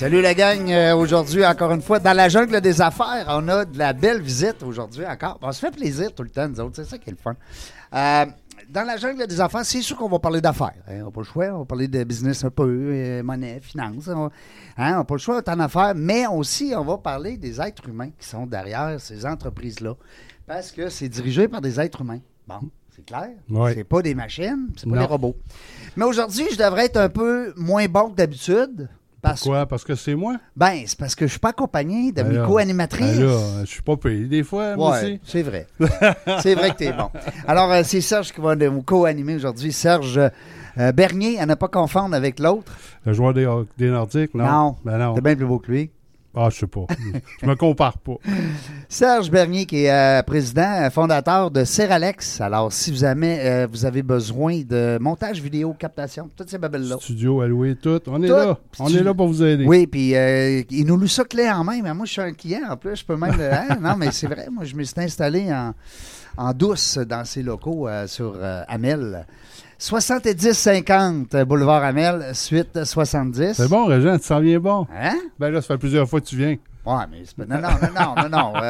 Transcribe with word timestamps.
Salut 0.00 0.22
la 0.22 0.32
gang. 0.32 0.70
Euh, 0.70 0.96
aujourd'hui, 0.96 1.44
encore 1.44 1.72
une 1.72 1.82
fois, 1.82 1.98
dans 1.98 2.14
la 2.14 2.30
jungle 2.30 2.62
des 2.62 2.80
affaires, 2.80 3.26
on 3.28 3.46
a 3.48 3.66
de 3.66 3.76
la 3.76 3.92
belle 3.92 4.22
visite 4.22 4.62
aujourd'hui 4.62 5.04
encore. 5.04 5.38
On 5.42 5.52
se 5.52 5.60
fait 5.60 5.70
plaisir 5.70 6.14
tout 6.14 6.22
le 6.22 6.30
temps, 6.30 6.48
nous 6.48 6.58
autres. 6.58 6.76
C'est 6.76 6.86
ça 6.86 6.96
qui 6.96 7.10
est 7.10 7.12
le 7.12 7.18
fun. 7.18 7.36
Euh, 7.92 8.24
dans 8.70 8.84
la 8.84 8.96
jungle 8.96 9.26
des 9.26 9.38
affaires, 9.42 9.62
c'est 9.62 9.82
sûr 9.82 9.98
qu'on 9.98 10.08
va 10.08 10.18
parler 10.18 10.40
d'affaires. 10.40 10.72
Hein. 10.88 11.00
on 11.02 11.04
n'a 11.04 11.10
pas 11.10 11.20
le 11.20 11.26
choix. 11.26 11.46
On 11.52 11.58
va 11.58 11.64
parler 11.66 11.86
de 11.86 12.02
business 12.04 12.42
un 12.44 12.48
peu, 12.48 12.64
euh, 12.66 13.22
monnaie, 13.22 13.60
finance. 13.60 14.08
On 14.08 14.30
n'a 14.78 15.00
hein, 15.00 15.04
pas 15.04 15.16
le 15.16 15.18
choix 15.18 15.42
en 15.46 15.60
affaires. 15.60 15.92
Mais 15.94 16.26
aussi, 16.26 16.72
on 16.74 16.82
va 16.82 16.96
parler 16.96 17.36
des 17.36 17.60
êtres 17.60 17.86
humains 17.86 18.08
qui 18.18 18.26
sont 18.26 18.46
derrière 18.46 18.98
ces 18.98 19.26
entreprises-là. 19.26 19.96
Parce 20.46 20.72
que 20.72 20.88
c'est 20.88 21.10
dirigé 21.10 21.46
par 21.46 21.60
des 21.60 21.78
êtres 21.78 22.00
humains. 22.00 22.20
Bon, 22.48 22.70
c'est 22.96 23.04
clair. 23.04 23.32
C'est 23.74 23.84
pas 23.84 24.00
des 24.00 24.14
machines, 24.14 24.70
c'est 24.78 24.88
pas 24.88 24.96
des 24.96 25.04
robots. 25.04 25.36
Mais 25.94 26.06
aujourd'hui, 26.06 26.46
je 26.50 26.56
devrais 26.56 26.86
être 26.86 26.96
un 26.96 27.10
peu 27.10 27.52
moins 27.54 27.84
bon 27.84 28.08
que 28.08 28.14
d'habitude. 28.14 28.88
Pourquoi? 29.22 29.66
Parce 29.66 29.84
que 29.84 29.94
c'est 29.94 30.14
moi? 30.14 30.36
Ben, 30.56 30.82
c'est 30.86 30.98
parce 30.98 31.14
que 31.14 31.26
je 31.26 31.32
suis 31.32 31.38
pas 31.38 31.50
accompagné 31.50 32.12
de 32.12 32.22
ben 32.22 32.40
mes 32.40 32.46
co-animatrices. 32.46 33.18
Ben 33.18 33.60
je 33.64 33.70
suis 33.70 33.82
pas 33.82 33.96
payé 33.96 34.24
des 34.26 34.42
fois, 34.42 34.76
moi 34.76 34.98
aussi. 34.98 35.20
c'est 35.24 35.42
vrai. 35.42 35.66
c'est 36.42 36.54
vrai 36.54 36.70
que 36.70 36.76
tu 36.78 36.84
es 36.84 36.92
bon. 36.92 37.10
Alors, 37.46 37.70
euh, 37.70 37.82
c'est 37.84 38.00
Serge 38.00 38.32
qui 38.32 38.40
va 38.40 38.56
nous 38.56 38.82
co-animer 38.82 39.36
aujourd'hui. 39.36 39.72
Serge 39.72 40.18
euh, 40.18 40.92
Bernier, 40.92 41.38
à 41.38 41.46
ne 41.46 41.54
pas 41.54 41.68
confondre 41.68 42.14
avec 42.14 42.38
l'autre. 42.38 42.72
Le 43.04 43.12
joueur 43.12 43.34
des, 43.34 43.48
des 43.78 43.90
Nordiques, 43.90 44.34
non? 44.34 44.44
Non. 44.44 44.76
Ben 44.84 44.98
non. 44.98 45.14
C'est 45.14 45.22
bien 45.22 45.36
plus 45.36 45.46
beau 45.46 45.58
que 45.58 45.70
lui. 45.70 45.90
Ah, 46.34 46.48
je 46.48 46.58
sais 46.58 46.66
pas. 46.66 46.86
je 47.42 47.46
me 47.46 47.56
compare 47.56 47.98
pas. 47.98 48.14
Serge 48.88 49.30
Bernier, 49.30 49.66
qui 49.66 49.84
est 49.84 49.90
euh, 49.90 50.22
président, 50.22 50.82
euh, 50.82 50.90
fondateur 50.90 51.50
de 51.50 51.64
Seralex. 51.64 52.40
Alors, 52.40 52.72
si 52.72 52.92
vous 52.92 53.02
avez, 53.02 53.40
euh, 53.40 53.66
vous 53.70 53.84
avez 53.84 54.02
besoin 54.02 54.60
de 54.60 54.96
montage 55.00 55.42
vidéo, 55.42 55.74
captation, 55.76 56.30
toutes 56.36 56.48
ces 56.48 56.58
babelles-là. 56.58 56.98
Studio 57.00 57.40
alloué, 57.40 57.74
tout. 57.74 58.00
On 58.06 58.22
est 58.22 58.28
là. 58.28 58.56
On 58.78 58.88
est 58.88 59.02
là 59.02 59.12
pour 59.12 59.26
vous 59.26 59.42
aider. 59.42 59.64
Oui, 59.66 59.88
puis 59.88 60.10
il 60.12 60.86
nous 60.86 60.96
loue 60.96 61.08
ça 61.08 61.24
clé 61.24 61.50
en 61.50 61.64
main. 61.64 61.80
Mais 61.82 61.92
moi, 61.94 62.06
je 62.06 62.12
suis 62.12 62.22
un 62.22 62.32
client 62.32 62.62
en 62.70 62.76
plus. 62.76 62.96
Je 62.96 63.04
peux 63.04 63.16
même. 63.16 63.34
Hein? 63.40 63.78
Non, 63.80 63.96
mais 63.96 64.12
c'est 64.12 64.28
vrai. 64.28 64.46
Moi, 64.52 64.64
je 64.64 64.76
me 64.76 64.84
suis 64.84 65.00
installé 65.00 65.52
en, 65.52 65.74
en 66.36 66.52
douce 66.52 66.98
dans 66.98 67.24
ces 67.24 67.42
locaux 67.42 67.88
sur 68.06 68.36
Amel. 68.68 69.26
70-50, 69.80 71.44
Boulevard 71.44 71.82
Amel, 71.82 72.34
suite 72.34 72.84
70. 72.84 73.54
C'est 73.54 73.66
bon, 73.66 73.86
Régent, 73.86 74.18
tu 74.18 74.24
sens 74.24 74.42
bien 74.42 74.60
bon. 74.60 74.86
Hein? 74.94 75.16
Ben 75.38 75.48
là, 75.48 75.62
ça 75.62 75.68
fait 75.68 75.78
plusieurs 75.78 76.06
fois 76.06 76.20
que 76.20 76.26
tu 76.26 76.36
viens. 76.36 76.56
Ouais, 76.84 77.04
mais 77.10 77.22
c'est 77.24 77.34
pas... 77.34 77.46
Non, 77.46 77.62
non, 77.62 77.70
non, 77.80 78.14
non, 78.14 78.28
non, 78.28 78.52
non. 78.52 78.60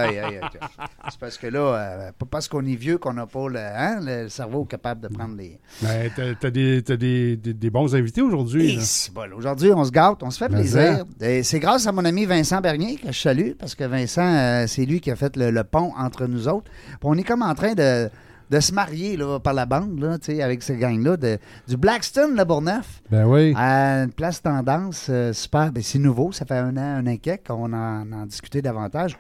c'est 1.10 1.18
parce 1.18 1.36
que 1.36 1.48
là, 1.48 1.60
euh, 1.60 2.12
pas 2.16 2.26
parce 2.30 2.46
qu'on 2.46 2.64
est 2.64 2.76
vieux 2.76 2.98
qu'on 2.98 3.12
n'a 3.12 3.26
pas 3.26 3.48
le, 3.48 3.58
hein, 3.58 3.98
le, 4.00 4.28
cerveau 4.28 4.64
capable 4.64 5.00
de 5.00 5.08
prendre 5.08 5.36
les. 5.36 5.58
Mais 5.82 6.12
ben, 6.16 6.36
t'as, 6.40 6.50
des, 6.50 6.80
t'as 6.80 6.96
des, 6.96 7.36
des, 7.36 7.70
bons 7.70 7.92
invités 7.92 8.22
aujourd'hui. 8.22 8.78
Bon, 9.12 9.32
aujourd'hui, 9.36 9.72
on 9.72 9.84
se 9.84 9.90
gâte, 9.90 10.22
on 10.22 10.30
se 10.30 10.38
fait 10.38 10.48
plaisir. 10.48 11.04
c'est 11.42 11.58
grâce 11.58 11.88
à 11.88 11.92
mon 11.92 12.04
ami 12.04 12.24
Vincent 12.24 12.60
Bernier 12.60 12.94
que 12.96 13.10
je 13.10 13.20
salue, 13.20 13.50
parce 13.58 13.74
que 13.74 13.82
Vincent, 13.82 14.22
euh, 14.22 14.66
c'est 14.68 14.84
lui 14.84 15.00
qui 15.00 15.10
a 15.10 15.16
fait 15.16 15.36
le, 15.36 15.50
le 15.50 15.64
pont 15.64 15.92
entre 15.98 16.26
nous 16.26 16.46
autres. 16.46 16.70
Puis 16.86 16.98
on 17.02 17.14
est 17.14 17.24
comme 17.24 17.42
en 17.42 17.54
train 17.56 17.74
de 17.74 18.08
de 18.50 18.58
se 18.58 18.74
marier 18.74 19.16
là, 19.16 19.38
par 19.38 19.54
la 19.54 19.64
bande 19.64 20.00
là, 20.00 20.18
avec 20.44 20.62
ce 20.62 20.72
gang-là, 20.72 21.16
du 21.16 21.76
Blackstone, 21.76 22.36
le 22.36 22.44
Bourneuf. 22.44 23.00
Ben 23.10 23.24
oui. 23.24 23.54
À 23.56 24.02
une 24.02 24.12
place 24.12 24.42
tendance, 24.42 25.06
euh, 25.08 25.32
super. 25.32 25.70
Ben, 25.70 25.82
c'est 25.82 26.00
nouveau, 26.00 26.32
ça 26.32 26.44
fait 26.44 26.58
un 26.58 26.76
an, 26.76 27.04
un 27.04 27.06
an 27.06 27.16
qu'on 27.46 27.72
en, 27.72 28.12
en 28.12 28.26
discuté 28.26 28.60
davantage. 28.60 29.16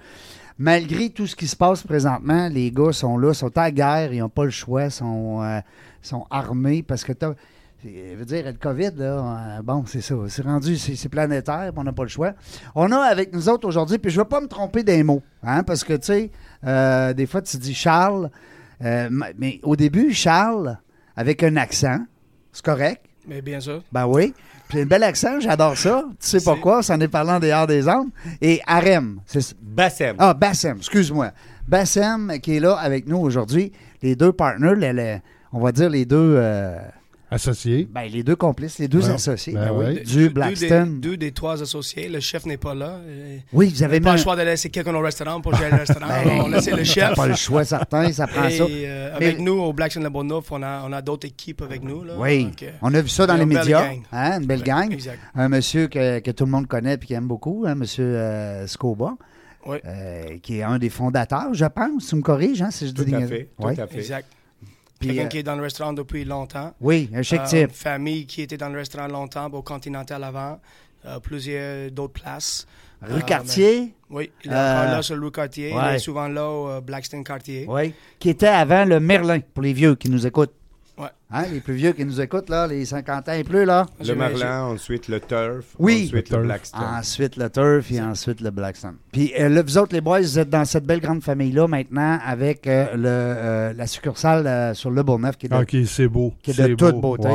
Malgré 0.58 1.08
tout 1.10 1.26
ce 1.26 1.36
qui 1.36 1.46
se 1.46 1.56
passe 1.56 1.84
présentement, 1.84 2.48
les 2.48 2.70
gars 2.70 2.92
sont 2.92 3.16
là, 3.16 3.32
sont 3.32 3.56
à 3.56 3.70
guerre, 3.70 4.12
ils 4.12 4.18
n'ont 4.18 4.28
pas 4.28 4.44
le 4.44 4.50
choix, 4.50 4.90
sont, 4.90 5.42
euh, 5.42 5.60
sont 6.02 6.26
armés 6.30 6.82
parce 6.82 7.04
que 7.04 7.12
tu 7.12 7.26
je 7.82 8.14
veux 8.14 8.26
dire, 8.26 8.44
le 8.44 8.52
COVID, 8.52 8.90
là, 8.96 9.04
euh, 9.04 9.62
bon, 9.62 9.84
c'est 9.86 10.02
ça. 10.02 10.14
C'est 10.28 10.42
rendu, 10.42 10.76
c'est 10.76 11.08
planétaire, 11.08 11.72
on 11.76 11.84
n'a 11.84 11.92
pas 11.92 12.02
le 12.02 12.10
choix. 12.10 12.32
On 12.74 12.92
a 12.92 12.98
avec 12.98 13.32
nous 13.32 13.48
autres 13.48 13.66
aujourd'hui, 13.66 13.96
puis 13.96 14.10
je 14.10 14.18
ne 14.18 14.24
vais 14.24 14.28
pas 14.28 14.42
me 14.42 14.48
tromper 14.48 14.82
des 14.82 15.02
mots, 15.02 15.22
hein, 15.42 15.62
parce 15.62 15.82
que, 15.82 15.94
tu 15.94 16.30
sais, 16.62 17.14
des 17.14 17.26
fois, 17.26 17.40
tu 17.40 17.56
dis 17.56 17.72
Charles, 17.72 18.28
euh, 18.84 19.08
mais 19.38 19.60
au 19.62 19.76
début, 19.76 20.12
Charles, 20.12 20.78
avec 21.16 21.42
un 21.42 21.56
accent, 21.56 21.98
c'est 22.52 22.64
correct. 22.64 23.04
Mais 23.26 23.42
bien 23.42 23.60
sûr. 23.60 23.82
Ben 23.92 24.06
oui. 24.06 24.34
Puis 24.68 24.80
un 24.80 24.86
bel 24.86 25.02
accent, 25.02 25.40
j'adore 25.40 25.76
ça. 25.76 26.04
Tu 26.20 26.28
sais 26.28 26.40
pourquoi, 26.42 26.82
ça 26.82 26.94
en 26.94 27.00
est 27.00 27.08
parlant 27.08 27.40
des 27.40 27.50
Arts 27.50 27.66
des 27.66 27.88
Andes. 27.88 28.10
Et 28.40 28.60
Arem. 28.66 29.20
Bassem. 29.62 30.16
Ah, 30.18 30.32
Bassem, 30.32 30.78
excuse-moi. 30.78 31.32
Bassem 31.66 32.38
qui 32.40 32.56
est 32.56 32.60
là 32.60 32.74
avec 32.74 33.06
nous 33.06 33.18
aujourd'hui. 33.18 33.72
Les 34.02 34.16
deux 34.16 34.32
partners, 34.32 35.20
on 35.52 35.60
va 35.60 35.72
dire 35.72 35.90
les 35.90 36.04
deux... 36.04 36.34
Euh, 36.36 36.78
Associés. 37.32 37.88
Ben, 37.88 38.10
les 38.10 38.24
deux 38.24 38.34
complices, 38.34 38.80
les 38.80 38.88
deux 38.88 39.08
associés 39.08 39.52
ben 39.52 39.72
ben 39.72 40.02
du 40.02 40.30
Blackstone. 40.30 41.00
Deux 41.00 41.16
des, 41.16 41.30
trois 41.30 41.62
associés. 41.62 42.08
Le 42.08 42.18
chef 42.18 42.44
n'est 42.44 42.56
pas 42.56 42.74
là. 42.74 42.98
Oui, 43.52 43.70
vous 43.72 43.82
avez 43.84 44.00
pas 44.00 44.12
le 44.12 44.18
choix 44.18 44.34
de 44.34 44.42
laisser 44.42 44.68
quelqu'un 44.68 44.94
au 44.94 45.00
restaurant 45.00 45.40
pour 45.40 45.54
gérer 45.54 45.70
le 45.70 45.76
restaurant. 45.86 46.08
Ben, 46.08 46.40
on 46.44 46.48
laisse 46.48 46.68
le 46.68 46.82
chef. 46.82 47.14
pas 47.14 47.28
le 47.28 47.36
choix 47.36 47.64
certain, 47.64 48.12
ça 48.12 48.26
prend 48.26 48.50
ça. 48.50 48.64
Euh, 48.64 49.14
avec 49.14 49.38
nous, 49.38 49.52
au 49.52 49.72
Blackstone 49.72 50.02
Le 50.02 50.10
Bonneuf, 50.10 50.50
on 50.50 50.60
a, 50.62 50.82
on 50.84 50.92
a 50.92 51.00
d'autres 51.02 51.28
équipes 51.28 51.62
avec 51.62 51.84
nous. 51.84 52.02
Là, 52.02 52.14
oui, 52.18 52.50
euh, 52.62 52.70
on 52.82 52.92
a 52.94 53.00
vu 53.00 53.08
ça 53.08 53.26
dans 53.26 53.36
les 53.36 53.46
médias. 53.46 53.92
Hein, 54.12 54.40
une 54.40 54.46
belle 54.46 54.64
gang. 54.64 54.92
Exact. 54.92 55.18
Un 55.36 55.48
monsieur 55.48 55.86
que, 55.86 56.18
que, 56.18 56.32
tout 56.32 56.44
le 56.44 56.50
monde 56.50 56.66
connaît 56.66 56.94
et 56.94 56.98
qui 56.98 57.14
aime 57.14 57.28
beaucoup, 57.28 57.64
hein, 57.66 57.76
monsieur 57.76 58.16
euh, 58.16 58.66
Scoba. 58.66 59.14
Oui. 59.66 59.76
qui 60.42 60.60
est 60.60 60.62
un 60.62 60.78
des 60.78 60.88
fondateurs, 60.88 61.52
je 61.52 61.66
pense. 61.66 62.08
Tu 62.08 62.16
me 62.16 62.22
corriges, 62.22 62.62
hein, 62.62 62.70
si 62.70 62.88
je 62.88 62.92
dis 62.92 63.04
Tout 63.04 63.14
à 63.14 63.26
fait. 63.26 63.50
Tout 63.60 63.66
à 63.66 63.86
fait. 63.86 63.98
Exact. 63.98 64.26
Quelqu'un 65.00 65.24
euh, 65.24 65.28
qui 65.28 65.38
est 65.38 65.42
dans 65.42 65.56
le 65.56 65.62
restaurant 65.62 65.94
depuis 65.94 66.24
longtemps. 66.24 66.74
Oui, 66.80 67.08
un 67.14 67.22
chic 67.22 67.40
euh, 67.54 67.66
Famille 67.72 68.26
qui 68.26 68.42
était 68.42 68.58
dans 68.58 68.68
le 68.68 68.76
restaurant 68.76 69.08
longtemps, 69.08 69.46
au 69.46 69.62
Continental 69.62 70.22
avant, 70.22 70.60
euh, 71.06 71.18
plusieurs 71.20 71.90
d'autres 71.90 72.20
places. 72.20 72.66
Rue 73.02 73.22
Cartier? 73.22 73.94
oui, 74.10 74.30
il 74.44 74.50
est 74.50 74.54
là 74.54 75.00
sur 75.00 75.16
le 75.16 75.24
rue 75.24 75.32
Cartier. 75.32 75.70
Il 75.74 75.94
est 75.94 75.98
souvent 75.98 76.28
là 76.28 76.46
au 76.50 76.80
Blackstone 76.82 77.24
Cartier. 77.24 77.64
Oui, 77.66 77.94
qui 78.18 78.28
était 78.28 78.46
avant 78.46 78.84
le 78.84 79.00
Merlin, 79.00 79.40
pour 79.40 79.62
les 79.62 79.72
vieux 79.72 79.94
qui 79.94 80.10
nous 80.10 80.26
écoutent. 80.26 80.52
Hein, 81.30 81.44
les 81.52 81.60
plus 81.60 81.74
vieux 81.74 81.92
qui 81.92 82.04
nous 82.04 82.20
écoutent, 82.20 82.48
là, 82.48 82.66
les 82.66 82.84
50 82.84 83.28
ans 83.28 83.32
et 83.32 83.44
plus, 83.44 83.64
là. 83.64 83.86
Le 84.04 84.14
Merlin, 84.14 84.64
ensuite 84.64 85.08
le 85.08 85.20
Turf, 85.20 85.74
oui. 85.78 86.04
ensuite 86.06 86.30
le, 86.30 86.42
Blackstone. 86.42 86.82
Ensuite 86.98 87.36
le 87.36 87.50
Turf 87.50 87.90
et 87.92 88.00
ensuite 88.00 88.40
le 88.40 88.50
Blackstone. 88.50 88.96
Puis 89.12 89.32
euh, 89.38 89.48
là, 89.48 89.62
vous 89.62 89.78
autres, 89.78 89.94
les 89.94 90.00
boys, 90.00 90.20
vous 90.20 90.38
êtes 90.38 90.50
dans 90.50 90.64
cette 90.64 90.84
belle 90.84 91.00
grande 91.00 91.22
famille-là 91.22 91.68
maintenant 91.68 92.18
avec 92.24 92.66
euh, 92.66 92.96
le, 92.96 93.02
euh, 93.06 93.72
la 93.72 93.86
succursale 93.86 94.74
sur 94.74 94.90
Le 94.90 95.02
Bourneuf 95.02 95.36
qui 95.36 95.46
est 95.46 95.48
de, 95.48 95.84
c'est 95.84 96.08
beau. 96.08 96.34
Qui 96.42 96.50
est 96.50 96.68
de 96.68 96.74
toute 96.74 97.00
beauté. 97.00 97.28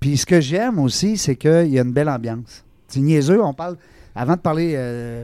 puis 0.00 0.16
ce 0.16 0.26
que 0.26 0.40
j'aime 0.40 0.78
aussi, 0.78 1.16
c'est 1.16 1.36
qu'il 1.36 1.68
y 1.68 1.78
a 1.78 1.82
une 1.82 1.92
belle 1.92 2.08
ambiance. 2.08 2.64
C'est 2.88 3.00
niaiseux, 3.00 3.42
on 3.42 3.54
parle 3.54 3.76
avant 4.16 4.34
de 4.34 4.40
parler 4.40 4.76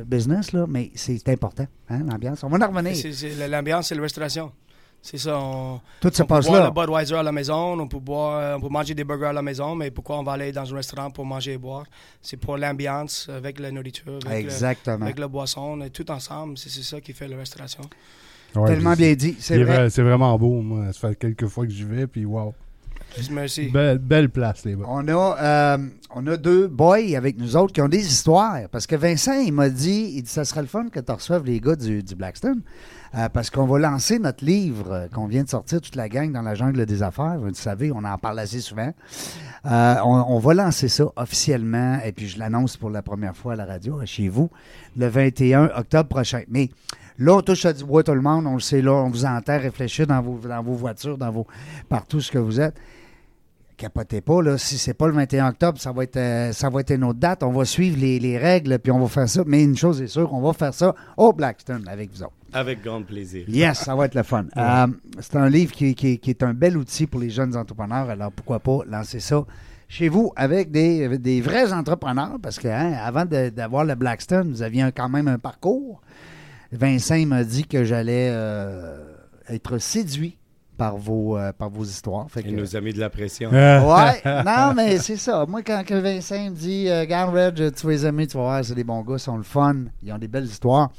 business, 0.06 0.52
là, 0.52 0.66
mais 0.68 0.92
c'est 0.94 1.28
important, 1.28 1.66
hein, 1.90 2.02
l'ambiance. 2.08 2.44
On 2.44 2.48
va 2.48 2.64
en 2.64 2.70
revenir. 2.70 2.94
L'ambiance, 3.50 3.88
c'est 3.88 3.96
la 3.96 4.02
restauration. 4.02 4.52
C'est 5.06 5.18
ça. 5.18 5.38
On, 5.38 5.80
Tout 6.00 6.10
se 6.12 6.24
passe 6.24 6.46
boire 6.46 6.62
là. 6.62 6.66
le 6.66 6.72
Budweiser 6.72 7.14
à 7.14 7.22
la 7.22 7.30
maison, 7.30 7.78
on 7.78 7.86
peut, 7.86 8.00
boire, 8.00 8.56
on 8.56 8.60
peut 8.60 8.68
manger 8.68 8.92
des 8.92 9.04
burgers 9.04 9.26
à 9.26 9.32
la 9.32 9.40
maison, 9.40 9.76
mais 9.76 9.92
pourquoi 9.92 10.18
on 10.18 10.24
va 10.24 10.32
aller 10.32 10.50
dans 10.50 10.68
un 10.72 10.76
restaurant 10.76 11.12
pour 11.12 11.24
manger 11.24 11.52
et 11.52 11.58
boire? 11.58 11.86
C'est 12.20 12.36
pour 12.36 12.56
l'ambiance 12.56 13.28
avec 13.28 13.60
la 13.60 13.70
nourriture, 13.70 14.18
avec, 14.26 14.46
Exactement. 14.46 14.96
Le, 14.96 15.04
avec 15.04 15.20
la 15.20 15.28
boisson, 15.28 15.78
tout 15.92 16.10
ensemble. 16.10 16.58
C'est 16.58 16.70
ça 16.82 17.00
qui 17.00 17.12
fait 17.12 17.28
la 17.28 17.36
restauration. 17.36 17.82
Tellement 18.52 18.94
bien 18.94 19.14
dit. 19.14 19.36
C'est 19.38 19.62
vrai. 19.62 19.90
C'est 19.90 20.02
vraiment 20.02 20.36
beau. 20.36 20.60
Moi, 20.60 20.92
ça 20.92 21.10
fait 21.10 21.14
quelques 21.14 21.46
fois 21.46 21.66
que 21.66 21.72
j'y 21.72 21.84
vais, 21.84 22.08
puis 22.08 22.24
wow. 22.24 22.52
Merci. 23.30 23.68
Belle, 23.68 23.98
belle 23.98 24.28
place, 24.28 24.64
les 24.64 24.76
boys. 24.76 24.86
On 24.88 25.08
a, 25.08 25.36
euh, 25.40 25.78
on 26.14 26.26
a 26.26 26.36
deux 26.36 26.66
boys 26.68 27.16
avec 27.16 27.38
nous 27.38 27.56
autres 27.56 27.72
qui 27.72 27.80
ont 27.80 27.88
des 27.88 28.06
histoires. 28.06 28.68
Parce 28.70 28.86
que 28.86 28.96
Vincent, 28.96 29.40
il 29.40 29.52
m'a 29.52 29.68
dit, 29.68 30.12
il 30.16 30.22
dit, 30.22 30.30
ça 30.30 30.44
serait 30.44 30.62
le 30.62 30.66
fun 30.66 30.88
que 30.88 31.00
tu 31.00 31.12
reçoives 31.12 31.44
les 31.44 31.60
gars 31.60 31.76
du, 31.76 32.02
du 32.02 32.14
Blackstone. 32.14 32.62
Euh, 33.16 33.28
parce 33.30 33.48
qu'on 33.48 33.66
va 33.66 33.78
lancer 33.78 34.18
notre 34.18 34.44
livre 34.44 34.92
euh, 34.92 35.08
qu'on 35.08 35.26
vient 35.26 35.42
de 35.42 35.48
sortir, 35.48 35.80
toute 35.80 35.96
la 35.96 36.08
gang 36.08 36.32
dans 36.32 36.42
la 36.42 36.54
jungle 36.54 36.84
des 36.84 37.02
affaires. 37.02 37.38
Vous 37.38 37.54
savez, 37.54 37.90
on 37.90 38.04
en 38.04 38.18
parle 38.18 38.38
assez 38.38 38.60
souvent. 38.60 38.92
Euh, 39.64 39.94
on, 40.04 40.38
va 40.38 40.54
lancer 40.54 40.88
ça 40.88 41.04
officiellement, 41.16 41.98
et 42.04 42.12
puis 42.12 42.28
je 42.28 42.38
l'annonce 42.38 42.76
pour 42.76 42.90
la 42.90 43.02
première 43.02 43.36
fois 43.36 43.54
à 43.54 43.56
la 43.56 43.64
radio, 43.64 44.00
chez 44.04 44.28
vous, 44.28 44.50
le 44.96 45.06
21 45.06 45.70
octobre 45.76 46.08
prochain. 46.08 46.42
Mais 46.48 46.68
là, 47.18 47.36
on 47.36 47.42
touche 47.42 47.64
à 47.64 47.72
du 47.72 47.84
bois 47.84 48.02
tout 48.02 48.14
le 48.14 48.20
monde, 48.20 48.46
on 48.46 48.54
le 48.54 48.60
sait 48.60 48.82
là, 48.82 48.92
on 48.92 49.08
vous 49.08 49.24
entend 49.24 49.58
réfléchir 49.58 50.06
dans 50.06 50.20
vos, 50.20 50.38
dans 50.46 50.62
vos 50.62 50.74
voitures, 50.74 51.16
dans 51.16 51.30
vos 51.30 51.46
partout 51.88 52.20
ce 52.20 52.30
que 52.30 52.38
vous 52.38 52.60
êtes 52.60 52.74
capotez 53.76 54.20
pas, 54.20 54.42
là, 54.42 54.58
si 54.58 54.78
c'est 54.78 54.94
pas 54.94 55.06
le 55.06 55.12
21 55.12 55.48
octobre, 55.48 55.78
ça 55.78 55.92
va 55.92 56.04
être 56.04 56.52
ça 56.52 56.70
va 56.70 56.80
être 56.80 56.92
une 56.92 57.04
autre 57.04 57.18
date. 57.18 57.42
On 57.42 57.52
va 57.52 57.64
suivre 57.64 57.98
les, 57.98 58.18
les, 58.18 58.38
règles, 58.38 58.78
puis 58.78 58.90
on 58.90 58.98
va 58.98 59.08
faire 59.08 59.28
ça. 59.28 59.42
Mais 59.46 59.62
une 59.62 59.76
chose 59.76 60.00
est 60.00 60.06
sûre, 60.06 60.32
on 60.32 60.40
va 60.40 60.52
faire 60.52 60.74
ça 60.74 60.94
au 61.16 61.32
Blackstone 61.32 61.86
avec 61.88 62.10
vous 62.12 62.22
autres. 62.22 62.32
Avec 62.52 62.82
grand 62.82 63.02
plaisir. 63.02 63.44
Yes, 63.48 63.78
ça 63.80 63.94
va 63.94 64.06
être 64.06 64.14
le 64.14 64.22
fun. 64.22 64.46
Euh, 64.56 64.86
c'est 65.20 65.36
un 65.36 65.48
livre 65.48 65.72
qui, 65.72 66.18
est 66.26 66.42
un 66.42 66.54
bel 66.54 66.76
outil 66.76 67.06
pour 67.06 67.20
les 67.20 67.30
jeunes 67.30 67.56
entrepreneurs. 67.56 68.08
Alors, 68.10 68.32
pourquoi 68.32 68.58
pas 68.58 68.80
lancer 68.88 69.20
ça 69.20 69.44
chez 69.88 70.08
vous 70.08 70.32
avec 70.34 70.70
des, 70.70 71.18
des 71.18 71.40
vrais 71.40 71.72
entrepreneurs? 71.72 72.36
Parce 72.42 72.58
que 72.58 72.68
hein, 72.68 72.94
avant 73.02 73.24
d'avoir 73.24 73.84
le 73.84 73.94
Blackstone, 73.94 74.50
vous 74.50 74.62
aviez 74.62 74.90
quand 74.96 75.08
même 75.08 75.28
un 75.28 75.38
parcours. 75.38 76.00
Vincent 76.72 77.24
m'a 77.26 77.44
dit 77.44 77.66
que 77.66 77.84
j'allais 77.84 78.28
euh, 78.30 78.98
être 79.48 79.78
séduit 79.78 80.36
par 80.76 80.96
vos, 80.96 81.36
euh, 81.38 81.52
par 81.52 81.70
vos 81.70 81.84
histoires. 81.84 82.26
Fait 82.30 82.42
que- 82.42 82.48
Il 82.48 82.56
nous 82.56 82.76
a 82.76 82.80
mis 82.80 82.92
de 82.92 83.00
la 83.00 83.10
pression. 83.10 83.50
Ouais, 83.50 84.22
non, 84.44 84.72
mais 84.76 84.98
c'est 84.98 85.16
ça. 85.16 85.44
Moi, 85.46 85.62
quand 85.62 85.82
que 85.86 85.94
Vincent 85.94 86.44
me 86.50 86.50
dit, 86.54 86.88
euh, 86.88 87.04
Garde 87.06 87.34
Reg, 87.34 87.72
tu 87.74 87.86
vas 87.86 87.92
les 87.92 88.06
aimer, 88.06 88.26
tu 88.26 88.36
vas 88.36 88.42
voir, 88.44 88.64
c'est 88.64 88.74
des 88.74 88.84
bons 88.84 89.02
gars, 89.02 89.14
ils 89.16 89.20
sont 89.20 89.36
le 89.36 89.42
fun, 89.42 89.76
ils 90.02 90.12
ont 90.12 90.18
des 90.18 90.28
belles 90.28 90.44
histoires. 90.44 90.90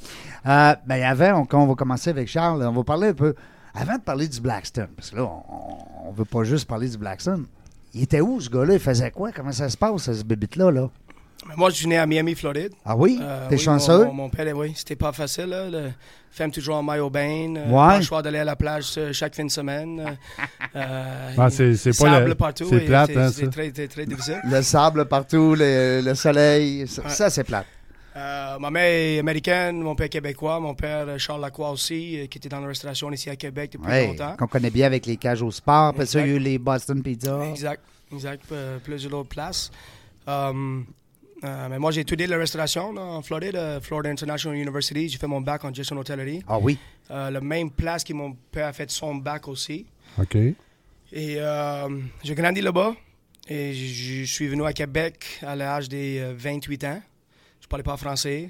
Euh, 0.45 0.75
ben, 0.85 1.03
avant, 1.03 1.41
on, 1.41 1.45
quand 1.45 1.61
on 1.63 1.67
va 1.67 1.75
commencer 1.75 2.09
avec 2.09 2.27
Charles, 2.27 2.63
on 2.63 2.71
va 2.73 2.83
parler 2.83 3.09
un 3.09 3.13
peu. 3.13 3.33
Avant 3.73 3.95
de 3.95 4.01
parler 4.01 4.27
du 4.27 4.41
Blackstone, 4.41 4.87
parce 4.95 5.11
que 5.11 5.17
là, 5.17 5.23
on, 5.23 6.09
on 6.09 6.11
veut 6.11 6.25
pas 6.25 6.43
juste 6.43 6.67
parler 6.67 6.89
du 6.89 6.97
Blackstone. 6.97 7.45
Il 7.93 8.03
était 8.03 8.21
où, 8.21 8.39
ce 8.41 8.49
gars-là? 8.49 8.73
Il 8.73 8.79
faisait 8.79 9.11
quoi? 9.11 9.31
Comment 9.31 9.51
ça 9.51 9.69
se 9.69 9.77
passe, 9.77 10.11
ce 10.11 10.23
bébite-là? 10.23 10.71
Là? 10.71 10.89
Mais 11.06 11.06
Moi, 11.55 11.69
je 11.69 11.75
suis 11.75 11.87
né 11.87 11.97
à 11.97 12.05
Miami, 12.05 12.35
Floride. 12.35 12.73
Ah 12.83 12.95
oui? 12.97 13.17
Euh, 13.21 13.47
T'es 13.47 13.55
oui, 13.55 13.61
chanceux? 13.61 14.05
Mon, 14.05 14.13
mon- 14.13 14.29
père, 14.29 14.55
oui, 14.57 14.73
c'était 14.75 14.95
pas 14.95 15.11
facile. 15.13 15.45
Là, 15.45 15.69
le- 15.69 15.91
femme 16.31 16.51
toujours 16.51 16.75
en 16.75 16.83
maillot 16.83 17.09
bain. 17.09 17.55
euh, 17.55 17.65
Ouais. 17.69 17.71
Pas 17.87 17.97
le 17.97 18.03
choix 18.03 18.21
d'aller 18.21 18.39
à 18.39 18.43
la 18.43 18.55
plage 18.55 18.93
euh, 18.97 19.11
chaque 19.13 19.33
fin 19.35 19.45
de 19.45 19.49
semaine. 19.51 19.99
euh, 19.99 20.11
euh, 20.75 21.31
Ah, 21.37 21.49
c'est- 21.49 21.75
c'est 21.75 21.91
pas 21.91 22.11
sable 22.11 22.27
le- 22.29 22.35
partout. 22.35 22.65
c'est 22.69 22.81
plate, 22.81 23.11
hein, 23.15 23.29
C'est 23.33 23.45
ça. 23.45 23.51
très, 23.51 23.71
très, 23.71 23.87
très 23.87 24.05
difficile. 24.05 24.39
Le 24.43 24.61
sable 24.61 25.05
partout, 25.05 25.55
le, 25.57 26.01
le 26.03 26.15
soleil, 26.15 26.87
ça, 26.87 27.01
Ouais. 27.03 27.09
ça, 27.09 27.29
c'est 27.29 27.43
plate. 27.43 27.65
Euh, 28.15 28.57
ma 28.59 28.69
mère 28.71 28.83
est 28.85 29.19
américaine, 29.19 29.79
mon 29.81 29.95
père 29.95 30.09
québécois, 30.09 30.59
mon 30.59 30.73
père 30.73 31.05
Charles 31.19 31.41
Lacroix 31.41 31.69
aussi, 31.71 32.19
euh, 32.19 32.25
qui 32.25 32.39
était 32.39 32.49
dans 32.49 32.59
la 32.59 32.67
restauration 32.67 33.11
ici 33.11 33.29
à 33.29 33.35
Québec 33.35 33.71
depuis 33.73 33.87
Ouais, 33.87 34.07
longtemps. 34.07 34.35
qu'on 34.37 34.47
connaît 34.47 34.71
bien 34.71 34.87
avec 34.87 35.05
les 35.05 35.17
cages 35.17 35.43
au 35.43 35.51
sport. 35.51 35.89
Après 35.89 36.05
ça, 36.07 36.19
il 36.21 36.27
y 36.27 36.31
a 36.31 36.35
eu 36.35 36.39
les 36.39 36.57
Boston 36.57 37.01
Pizza. 37.03 37.39
Exact, 37.47 37.81
exact, 38.11 38.43
euh, 38.51 38.77
plusieurs 38.83 39.13
autres 39.13 39.29
places. 39.29 39.69
Um, 40.27 40.85
euh, 41.43 41.67
mais 41.69 41.77
moi, 41.79 41.91
j'ai 41.91 42.01
étudié 42.01 42.25
la 42.27 42.37
restauration 42.37 42.91
là, 42.93 43.01
en 43.01 43.21
Floride, 43.21 43.55
euh, 43.55 43.79
Florida 43.79 44.09
International 44.09 44.57
University. 44.57 45.07
J'ai 45.09 45.17
fait 45.17 45.27
mon 45.27 45.41
bac 45.41 45.63
en 45.65 45.73
gestion 45.73 45.95
d'hôtellerie. 45.95 46.43
Ah 46.47 46.57
oui? 46.59 46.77
Euh, 47.11 47.29
la 47.29 47.41
même 47.41 47.69
place 47.71 48.03
que 48.03 48.13
mon 48.13 48.33
père 48.51 48.67
a 48.67 48.73
fait 48.73 48.89
son 48.91 49.15
bac 49.15 49.47
aussi. 49.47 49.85
OK. 50.19 50.35
Et 50.35 50.55
euh, 51.37 51.89
j'ai 52.23 52.35
grandi 52.35 52.61
là-bas. 52.61 52.93
Et 53.49 53.73
je 53.73 54.25
suis 54.25 54.47
venu 54.47 54.65
à 54.65 54.73
Québec 54.73 55.39
à 55.41 55.55
l'âge 55.55 55.87
des 55.87 56.19
euh, 56.19 56.33
28 56.35 56.83
ans. 56.83 57.01
Je 57.61 57.67
parlais 57.67 57.83
pas 57.83 57.95
français. 57.97 58.49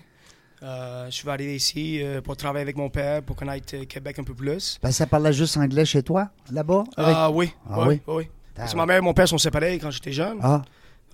Euh, 0.63 1.05
je 1.05 1.11
suis 1.11 1.29
arrivé 1.29 1.55
ici 1.55 2.01
euh, 2.01 2.19
pour 2.21 2.35
travailler 2.35 2.63
avec 2.63 2.75
mon 2.77 2.89
père, 2.89 3.21
pour 3.21 3.35
connaître 3.35 3.75
euh, 3.75 3.85
Québec 3.85 4.17
un 4.17 4.23
peu 4.23 4.33
plus. 4.33 4.79
Ben, 4.81 4.91
ça 4.91 5.05
parlait 5.05 5.31
juste 5.33 5.55
anglais 5.57 5.85
chez 5.85 6.01
toi, 6.01 6.29
là-bas? 6.51 6.83
avec- 6.97 7.15
Ah 7.15 7.29
oui, 7.29 7.51
Ah 7.69 7.81
oui, 7.81 7.85
oui? 7.87 8.01
oui, 8.07 8.13
oui. 8.15 8.27
Parce 8.55 8.71
que 8.71 8.77
ma 8.77 8.87
mère 8.87 8.97
et 8.97 9.01
mon 9.01 9.13
père 9.13 9.27
sont 9.27 9.37
séparés 9.37 9.77
quand 9.77 9.91
j'étais 9.91 10.11
jeune. 10.11 10.39
Ah, 10.41 10.63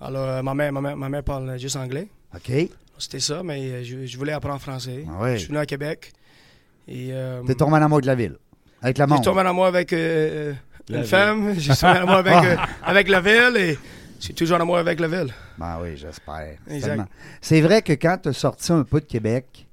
Alors, 0.00 0.28
euh, 0.28 0.42
ma, 0.42 0.54
mère, 0.54 0.72
ma, 0.72 0.80
mère, 0.80 0.96
ma 0.96 1.08
mère 1.08 1.22
parle 1.22 1.58
juste 1.58 1.76
anglais. 1.76 2.08
OK. 2.34 2.52
C'était 2.98 3.20
ça, 3.20 3.42
mais 3.42 3.60
euh, 3.70 3.82
je, 3.84 4.06
je 4.06 4.18
voulais 4.18 4.32
apprendre 4.32 4.60
français. 4.60 5.04
Ah 5.08 5.12
oui. 5.20 5.32
Je 5.34 5.38
suis 5.38 5.48
venu 5.48 5.58
à 5.58 5.66
Québec. 5.66 6.12
Et, 6.86 7.08
euh, 7.12 7.42
T'es 7.46 7.54
tombé 7.54 7.72
en 7.76 7.82
amour 7.82 8.00
de 8.00 8.06
la 8.06 8.14
ville. 8.14 8.36
Avec 8.82 8.98
la 8.98 9.06
J'ai 9.06 9.14
monde. 9.14 9.24
tombé 9.24 9.40
en 9.40 9.46
amour 9.46 9.66
avec 9.66 9.92
euh, 9.92 10.52
La 10.88 10.96
une 10.98 11.02
ville. 11.02 11.10
femme. 11.10 11.54
J'ai 11.58 11.74
tombé 11.74 11.98
en 11.98 12.02
amour 12.02 12.14
avec, 12.16 12.34
euh, 12.44 12.56
avec 12.82 13.08
la 13.08 13.20
ville 13.20 13.56
et 13.56 13.78
je 14.18 14.24
suis 14.24 14.34
toujours 14.34 14.58
en 14.58 14.60
amour 14.60 14.76
avec 14.78 15.00
la 15.00 15.08
ville. 15.08 15.32
Ben 15.58 15.78
oui, 15.82 15.96
j'espère. 15.96 16.58
C'est 17.40 17.60
vrai 17.62 17.82
que 17.82 17.92
quand 17.94 18.18
tu 18.22 18.28
as 18.28 18.32
sorti 18.32 18.72
un 18.72 18.84
peu 18.84 19.00
de 19.00 19.06
Québec, 19.06 19.66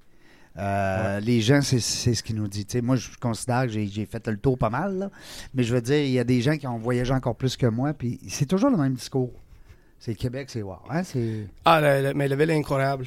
euh, 0.58 1.20
les 1.22 1.42
gens, 1.42 1.62
c'est 1.62 1.80
c'est 1.80 2.14
ce 2.14 2.22
qu'ils 2.24 2.36
nous 2.36 2.48
disent. 2.48 2.68
Tu 2.68 2.78
sais, 2.78 2.82
moi, 2.82 2.96
je 2.98 3.08
considère 3.20 3.64
que 3.64 3.70
j'ai 3.70 3.88
j'ai 3.88 4.06
fait 4.06 4.26
le 4.28 4.38
tour 4.38 4.58
pas 4.58 4.70
mal, 4.70 4.98
là. 4.98 5.10
mais 5.54 5.64
je 5.64 5.74
veux 5.74 5.82
dire, 5.82 5.98
il 6.04 6.12
y 6.12 6.20
a 6.20 6.24
des 6.26 6.42
gens 6.42 6.58
qui 6.58 6.68
ont 6.68 6.78
voyagé 6.78 7.14
encore 7.14 7.36
plus 7.36 7.56
que 7.56 7.68
moi, 7.68 7.94
puis 7.94 8.20
c'est 8.28 8.46
toujours 8.46 8.70
le 8.70 8.78
même 8.78 8.94
discours. 8.94 9.32
C'est 10.04 10.16
Québec, 10.16 10.50
c'est 10.50 10.64
wow. 10.64 10.78
hein, 10.90 11.04
c'est 11.04 11.46
Ah, 11.64 11.80
la- 11.80 12.02
la- 12.02 12.14
mais 12.16 12.28
la 12.28 12.36
ville 12.36 12.50
est 12.50 12.58
incroyable. 12.58 13.06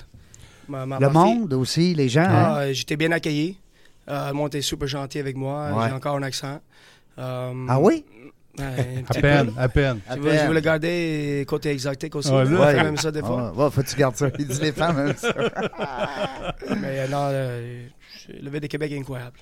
Ma- 0.68 0.86
ma- 0.86 1.00
Le 1.00 1.08
ma 1.08 1.24
fille- 1.24 1.38
monde 1.40 1.52
aussi, 1.54 1.92
les 1.92 2.08
gens. 2.08 2.20
hein? 2.22 2.54
Ah, 2.58 2.72
J'étais 2.72 2.96
bien 2.96 3.10
accueilli. 3.10 3.58
Euh, 4.08 4.28
le 4.28 4.32
monde 4.34 4.46
était 4.48 4.60
super 4.62 4.86
gentil 4.86 5.18
avec 5.18 5.36
moi. 5.36 5.72
Ouais. 5.72 5.88
J'ai 5.88 5.92
encore 5.92 6.14
un 6.16 6.22
accent. 6.22 6.60
Euh, 7.18 7.66
Ah 7.68 7.80
oui? 7.80 8.04
Ouais, 8.58 9.04
À 9.08 9.14
peine, 9.14 9.52
à 9.56 9.68
peine. 9.68 10.00
Je 10.14 10.20
veux, 10.20 10.32
je 10.38 10.46
veux 10.46 10.54
le 10.54 10.60
garder 10.60 11.44
côté 11.48 11.70
exotique 11.70 12.14
aussi. 12.16 12.30
Ouais, 12.30 12.44
fait 12.46 12.82
même 12.82 12.96
ça 12.96 13.10
des 13.10 13.20
fois. 13.20 13.52
Ouais, 13.52 13.70
faut 13.70 13.82
que 13.82 13.86
tu 13.88 13.96
gardes 13.96 14.16
ça. 14.16 14.28
Il 14.38 14.46
dit 14.48 14.60
les 14.60 14.72
femmes, 14.72 14.98
hein, 14.98 15.12
ça. 15.16 15.32
Mais 16.80 17.00
euh, 17.00 17.08
non, 17.08 17.28
euh, 17.30 17.86
le 18.28 18.50
ville 18.50 18.60
de 18.60 18.66
Québec 18.66 18.92
est 18.92 18.98
incroyable. 18.98 19.38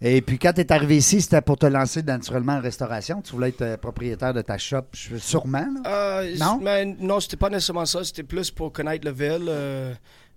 Et 0.00 0.20
puis 0.22 0.38
quand 0.38 0.52
tu 0.52 0.60
es 0.60 0.72
arrivé 0.72 0.96
ici, 0.96 1.20
c'était 1.20 1.40
pour 1.42 1.58
te 1.58 1.66
lancer 1.66 2.02
naturellement 2.02 2.54
en 2.54 2.60
restauration? 2.60 3.20
Tu 3.22 3.32
voulais 3.32 3.48
être 3.50 3.62
euh, 3.62 3.76
propriétaire 3.76 4.32
de 4.32 4.42
ta 4.42 4.56
shop, 4.58 4.84
je- 4.92 5.16
sûrement. 5.16 5.66
Euh, 5.86 6.34
Non? 6.38 6.58
Mais 6.62 6.84
non, 6.84 7.20
c'était 7.20 7.36
pas 7.36 7.50
nécessairement 7.50 7.86
ça. 7.86 8.02
C'était 8.04 8.22
plus 8.22 8.50
pour 8.50 8.72
connaître 8.72 9.04
la 9.04 9.12
ville, 9.12 9.46
euh, 9.48 9.94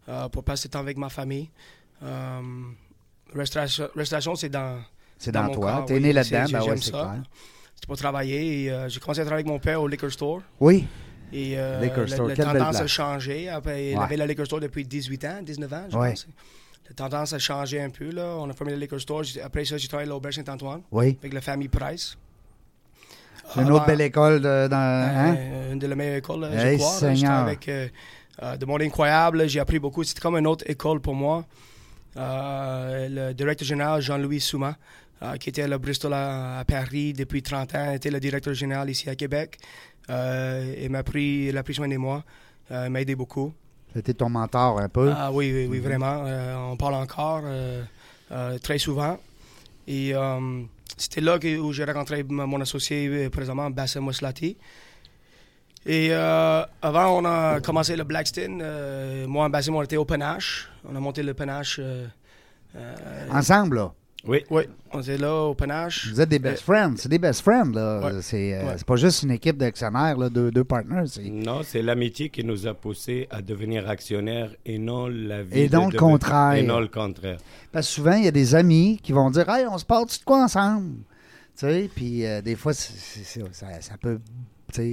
euh, 0.09 0.29
pour 0.29 0.43
passer 0.43 0.67
du 0.67 0.71
temps 0.71 0.79
avec 0.79 0.97
ma 0.97 1.09
famille. 1.09 1.49
Euh, 2.03 2.39
restauration, 3.33 3.87
restauration, 3.95 4.35
c'est 4.35 4.49
dans. 4.49 4.79
C'est 5.17 5.31
dans 5.31 5.41
dans, 5.43 5.47
mon 5.47 5.53
toi. 5.53 5.83
Tu 5.87 5.93
es 5.93 5.95
oui. 5.97 6.01
né 6.03 6.13
là-dedans, 6.13 6.45
ben 6.51 6.61
ouais, 6.61 6.77
c'est 6.77 6.91
clair. 6.91 7.23
C'était 7.77 7.87
pour 7.87 7.97
travailler. 7.97 8.63
Et, 8.65 8.71
euh, 8.71 8.89
j'ai 8.89 8.99
commencé 8.99 9.21
à 9.21 9.23
travailler 9.25 9.45
avec 9.45 9.53
mon 9.53 9.59
père 9.59 9.81
au 9.81 9.87
liquor 9.87 10.11
store. 10.11 10.41
Oui. 10.59 10.85
Et 11.31 11.53
euh, 11.57 11.81
Liquor 11.81 12.01
la- 12.01 12.07
store, 12.07 12.27
la, 12.29 12.35
belle 12.35 12.45
tendance 12.45 12.75
a 12.81 12.87
changé. 12.87 13.49
Après, 13.49 13.91
il 13.91 13.97
Ouais. 13.97 14.03
avait 14.03 14.17
la 14.17 14.25
liquor 14.25 14.45
store 14.45 14.59
depuis 14.61 14.83
18 14.85 15.25
ans, 15.25 15.39
19 15.43 15.71
ans, 15.73 15.85
je 15.91 15.97
Ouais. 15.97 16.09
pense. 16.09 16.27
La 16.89 16.93
tendance 16.95 17.33
a 17.33 17.39
changé 17.39 17.81
un 17.81 17.89
peu. 17.89 18.11
Là. 18.11 18.35
On 18.39 18.49
a 18.49 18.53
formé 18.53 18.73
le 18.73 18.79
liquor 18.79 18.99
store. 18.99 19.23
Après 19.43 19.65
ça, 19.65 19.77
j'ai 19.77 19.87
travaillé 19.89 20.09
à 20.09 20.13
l'Auberge 20.13 20.35
Saint-Antoine 20.35 20.81
Oui. 20.91 21.17
avec 21.19 21.33
la 21.33 21.41
famille 21.41 21.67
Price. 21.67 22.17
C'est 23.53 23.61
une 23.61 23.71
autre 23.71 23.85
belle 23.85 24.01
école 24.01 24.41
de, 24.41 24.67
dans. 24.67 24.75
hein? 24.77 25.35
Euh, 25.37 25.73
une 25.73 25.79
de 25.79 25.87
les 25.87 25.95
meilleures 25.95 26.17
écoles, 26.17 26.41
là, 26.41 26.49
Hey, 26.65 26.77
je 26.77 26.83
crois. 26.83 27.01
là. 27.07 27.13
J'étais 27.13 27.27
avec 27.27 27.69
euh, 27.69 27.87
euh, 28.43 28.57
de 28.57 28.65
monde 28.65 28.81
incroyable. 28.81 29.47
J'ai 29.47 29.59
appris 29.61 29.79
beaucoup. 29.79 30.03
C'était 30.03 30.19
comme 30.21 30.35
une 30.37 30.47
autre 30.47 30.63
école 30.69 30.99
pour 31.01 31.13
moi. 31.15 31.45
Euh, 32.17 33.07
le 33.29 33.33
directeur 33.33 33.67
général, 33.67 34.01
Jean-Louis 34.01 34.39
Souma, 34.41 34.69
euh, 34.69 34.73
qui 35.39 35.49
était 35.49 35.63
à 35.63 35.77
Bristol 35.77 36.13
à, 36.13 36.59
à 36.59 36.65
Paris 36.65 37.13
depuis 37.13 37.41
30 37.41 37.75
ans, 37.75 37.91
était 37.93 38.11
le 38.11 38.19
directeur 38.19 38.53
général 38.53 38.89
ici 38.89 39.09
à 39.09 39.15
Québec. 39.15 39.57
Euh, 40.09 40.75
il 40.81 40.89
m'a 40.89 41.03
pris, 41.03 41.47
il 41.49 41.57
a 41.57 41.63
pris 41.63 41.73
soin 41.73 41.87
de 41.87 41.97
moi. 41.97 42.23
Euh, 42.71 42.85
il 42.87 42.91
m'a 42.91 43.01
aidé 43.01 43.15
beaucoup. 43.15 43.53
C'était 43.93 44.13
ton 44.13 44.29
mentor 44.29 44.79
un 44.79 44.89
peu. 44.89 45.11
Ah 45.15 45.31
oui, 45.31 45.51
oui, 45.53 45.67
oui, 45.69 45.79
vraiment. 45.79 46.23
Euh, 46.25 46.55
on 46.71 46.77
parle 46.77 46.93
encore 46.95 47.41
euh, 47.45 47.83
euh, 48.31 48.57
très 48.59 48.77
souvent. 48.77 49.17
Et 49.87 50.13
euh, 50.13 50.61
c'était 50.97 51.21
là 51.21 51.39
que, 51.39 51.57
où 51.57 51.71
j'ai 51.73 51.83
rencontré 51.85 52.23
mon 52.23 52.59
associé 52.61 53.07
euh, 53.07 53.29
présentement, 53.29 53.69
Bassem 53.69 54.03
Moslati. 54.03 54.57
Et 55.85 56.09
euh, 56.11 56.63
avant, 56.81 57.17
on 57.21 57.25
a 57.25 57.61
commencé 57.61 57.95
le 57.95 58.03
Blackstone. 58.03 58.59
euh, 58.61 59.25
moi 59.27 59.47
et 59.47 59.49
Bassem, 59.49 59.73
on 59.75 59.81
était 59.81 59.95
au 59.97 60.05
panache. 60.05 60.69
On 60.87 60.95
a 60.95 60.99
monté 60.99 61.23
le 61.23 61.33
panache. 61.33 61.79
euh, 61.81 62.05
euh, 62.75 62.95
Ensemble, 63.31 63.77
là? 63.77 63.93
Oui. 64.27 64.43
oui, 64.49 64.63
on 64.91 65.01
était 65.01 65.17
là 65.17 65.33
au 65.43 65.53
panache. 65.55 66.09
Vous 66.11 66.19
êtes 66.19 66.29
des 66.29 66.39
best 66.39 66.61
friends. 66.63 66.95
C'est 66.97 67.09
des 67.09 67.17
best 67.19 67.41
friends, 67.41 67.71
là. 67.73 67.99
Ouais. 68.05 68.21
C'est 68.21 68.53
euh, 68.55 68.65
Ouais. 68.67 68.75
pas 68.85 68.95
juste 68.97 69.23
une 69.23 69.31
équipe 69.31 69.57
d'actionnaires, 69.57 70.17
là, 70.17 70.29
deux, 70.29 70.51
deux 70.51 70.63
partners. 70.63 71.05
Non, 71.31 71.61
c'est 71.63 71.81
l'amitié 71.81 72.29
qui 72.29 72.43
nous 72.43 72.67
a 72.67 72.73
poussé 72.73 73.27
à 73.31 73.41
devenir 73.41 73.89
actionnaires 73.89 74.51
et 74.65 74.77
non 74.77 75.07
la 75.07 75.43
vie. 75.43 75.61
Et 75.61 75.69
de 75.69 75.75
non 75.75 75.85
le 75.87 75.93
devenir- 75.93 75.99
contraire. 75.99 76.53
Et 76.55 76.63
non 76.63 76.79
le 76.79 76.87
contraire. 76.87 77.37
Parce 77.71 77.87
que 77.87 77.93
souvent, 77.93 78.13
il 78.13 78.25
y 78.25 78.27
a 78.27 78.31
des 78.31 78.53
amis 78.55 78.99
qui 79.01 79.11
vont 79.13 79.29
dire 79.29 79.49
Hey, 79.49 79.65
on 79.65 79.77
se 79.77 79.85
part 79.85 80.05
de 80.05 80.11
quoi 80.25 80.43
ensemble? 80.43 80.95
Tu 81.57 81.65
sais, 81.65 81.89
puis 81.95 82.25
euh, 82.25 82.41
des 82.41 82.55
fois, 82.55 82.73
ça, 82.73 82.91
ça 83.81 83.95
peut 83.97 84.19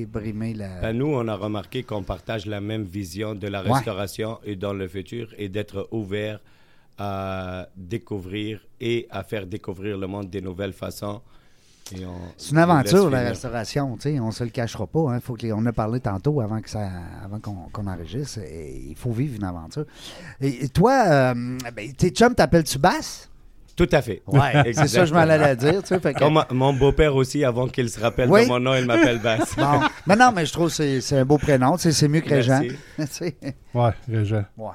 brimer 0.06 0.54
la. 0.54 0.80
Ben, 0.80 0.92
nous, 0.96 1.06
on 1.08 1.26
a 1.28 1.34
remarqué 1.34 1.82
qu'on 1.82 2.02
partage 2.02 2.46
la 2.46 2.60
même 2.60 2.84
vision 2.84 3.34
de 3.34 3.48
la 3.48 3.62
Ouais. 3.64 3.72
restauration 3.72 4.38
et 4.44 4.56
dans 4.56 4.72
le 4.72 4.88
futur 4.88 5.28
et 5.36 5.48
d'être 5.48 5.88
ouvert 5.90 6.40
à 6.98 7.68
découvrir 7.76 8.60
et 8.80 9.06
à 9.10 9.22
faire 9.24 9.46
découvrir 9.46 9.98
le 9.98 10.06
monde 10.06 10.30
des 10.30 10.40
nouvelles 10.40 10.72
façons. 10.72 11.20
C'est 12.38 12.50
une 12.52 12.58
aventure, 12.58 13.10
la 13.10 13.20
restauration. 13.20 13.94
tu 13.96 14.14
sais, 14.14 14.18
On 14.20 14.30
se 14.30 14.42
le 14.42 14.48
cachera 14.50 14.86
pas. 14.86 15.00
Hein. 15.12 15.20
Faut 15.20 15.34
que 15.34 15.42
les- 15.42 15.52
on 15.52 15.66
a 15.66 15.72
parlé 15.72 16.00
tantôt 16.00 16.40
avant 16.40 16.60
que 16.62 16.70
ça, 16.70 16.88
avant 17.22 17.38
qu'on 17.40 17.86
enregistre. 17.86 18.38
Et 18.38 18.86
il 18.88 18.96
faut 18.96 19.12
vivre 19.12 19.36
une 19.36 19.44
aventure. 19.44 19.84
Et, 20.40 20.64
et 20.64 20.68
toi, 20.70 21.04
euh, 21.06 21.34
ben, 21.76 21.92
tes 21.92 22.08
chums 22.08 22.34
t'appelles-tu 22.34 22.78
Basse? 22.78 23.28
Tout 23.76 23.88
à 23.92 24.00
fait. 24.00 24.22
Ouais, 24.28 24.72
c'est 24.72 24.86
ça 24.86 25.00
que 25.00 25.06
je 25.06 25.12
m'en 25.12 25.20
allais 25.20 25.56
dire. 25.56 25.82
Tu 25.82 25.88
sais, 25.88 26.00
fait 26.00 26.14
que- 26.14 26.20
Comme 26.20 26.42
mon 26.52 26.72
beau-père 26.72 27.14
aussi, 27.16 27.44
avant 27.44 27.66
qu'il 27.66 27.90
se 27.90 28.00
rappelle 28.00 28.30
Oui. 28.30 28.44
de 28.44 28.48
mon 28.48 28.60
nom, 28.60 28.74
il 28.76 28.86
m'appelle 28.86 29.18
Bass. 29.20 29.54
Bon. 29.56 29.80
Non, 30.06 30.16
non, 30.16 30.32
mais 30.34 30.46
je 30.46 30.52
trouve 30.52 30.68
que 30.68 30.74
c'est 30.74 31.00
c'est 31.02 31.18
un 31.18 31.24
beau 31.26 31.36
prénom. 31.38 31.72
tu 31.76 31.82
sais, 31.82 31.92
C'est 31.92 32.08
mieux 32.08 32.20
que 32.20 32.30
Régent. 32.30 32.62
Ouais, 33.74 33.90
Régent. 34.08 34.44
ouais. 34.56 34.70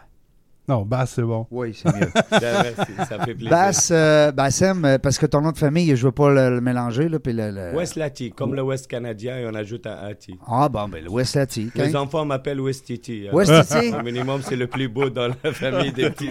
Non, 0.70 0.84
Bass, 0.84 1.14
c'est 1.16 1.24
bon. 1.24 1.48
Oui, 1.50 1.74
c'est 1.76 1.92
mieux. 1.96 2.12
Ben, 2.40 2.76
ça 3.10 3.18
fait 3.26 3.34
plaisir. 3.34 3.50
Basse, 3.50 3.90
euh, 3.92 4.32
Bassem, 4.32 4.86
euh, 4.86 4.98
parce 5.00 5.18
que 5.18 5.26
ton 5.26 5.42
nom 5.42 5.52
de 5.52 5.58
famille, 5.58 5.96
je 5.96 6.06
veux 6.06 6.12
pas 6.12 6.30
le, 6.30 6.52
le 6.52 6.62
mélanger. 6.62 7.10
Là, 7.10 7.18
puis 7.20 7.34
le, 7.34 7.50
le- 7.50 7.76
West 7.76 7.96
Lati, 7.96 8.32
comme 8.32 8.54
le 8.54 8.62
West 8.62 8.86
canadien, 8.88 9.38
et 9.40 9.48
on 9.48 9.56
ajoute 9.56 9.88
un 9.88 9.96
Ati. 10.08 10.38
Ah, 10.46 10.70
bon, 10.70 10.88
ben, 10.88 11.04
le 11.04 11.10
West 11.10 11.36
Lati. 11.36 11.72
Les 11.74 11.96
enfants 11.96 12.24
m'appellent 12.24 12.62
West 12.62 12.86
Titi. 12.86 13.26
West 13.34 13.52
Titi? 13.68 13.94
Au 13.94 14.04
minimum, 14.04 14.42
c'est 14.44 14.56
le 14.56 14.68
plus 14.68 14.88
beau 14.88 15.10
dans 15.10 15.28
la 15.44 15.52
famille 15.54 15.92
des 15.92 16.10
petits. 16.12 16.30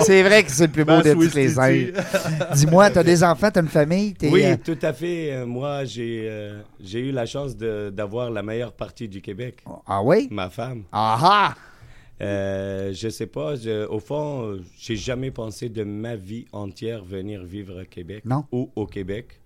C'est 0.00 0.22
vrai 0.24 0.42
que 0.42 0.50
c'est 0.50 0.66
le 0.66 0.72
plus 0.72 0.84
beau 0.84 1.00
de 1.00 1.12
tous 1.12 1.18
West 1.20 1.34
les 1.34 1.58
airs. 1.58 1.92
Dis-moi, 2.54 2.90
t'as 2.90 3.04
des 3.04 3.22
enfants, 3.22 3.50
t'as 3.52 3.62
une 3.62 3.68
famille? 3.68 4.14
Oui, 4.24 4.44
euh, 4.44 4.56
tout 4.62 4.78
à 4.82 4.92
fait. 4.92 5.32
Euh, 5.32 5.46
Moi, 5.46 5.84
j'ai 5.84 6.26
euh, 6.28 6.60
j'ai 6.82 6.98
eu 7.00 7.12
la 7.12 7.26
chance 7.26 7.56
d'avoir 7.56 8.30
la 8.30 8.42
meilleure 8.42 8.72
partie 8.72 9.08
du 9.08 9.20
Québec, 9.20 9.62
Ah 9.86 10.02
oui? 10.02 10.26
ma 10.32 10.50
femme. 10.50 10.82
Ah 10.92 11.18
ah! 11.22 11.54
Euh, 12.20 12.92
je 12.92 13.08
sais 13.08 13.26
pas, 13.26 13.56
je- 13.56 13.86
au 13.86 13.98
fond, 13.98 14.58
j'ai 14.78 14.96
jamais 14.96 15.30
pensé 15.30 15.68
de 15.68 15.82
ma 15.84 16.14
vie 16.16 16.46
entière 16.52 17.04
venir 17.04 17.42
vivre 17.44 17.80
à 17.80 17.84
Québec 17.84 18.24
Non. 18.24 18.44
ou 18.52 18.70
au 18.76 18.86
Québec. 18.86 19.40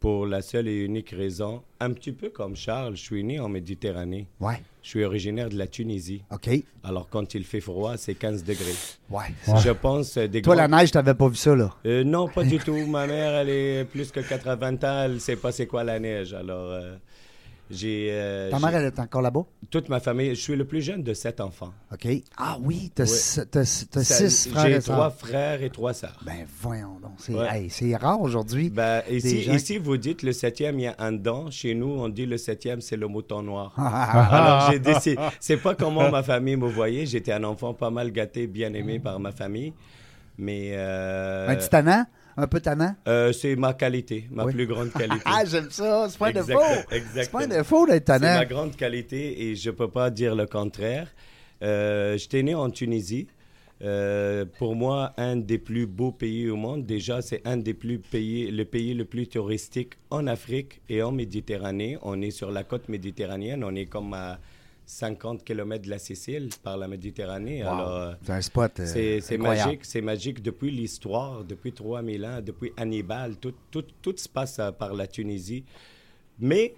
pour 0.00 0.26
la 0.26 0.42
seule 0.42 0.68
et 0.68 0.80
unique 0.84 1.12
raison, 1.16 1.62
un 1.80 1.90
petit 1.94 2.12
peu 2.12 2.28
comme 2.28 2.54
Charles, 2.56 2.94
je 2.94 3.00
suis 3.00 3.24
né 3.24 3.40
en 3.40 3.48
Méditerranée. 3.48 4.26
Ouais. 4.38 4.60
Je 4.82 4.88
suis 4.90 5.02
originaire 5.02 5.48
de 5.48 5.56
la 5.56 5.66
Tunisie. 5.66 6.20
OK. 6.30 6.50
Alors, 6.82 7.08
quand 7.08 7.32
il 7.32 7.42
fait 7.42 7.62
froid, 7.62 7.96
c'est 7.96 8.14
15 8.14 8.44
degrés. 8.44 8.74
Ouais. 9.08 9.32
Je 9.64 9.70
pense 9.70 10.18
des 10.18 10.42
Toi, 10.42 10.56
la 10.56 10.68
neige, 10.68 10.90
t'avais 10.90 11.14
pas 11.14 11.26
vu 11.28 11.36
ça, 11.36 11.56
là? 11.56 11.74
Euh, 11.86 12.04
non, 12.04 12.28
pas 12.28 12.44
du 12.44 12.58
tout. 12.66 12.84
Ma 12.86 13.06
mère, 13.06 13.32
elle 13.34 13.48
est 13.48 13.84
plus 13.86 14.10
que 14.12 14.20
80 14.20 14.74
ans. 14.82 15.04
Elle 15.06 15.20
sait 15.22 15.36
pas 15.36 15.52
c'est 15.52 15.66
quoi 15.66 15.82
la 15.84 15.98
neige. 15.98 16.34
Alors, 16.34 16.72
euh, 16.72 16.96
j'ai... 17.70 18.08
euh, 18.10 18.50
Ta 18.50 18.58
mère, 18.58 18.74
elle 18.76 18.84
est 18.86 18.98
encore 18.98 19.22
là-bas? 19.22 19.44
Toute 19.70 19.88
ma 19.88 19.98
famille... 20.00 20.30
Je 20.34 20.40
suis 20.40 20.54
le 20.56 20.64
plus 20.66 20.82
jeune 20.82 21.02
de 21.02 21.14
sept 21.14 21.40
enfants. 21.40 21.72
OK. 21.92 22.06
Ah 22.36 22.58
oui, 22.62 22.92
t'as 22.94 23.04
Ouais. 23.04 23.08
six- 23.64 24.48
frères 24.50 24.66
J'ai 24.66 24.72
et 24.72 24.80
sœurs. 24.80 24.96
trois 24.96 25.10
frères 25.10 25.62
et 25.62 25.70
trois 25.70 25.94
sœurs. 25.94 26.20
Ben, 26.24 26.46
voyons 26.60 26.98
donc. 27.02 27.12
C'est 27.18 27.32
Ouais. 27.34 27.46
hey, 27.62 27.70
c'est 27.70 27.96
rare 27.96 28.20
aujourd'hui. 28.20 28.70
Ben, 28.70 29.02
ici, 29.10 29.42
gens 29.42 29.54
ici, 29.54 29.78
vous 29.78 29.96
dites 29.96 30.22
le 30.22 30.32
septième, 30.32 30.78
il 30.78 30.82
y 30.82 30.86
a 30.86 30.94
un 30.98 31.12
dent. 31.12 31.50
Chez 31.50 31.74
nous, 31.74 31.88
on 31.98 32.08
dit 32.08 32.26
le 32.26 32.36
septième, 32.36 32.80
c'est 32.80 32.96
le 32.96 33.06
mouton 33.08 33.42
noir. 33.42 33.72
Ah, 33.76 34.36
Alors, 34.36 34.70
j'ai 34.72 34.78
décidé. 34.78 35.16
C'est 35.40 35.56
pas 35.56 35.74
comment 35.74 36.10
ma 36.10 36.22
famille 36.22 36.56
me 36.56 36.68
voyait. 36.68 37.06
J'étais 37.06 37.32
un 37.32 37.44
enfant 37.44 37.72
pas 37.74 37.90
mal 37.90 38.10
gâté, 38.12 38.46
bien 38.46 38.72
aimé 38.74 38.98
par 38.98 39.18
ma 39.18 39.32
famille. 39.32 39.72
Mais. 40.38 40.70
euh, 40.74 41.48
Un 41.48 41.56
petit? 41.56 41.68
Un 42.36 42.46
peu 42.46 42.60
tannant? 42.60 42.94
euh, 43.06 43.32
c'est 43.32 43.54
ma 43.56 43.74
qualité, 43.74 44.26
ma 44.30 44.44
Oui. 44.44 44.52
plus 44.52 44.66
grande 44.66 44.92
qualité. 44.92 45.22
Ah, 45.24 45.44
j'aime 45.44 45.70
ça. 45.70 46.08
C'est 46.08 46.18
pas 46.18 46.28
un 46.28 46.32
défaut. 46.32 46.60
C'est 47.14 47.30
pas 47.30 47.42
un 47.44 47.46
défaut 47.46 47.86
d'être 47.86 47.94
C'est 48.12 48.18
tannant. 48.20 48.34
ma 48.38 48.44
grande 48.44 48.76
qualité 48.76 49.44
et 49.50 49.56
je 49.56 49.70
peux 49.70 49.88
pas 49.88 50.10
dire 50.10 50.34
le 50.34 50.46
contraire. 50.46 51.08
Euh, 51.62 52.16
J'étais 52.18 52.42
né 52.42 52.54
en 52.54 52.70
Tunisie. 52.70 53.28
Euh, 53.82 54.44
pour 54.58 54.74
moi, 54.76 55.12
un 55.16 55.36
des 55.36 55.58
plus 55.58 55.86
beaux 55.86 56.12
pays 56.12 56.48
au 56.48 56.56
monde. 56.56 56.86
Déjà, 56.86 57.20
c'est 57.22 57.42
un 57.44 57.56
des 57.56 57.74
plus 57.74 57.98
pays, 57.98 58.50
le 58.50 58.64
pays 58.64 58.94
le 58.94 59.04
plus 59.04 59.26
touristique 59.26 59.94
en 60.10 60.26
Afrique 60.26 60.80
et 60.88 61.02
en 61.02 61.12
Méditerranée. 61.12 61.98
On 62.02 62.22
est 62.22 62.30
sur 62.30 62.50
la 62.50 62.62
côte 62.64 62.88
méditerranéenne. 62.88 63.62
On 63.64 63.74
est 63.74 63.86
comme 63.86 64.14
à 64.14 64.38
50 64.86 65.44
km 65.44 65.84
de 65.84 65.90
la 65.90 65.98
Sicile 65.98 66.50
par 66.62 66.76
la 66.76 66.88
Méditerranée. 66.88 67.62
Wow. 67.62 67.68
Alors, 67.70 67.88
euh, 67.96 68.12
C'est 68.22 68.32
un 68.32 68.40
spot 68.42 68.80
euh, 68.80 68.86
c'est 68.86 69.20
c'est 69.20 69.38
magique, 69.38 69.84
c'est 69.84 70.00
magique 70.02 70.42
depuis 70.42 70.70
l'histoire, 70.70 71.44
depuis 71.44 71.72
3000 71.72 72.24
ans, 72.26 72.40
depuis 72.44 72.72
Hannibal, 72.76 73.36
tout, 73.38 73.54
tout, 73.70 73.84
tout 74.02 74.14
se 74.16 74.28
passe 74.28 74.58
euh, 74.58 74.72
par 74.72 74.92
la 74.94 75.06
Tunisie. 75.06 75.64
Mais 76.38 76.74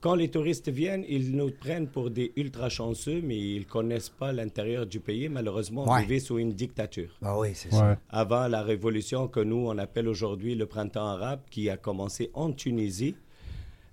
quand 0.00 0.14
les 0.14 0.28
touristes 0.28 0.68
viennent, 0.68 1.04
ils 1.08 1.34
nous 1.36 1.50
prennent 1.50 1.88
pour 1.88 2.10
des 2.10 2.32
ultra 2.36 2.68
chanceux, 2.68 3.20
mais 3.22 3.36
ils 3.36 3.66
connaissent 3.66 4.08
pas 4.10 4.32
l'intérieur 4.32 4.86
du 4.86 5.00
pays. 5.00 5.28
Malheureusement, 5.28 5.84
on 5.86 5.92
Ouais. 5.92 6.02
vivait 6.02 6.20
sous 6.20 6.38
une 6.38 6.52
dictature. 6.52 7.18
Ah 7.22 7.38
oui, 7.38 7.48
c'est 7.54 7.72
Ouais. 7.72 7.78
ça. 7.80 7.98
Avant 8.10 8.46
la 8.46 8.62
révolution 8.62 9.26
que 9.28 9.40
nous, 9.40 9.66
on 9.68 9.76
appelle 9.78 10.06
aujourd'hui 10.08 10.54
le 10.54 10.66
printemps 10.66 11.06
arabe, 11.08 11.40
qui 11.50 11.68
a 11.68 11.76
commencé 11.76 12.30
en 12.34 12.52
Tunisie. 12.52 13.16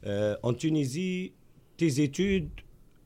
Euh, 0.06 0.36
en 0.44 0.54
Tunisie, 0.54 1.34
tes 1.78 2.02
études 2.02 2.50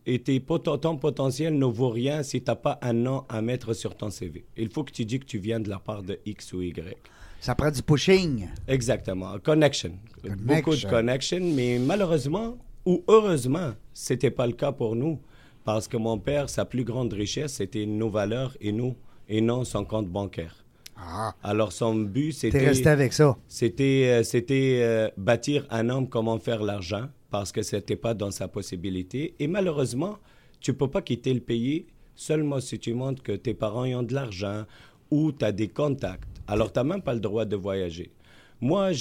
et 0.09 0.19
tes 0.19 0.39
ton 0.39 0.97
potentiel 0.97 1.57
ne 1.57 1.65
vaut 1.65 1.89
rien 1.89 2.23
si 2.23 2.41
tu 2.41 2.49
n'as 2.49 2.55
pas 2.55 2.79
un 2.81 2.93
nom 2.93 3.25
à 3.27 3.41
mettre 3.41 3.73
sur 3.73 3.95
ton 3.95 4.09
CV. 4.09 4.45
Il 4.55 4.69
faut 4.69 4.85
que 4.85 4.91
tu 4.93 5.03
dis 5.03 5.19
que 5.19 5.25
tu 5.25 5.37
viens 5.37 5.59
de 5.59 5.69
la 5.69 5.79
part 5.79 6.01
de 6.01 6.17
X 6.25 6.53
ou 6.53 6.61
Y. 6.61 6.95
Ça 7.41 7.53
prend 7.55 7.69
du 7.69 7.83
pushing. 7.83 8.47
Exactement. 8.69 9.37
Connection. 9.43 9.91
Beaucoup 10.39 10.75
de 10.75 10.87
Connection. 10.89 11.41
mais 11.41 11.77
malheureusement 11.77 12.57
ou 12.85 13.03
heureusement, 13.09 13.73
c'était 13.93 14.31
pas 14.31 14.47
le 14.47 14.53
cas 14.53 14.71
pour 14.71 14.95
nous. 14.95 15.19
Parce 15.65 15.89
que 15.89 15.97
mon 15.97 16.17
père, 16.17 16.49
sa 16.49 16.63
plus 16.63 16.85
grande 16.85 17.11
richesse, 17.11 17.55
c'était 17.55 17.85
nos 17.85 18.09
valeurs 18.09 18.55
et 18.61 18.71
nous, 18.71 18.95
et 19.27 19.41
non 19.41 19.65
son 19.65 19.83
compte 19.83 20.07
bancaire. 20.07 20.63
Ah, 20.95 21.35
Alors 21.43 21.73
son 21.73 21.95
but, 21.95 22.29
t'es 22.31 22.49
c'était 22.51 22.65
resté 22.65 22.87
avec 22.87 23.11
ça. 23.11 23.37
c'était 23.49 24.05
euh, 24.07 24.23
c'était 24.23 24.79
euh, 24.81 25.09
bâtir 25.17 25.67
un 25.69 25.89
homme 25.89 26.07
comment 26.07 26.39
faire 26.39 26.63
l'argent 26.63 27.09
parce 27.29 27.51
que 27.51 27.61
c'était 27.61 27.95
pas 27.95 28.13
dans 28.13 28.31
sa 28.31 28.47
possibilité. 28.47 29.35
Et 29.39 29.47
malheureusement 29.47 30.17
tu 30.59 30.73
peux 30.73 30.89
pas 30.89 31.01
quitter 31.01 31.33
le 31.33 31.39
pays 31.39 31.85
seulement 32.15 32.59
si 32.59 32.79
tu 32.79 32.93
montres 32.93 33.21
que 33.21 33.33
tes 33.33 33.53
parents 33.53 33.85
y 33.85 33.93
ont 33.95 34.03
de 34.03 34.13
l'argent 34.13 34.65
ou 35.11 35.31
tu 35.31 35.45
as 35.45 35.51
des 35.51 35.67
contacts. 35.67 36.27
Alors 36.47 36.71
tu 36.71 36.79
n'as 36.79 36.83
même 36.83 37.01
pas 37.01 37.13
le 37.13 37.19
droit 37.19 37.45
de 37.45 37.55
voyager. 37.55 38.11
Moi 38.59 38.91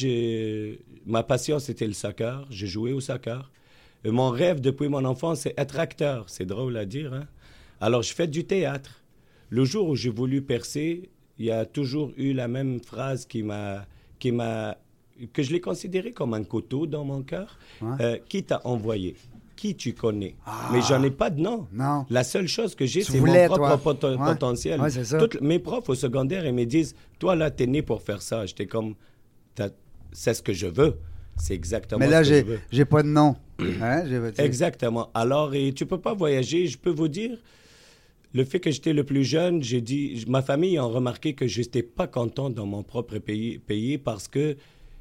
ma 1.06 1.22
passion 1.22 1.58
c'était 1.58 1.86
le 1.86 1.92
soccer. 1.92 2.46
J'ai 2.50 2.66
joué 2.66 2.92
au 2.92 3.00
soccer. 3.00 3.50
Et 4.04 4.10
mon 4.10 4.30
rêve 4.30 4.60
depuis 4.60 4.88
mon 4.88 5.04
enfance 5.04 5.40
c'est 5.40 5.54
être 5.58 5.78
acteur. 5.78 6.24
C'est 6.28 6.46
drôle 6.46 6.76
à 6.76 6.84
dire 6.84 7.14
hein? 7.14 7.26
alors 7.80 8.02
je 8.02 8.12
fais 8.12 8.26
du 8.26 8.44
théâtre. 8.44 9.02
Le 9.48 9.64
jour 9.64 9.88
où 9.88 9.94
j'ai 9.94 10.10
voulu 10.10 10.42
percer, 10.42 11.08
il 11.38 11.44
y 11.46 11.50
a 11.50 11.64
toujours 11.66 12.12
eu 12.16 12.32
la 12.32 12.48
même 12.48 12.80
phrase 12.80 13.26
qui 13.26 13.42
m'a, 13.42 13.86
qui 14.18 14.32
m'a, 14.32 14.76
que 15.32 15.42
je 15.42 15.52
l'ai 15.52 15.60
considéré 15.60 16.12
comme 16.12 16.34
un 16.34 16.44
couteau 16.44 16.86
dans 16.86 17.04
mon 17.04 17.22
cœur. 17.22 17.58
Ouais. 17.80 17.88
Euh, 18.00 18.18
qui 18.28 18.42
t'a 18.42 18.60
envoyé 18.64 19.16
Qui 19.56 19.74
tu 19.74 19.94
connais 19.94 20.34
Mais 20.72 20.80
j'en 20.82 21.02
ai 21.02 21.10
pas 21.10 21.30
de 21.30 21.40
nom. 21.40 21.66
Non. 21.72 22.04
La 22.10 22.24
seule 22.24 22.46
chose 22.48 22.74
que 22.74 22.84
j'ai, 22.86 23.02
c'est 23.02 23.20
mon 23.20 23.46
propre 23.46 23.94
Ouais. 24.10 24.16
potentiel. 24.32 24.80
Ouais, 24.80 24.90
c'est 24.90 25.04
ça. 25.04 25.18
Toutes- 25.18 25.40
mes 25.40 25.58
profs 25.58 25.88
au 25.88 25.94
secondaire, 25.94 26.44
ils 26.44 26.52
me 26.54 26.64
disent, 26.66 26.94
toi 27.18 27.34
là, 27.34 27.50
t'es 27.50 27.66
né 27.66 27.80
pour 27.82 28.02
faire 28.02 28.20
ça. 28.20 28.44
J'étais 28.46 28.66
comme, 28.66 28.94
c'est 30.12 30.34
ce 30.34 30.42
que 30.42 30.52
je 30.52 30.66
veux. 30.66 30.96
C'est 31.38 31.54
exactement 31.54 31.98
Mais 32.00 32.08
là, 32.08 32.24
ce 32.24 32.30
que 32.42 32.52
je 32.52 32.56
j'ai 32.70 32.84
pas 32.84 33.02
de 33.02 33.08
nom. 33.08 33.36
Hein? 33.82 34.04
Exactement. 34.38 35.10
Alors, 35.14 35.54
et 35.54 35.72
tu 35.72 35.84
peux 35.86 36.00
pas 36.00 36.14
voyager. 36.14 36.66
Je 36.66 36.78
peux 36.78 36.90
vous 36.90 37.08
dire, 37.08 37.38
le 38.32 38.44
fait 38.44 38.60
que 38.60 38.70
j'étais 38.70 38.92
le 38.94 39.04
plus 39.04 39.24
jeune, 39.24 39.62
j'ai 39.62 39.80
dit, 39.80 40.24
ma 40.28 40.42
famille 40.42 40.76
a 40.78 40.82
remarqué 40.84 41.34
que 41.34 41.46
je 41.46 41.60
n'étais 41.60 41.82
pas 41.82 42.06
content 42.06 42.48
dans 42.50 42.66
mon 42.66 42.82
propre 42.82 43.18
pays, 43.18 43.58
pays 43.58 43.96
parce 43.98 44.28
que 44.28 44.56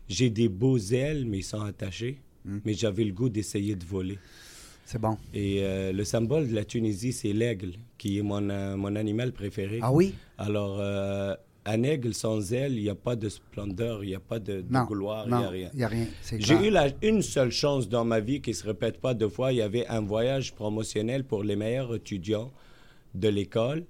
j'ai 0.07 0.29
des 0.29 0.49
beaux 0.49 0.77
ailes, 0.77 1.25
mais 1.25 1.39
ils 1.39 1.43
sont 1.43 1.61
attachés. 1.61 2.19
Hmm. 2.45 2.59
Mais 2.63 2.73
j'avais 2.73 3.03
le 3.03 3.11
goût 3.13 3.29
d'essayer 3.29 3.75
de 3.75 3.85
voler. 3.85 4.19
C'est 4.85 4.99
bon. 5.01 5.17
Et 5.33 5.61
euh, 5.63 5.91
le 5.91 6.03
symbole 6.03 6.47
de 6.47 6.53
la 6.53 6.63
Tunisie, 6.63 7.11
c'est 7.11 7.33
l'aigle, 7.33 7.71
qui 7.97 8.19
est 8.19 8.21
mon, 8.21 8.47
euh, 8.51 8.75
mon 8.77 8.95
animal 8.95 9.31
préféré. 9.31 9.79
Ah 9.81 9.91
oui? 9.91 10.13
Alors, 10.37 10.77
euh, 10.79 11.33
un 11.65 11.81
aigle 11.81 12.13
sans 12.13 12.53
ailes, 12.53 12.73
il 12.77 12.83
n'y 12.83 12.89
a 12.89 12.93
pas 12.93 13.15
de 13.15 13.27
splendeur, 13.29 14.03
il 14.03 14.09
n'y 14.09 14.15
a 14.15 14.19
pas 14.19 14.37
de, 14.37 14.61
de 14.61 14.65
Non. 14.71 14.83
gloire, 14.83 15.25
il 15.27 15.35
n'y 15.35 15.43
a 15.43 15.49
rien. 15.49 15.69
Il 15.73 15.77
n'y 15.77 15.83
a 15.83 15.87
rien. 15.87 16.05
J'ai 16.37 16.67
eu 16.67 16.69
la- 16.69 16.89
une 17.01 17.23
seule 17.23 17.49
chance 17.51 17.89
dans 17.89 18.05
ma 18.05 18.19
vie 18.19 18.41
qui 18.41 18.51
ne 18.51 18.55
se 18.55 18.63
répète 18.63 18.99
pas 19.01 19.15
deux 19.15 19.29
fois. 19.29 19.51
Il 19.51 19.55
y 19.55 19.61
avait 19.63 19.87
un 19.87 20.01
voyage 20.01 20.53
promotionnel 20.53 21.23
pour 21.23 21.43
les 21.43 21.55
meilleurs 21.55 21.95
étudiants 21.95 22.51
de 23.15 23.27
l'école. 23.29 23.85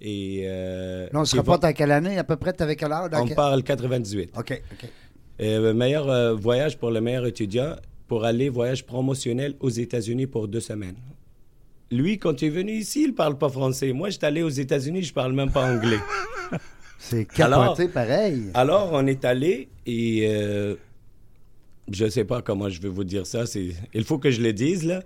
Et 0.00 0.42
Là, 0.44 1.08
on 1.14 1.24
se 1.24 1.36
reporte 1.36 1.64
à 1.64 1.72
quelle 1.72 1.90
année? 1.90 2.18
À 2.18 2.24
peu 2.24 2.36
près, 2.36 2.60
avec 2.60 2.78
quelle 2.78 2.92
heure? 2.92 3.08
Dans 3.08 3.22
on 3.22 3.26
quel- 3.26 3.34
parle 3.34 3.62
98. 3.62 4.30
OK, 4.36 4.62
OK. 4.72 4.88
Le 5.38 5.72
meilleur 5.72 6.08
euh, 6.10 6.34
voyage 6.34 6.78
pour 6.78 6.90
le 6.90 7.00
meilleur 7.00 7.26
étudiant 7.26 7.76
pour 8.08 8.24
aller 8.24 8.48
voyage 8.48 8.84
promotionnel 8.86 9.54
aux 9.60 9.68
États-Unis 9.68 10.26
pour 10.26 10.48
deux 10.48 10.60
semaines. 10.60 10.96
Lui, 11.90 12.18
quand 12.18 12.42
il 12.42 12.46
est 12.46 12.50
venu 12.50 12.72
ici, 12.72 13.04
il 13.04 13.14
parle 13.14 13.38
pas 13.38 13.48
français. 13.48 13.92
Moi, 13.92 14.10
j'étais 14.10 14.26
allé 14.26 14.42
aux 14.42 14.48
États-Unis, 14.48 15.02
je 15.02 15.12
parle 15.12 15.32
même 15.32 15.50
pas 15.50 15.72
anglais. 15.72 15.98
C'est 16.98 17.24
capoté 17.26 17.88
pareil. 17.88 18.50
Alors, 18.54 18.90
on 18.92 19.06
est 19.06 19.24
allé 19.24 19.68
et 19.86 20.26
euh, 20.28 20.74
je 21.92 22.04
ne 22.04 22.10
sais 22.10 22.24
pas 22.24 22.42
comment 22.42 22.68
je 22.68 22.80
vais 22.80 22.88
vous 22.88 23.04
dire 23.04 23.26
ça. 23.26 23.46
C'est, 23.46 23.68
il 23.94 24.04
faut 24.04 24.18
que 24.18 24.30
je 24.30 24.40
le 24.42 24.52
dise 24.52 24.84
là. 24.84 25.00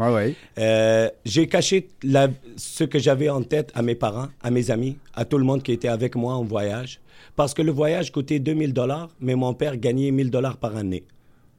Euh, 0.59 1.09
j'ai 1.25 1.47
caché 1.47 1.89
la- 2.03 2.29
ce 2.57 2.85
que 2.85 2.99
j'avais 2.99 3.29
en 3.29 3.43
tête 3.43 3.71
à 3.75 3.83
mes 3.83 3.95
parents, 3.95 4.29
à 4.43 4.51
mes 4.51 4.71
amis, 4.71 4.97
à 5.15 5.25
tout 5.25 5.39
le 5.39 5.45
monde 5.45 5.63
qui 5.63 5.73
était 5.73 5.89
avec 5.89 6.17
moi 6.17 6.35
en 6.35 6.45
voyage. 6.45 7.01
Parce 7.37 7.55
que 7.55 7.63
le 7.63 7.73
voyage 7.73 8.11
coûtait 8.13 8.39
2000 8.39 8.73
dollars, 8.73 9.09
mais 9.21 9.35
mon 9.35 9.55
père 9.55 9.77
gagnait 9.77 10.11
1000 10.11 10.31
dollars 10.31 10.57
par 10.59 10.77
année. 10.77 11.05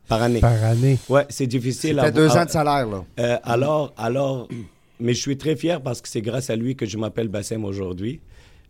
Par 0.08 0.22
année. 0.22 0.40
Par 0.42 0.64
année. 0.64 0.98
Ouais, 1.10 1.26
c'est 1.30 1.48
difficile 1.48 1.98
C'était 2.00 2.12
deux 2.12 2.30
ans 2.32 2.46
de 2.46 2.50
salaire, 2.50 2.86
là. 2.88 3.04
euh, 3.20 3.38
alors, 3.44 3.94
alors, 3.98 4.48
mais 5.00 5.14
je 5.14 5.22
suis 5.22 5.38
très 5.38 5.56
fier 5.56 5.82
parce 5.82 6.02
que 6.02 6.10
c'est 6.10 6.22
grâce 6.22 6.50
à 6.50 6.56
lui 6.56 6.76
que 6.76 6.86
je 6.86 6.98
m'appelle 6.98 7.30
Bassem 7.30 7.64
aujourd'hui. 7.66 8.20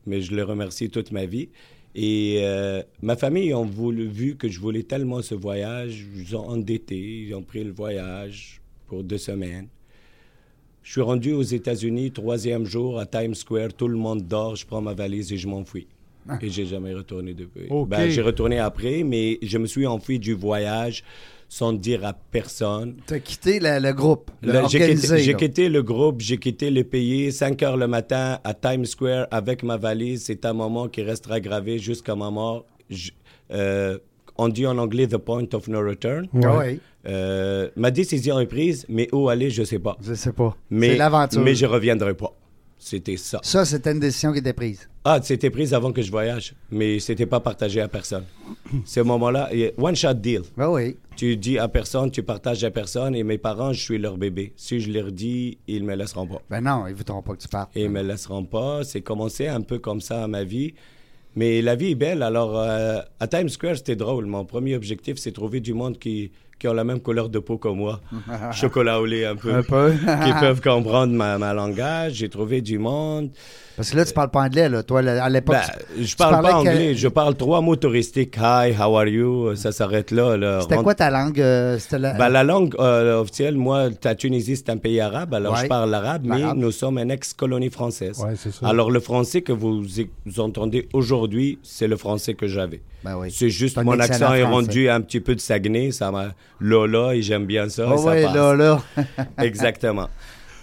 Mais 0.05 0.22
je 0.22 0.36
le 0.36 0.43
remercie 0.43 0.89
toute 0.89 1.12
ma 1.12 1.25
vie. 1.25 1.50
Et 1.95 2.39
euh, 2.41 2.81
ma 3.01 3.15
famille 3.15 3.53
ont 3.53 3.65
voulu, 3.65 4.07
vu 4.07 4.35
que 4.35 4.50
je 4.50 4.59
voulais 4.59 4.83
tellement 4.83 5.21
ce 5.21 5.35
voyage, 5.35 6.05
ils 6.15 6.35
ont 6.35 6.47
endetté, 6.47 6.97
ils 6.97 7.33
ont 7.35 7.43
pris 7.43 7.63
le 7.63 7.71
voyage 7.71 8.62
pour 8.88 9.03
deux 9.03 9.19
semaines. 9.19 9.67
Je 10.81 10.91
suis 10.91 11.01
rendu 11.01 11.31
aux 11.31 11.43
États-Unis, 11.43 12.12
troisième 12.12 12.65
jour, 12.65 13.00
à 13.00 13.05
Times 13.05 13.35
Square, 13.35 13.73
tout 13.73 13.88
le 13.88 13.95
monde 13.95 14.23
dort, 14.23 14.55
je 14.55 14.65
prends 14.65 14.81
ma 14.81 14.93
valise 14.93 15.31
et 15.31 15.38
je 15.38 15.47
m'enfuis. 15.47 15.88
Ah. 16.27 16.39
Et 16.41 16.50
j'ai 16.50 16.65
jamais 16.65 16.93
retourné 16.93 17.33
depuis. 17.33 17.67
Ok. 17.69 17.89
Ben, 17.89 18.09
j'ai 18.09 18.21
retourné 18.21 18.59
après, 18.59 19.03
mais 19.03 19.39
je 19.41 19.57
me 19.57 19.65
suis 19.65 19.85
enfui 19.85 20.19
du 20.19 20.33
voyage 20.33 21.03
sans 21.57 21.72
dire 21.72 22.03
à 22.03 22.13
personne. 22.13 22.95
Tu 23.05 23.13
as 23.13 23.19
quitté 23.19 23.60
le, 23.60 23.77
le 23.79 23.93
groupe. 23.93 24.31
J'ai 25.22 25.36
quitté, 25.36 25.69
le 25.69 25.83
groupe, 25.83 26.19
j'ai 26.19 26.38
quitté 26.38 26.72
le 26.72 26.83
pays, 26.83 27.31
5 27.31 27.62
heures 27.62 27.77
le 27.77 27.86
matin 27.88 28.39
à 28.43 28.55
Times 28.55 28.86
Square 28.86 29.27
avec 29.29 29.62
ma 29.62 29.77
valise. 29.77 30.24
C'est 30.25 30.45
un 30.45 30.53
moment 30.53 30.88
qui 30.88 31.03
restera 31.03 31.39
gravé 31.39 31.77
jusqu'à 31.77 32.15
ma 32.15 32.31
mort. 32.31 32.65
Je- 32.89 33.12
euh, 33.51 34.00
on 34.36 34.50
dit 34.50 34.65
en 34.65 34.79
anglais 34.79 35.05
the 35.05 35.17
point 35.17 35.45
of 35.53 35.67
no 35.67 35.79
return. 35.79 36.27
Euh, 37.07 37.69
ma 37.75 37.91
décision 37.91 38.39
est 38.39 38.48
prise, 38.48 38.86
mais 38.89 39.07
où 39.13 39.29
aller, 39.29 39.51
je 39.51 39.63
sais 39.63 39.77
pas. 39.77 39.95
je 40.01 40.15
sais 40.15 40.31
pas. 40.33 40.57
Mais, 40.72 40.89
C'est 40.89 40.98
l'aventure. 40.98 41.41
mais 41.41 41.53
je 41.53 41.67
reviendrai 41.67 42.15
pas. 42.15 42.33
C'était 42.83 43.15
ça. 43.15 43.39
Ça, 43.43 43.63
c'était 43.63 43.93
une 43.93 44.01
décision 44.01 44.33
qui 44.33 44.39
était 44.39 44.51
prise. 44.51 44.89
Ah, 45.05 45.17
c'était 45.23 45.49
prise 45.49 45.73
avant 45.73 45.93
que 45.93 46.01
je 46.01 46.11
voyage, 46.11 46.53
mais 46.69 46.99
c'était 46.99 47.25
pas 47.25 47.39
partagé 47.39 47.79
à 47.79 47.87
personne. 47.87 48.25
Ce 48.85 48.99
moment-là, 48.99 49.47
il 49.53 49.59
y 49.59 49.65
a 49.67 49.71
one 49.77 49.95
shot 49.95 50.15
deal. 50.15 50.41
Ben 50.57 50.69
oui. 50.69 50.97
Tu 51.15 51.37
dis 51.37 51.57
à 51.57 51.69
personne, 51.69 52.11
tu 52.11 52.23
partages 52.23 52.61
à 52.65 52.71
personne, 52.71 53.15
et 53.15 53.23
mes 53.23 53.37
parents, 53.37 53.71
je 53.71 53.79
suis 53.79 53.97
leur 53.97 54.17
bébé. 54.17 54.51
Si 54.57 54.81
je 54.81 54.91
leur 54.91 55.13
dis, 55.13 55.57
ils 55.65 55.85
me 55.85 55.95
laisseront 55.95 56.27
pas. 56.27 56.41
Ben 56.49 56.59
non, 56.59 56.85
ils 56.87 56.91
ne 56.91 56.97
voudront 56.97 57.21
pas 57.21 57.35
que 57.35 57.41
tu 57.41 57.47
partes. 57.47 57.71
Ils 57.73 57.89
me 57.89 58.01
laisseront 58.01 58.43
pas. 58.43 58.83
C'est 58.83 59.01
commencé 59.01 59.47
un 59.47 59.61
peu 59.61 59.79
comme 59.79 60.01
ça 60.01 60.21
à 60.21 60.27
ma 60.27 60.43
vie. 60.43 60.73
Mais 61.37 61.61
la 61.61 61.75
vie 61.75 61.91
est 61.91 61.95
belle. 61.95 62.21
Alors, 62.21 62.59
euh, 62.59 62.99
à 63.21 63.27
Times 63.27 63.49
Square, 63.49 63.77
c'était 63.77 63.95
drôle. 63.95 64.25
Mon 64.25 64.43
premier 64.43 64.75
objectif, 64.75 65.17
c'est 65.17 65.31
trouver 65.31 65.61
du 65.61 65.73
monde 65.73 65.97
qui, 65.97 66.31
qui 66.60 66.67
ont 66.67 66.74
la 66.74 66.83
même 66.83 67.00
couleur 67.00 67.29
de 67.29 67.39
peau 67.39 67.57
que 67.57 67.67
moi. 67.67 68.00
Chocolat 68.53 69.00
au 69.01 69.05
lait 69.05 69.25
un 69.25 69.36
peu. 69.36 69.53
Un 69.53 69.63
peu. 69.63 69.91
qui 69.93 70.33
peuvent 70.39 70.62
comprendre 70.62 71.13
ma, 71.13 71.38
ma 71.38 71.53
langage. 71.53 72.13
J'ai 72.13 72.29
trouvé 72.29 72.62
du 72.62 72.77
monde. 72.79 73.29
Parce 73.75 73.89
que 73.89 73.98
là, 73.98 74.05
tu 74.05 74.13
parles 74.13 74.29
pas 74.29 74.41
anglais, 74.43 74.69
là. 74.69 74.83
Toi, 74.83 75.00
à 75.00 75.29
l'époque. 75.29 75.55
Ben, 75.55 76.03
je 76.05 76.15
parle 76.15 76.43
pas 76.43 76.50
que- 76.51 76.55
anglais. 76.57 76.93
Je 76.93 77.07
parle 77.07 77.36
trois 77.36 77.60
mots 77.60 77.75
touristiques. 77.75 78.36
Hi, 78.38 78.72
how 78.79 78.95
are 78.98 79.07
you? 79.07 79.55
Ça 79.55 79.72
s'arrête 79.72 80.12
là. 80.12 80.38
là. 80.38 80.62
C'était 80.62 80.75
Rentre- 80.75 80.83
quoi 80.83 80.93
ta 80.95 81.10
langue? 81.10 81.41
euh, 81.41 81.79
la... 81.91 82.13
Ben, 82.13 82.29
la 82.29 82.43
langue 82.43 82.75
euh, 82.79 83.19
officielle, 83.22 83.55
moi, 83.57 83.89
la 84.03 84.13
Tunisie, 84.15 84.55
c'est 84.57 84.69
un 84.69 84.77
pays 84.77 85.00
arabe, 85.00 85.33
alors 85.33 85.53
Ouais. 85.55 85.62
je 85.63 85.67
parle 85.67 85.89
l'arabe, 85.89 86.22
mais 86.25 86.53
nous 86.55 86.72
sommes 86.72 87.00
une 87.00 87.10
ex-colonie 87.10 87.72
française. 87.72 88.19
Ouais, 88.19 88.36
ça. 88.36 88.50
Alors 88.67 88.91
le 88.91 89.00
français 89.00 89.41
que 89.41 89.51
vous, 89.51 89.83
vous 90.25 90.39
entendez 90.39 90.88
aujourd'hui, 90.93 91.57
c'est 91.63 91.88
le 91.88 91.98
français 91.98 92.36
que 92.36 92.45
j'avais. 92.48 92.81
Ben 93.03 93.17
oui. 93.17 93.31
C'est 93.31 93.50
juste 93.50 93.77
mon 93.83 94.00
accent 94.00 94.33
est 94.33 94.43
rendu 94.43 94.88
un 94.89 95.01
petit 95.01 95.19
peu 95.19 95.33
de 95.36 95.39
Saguenay, 95.41 95.91
ça 95.91 96.10
m'a 96.12 96.27
Lola 96.59 97.15
et 97.15 97.21
j'aime 97.21 97.45
bien 97.45 97.69
ça. 97.69 97.83
et 97.83 97.89
Oh, 97.91 97.97
ça 97.97 98.12
passe. 98.15 98.57
là. 98.57 98.81
Exactement. 99.41 100.09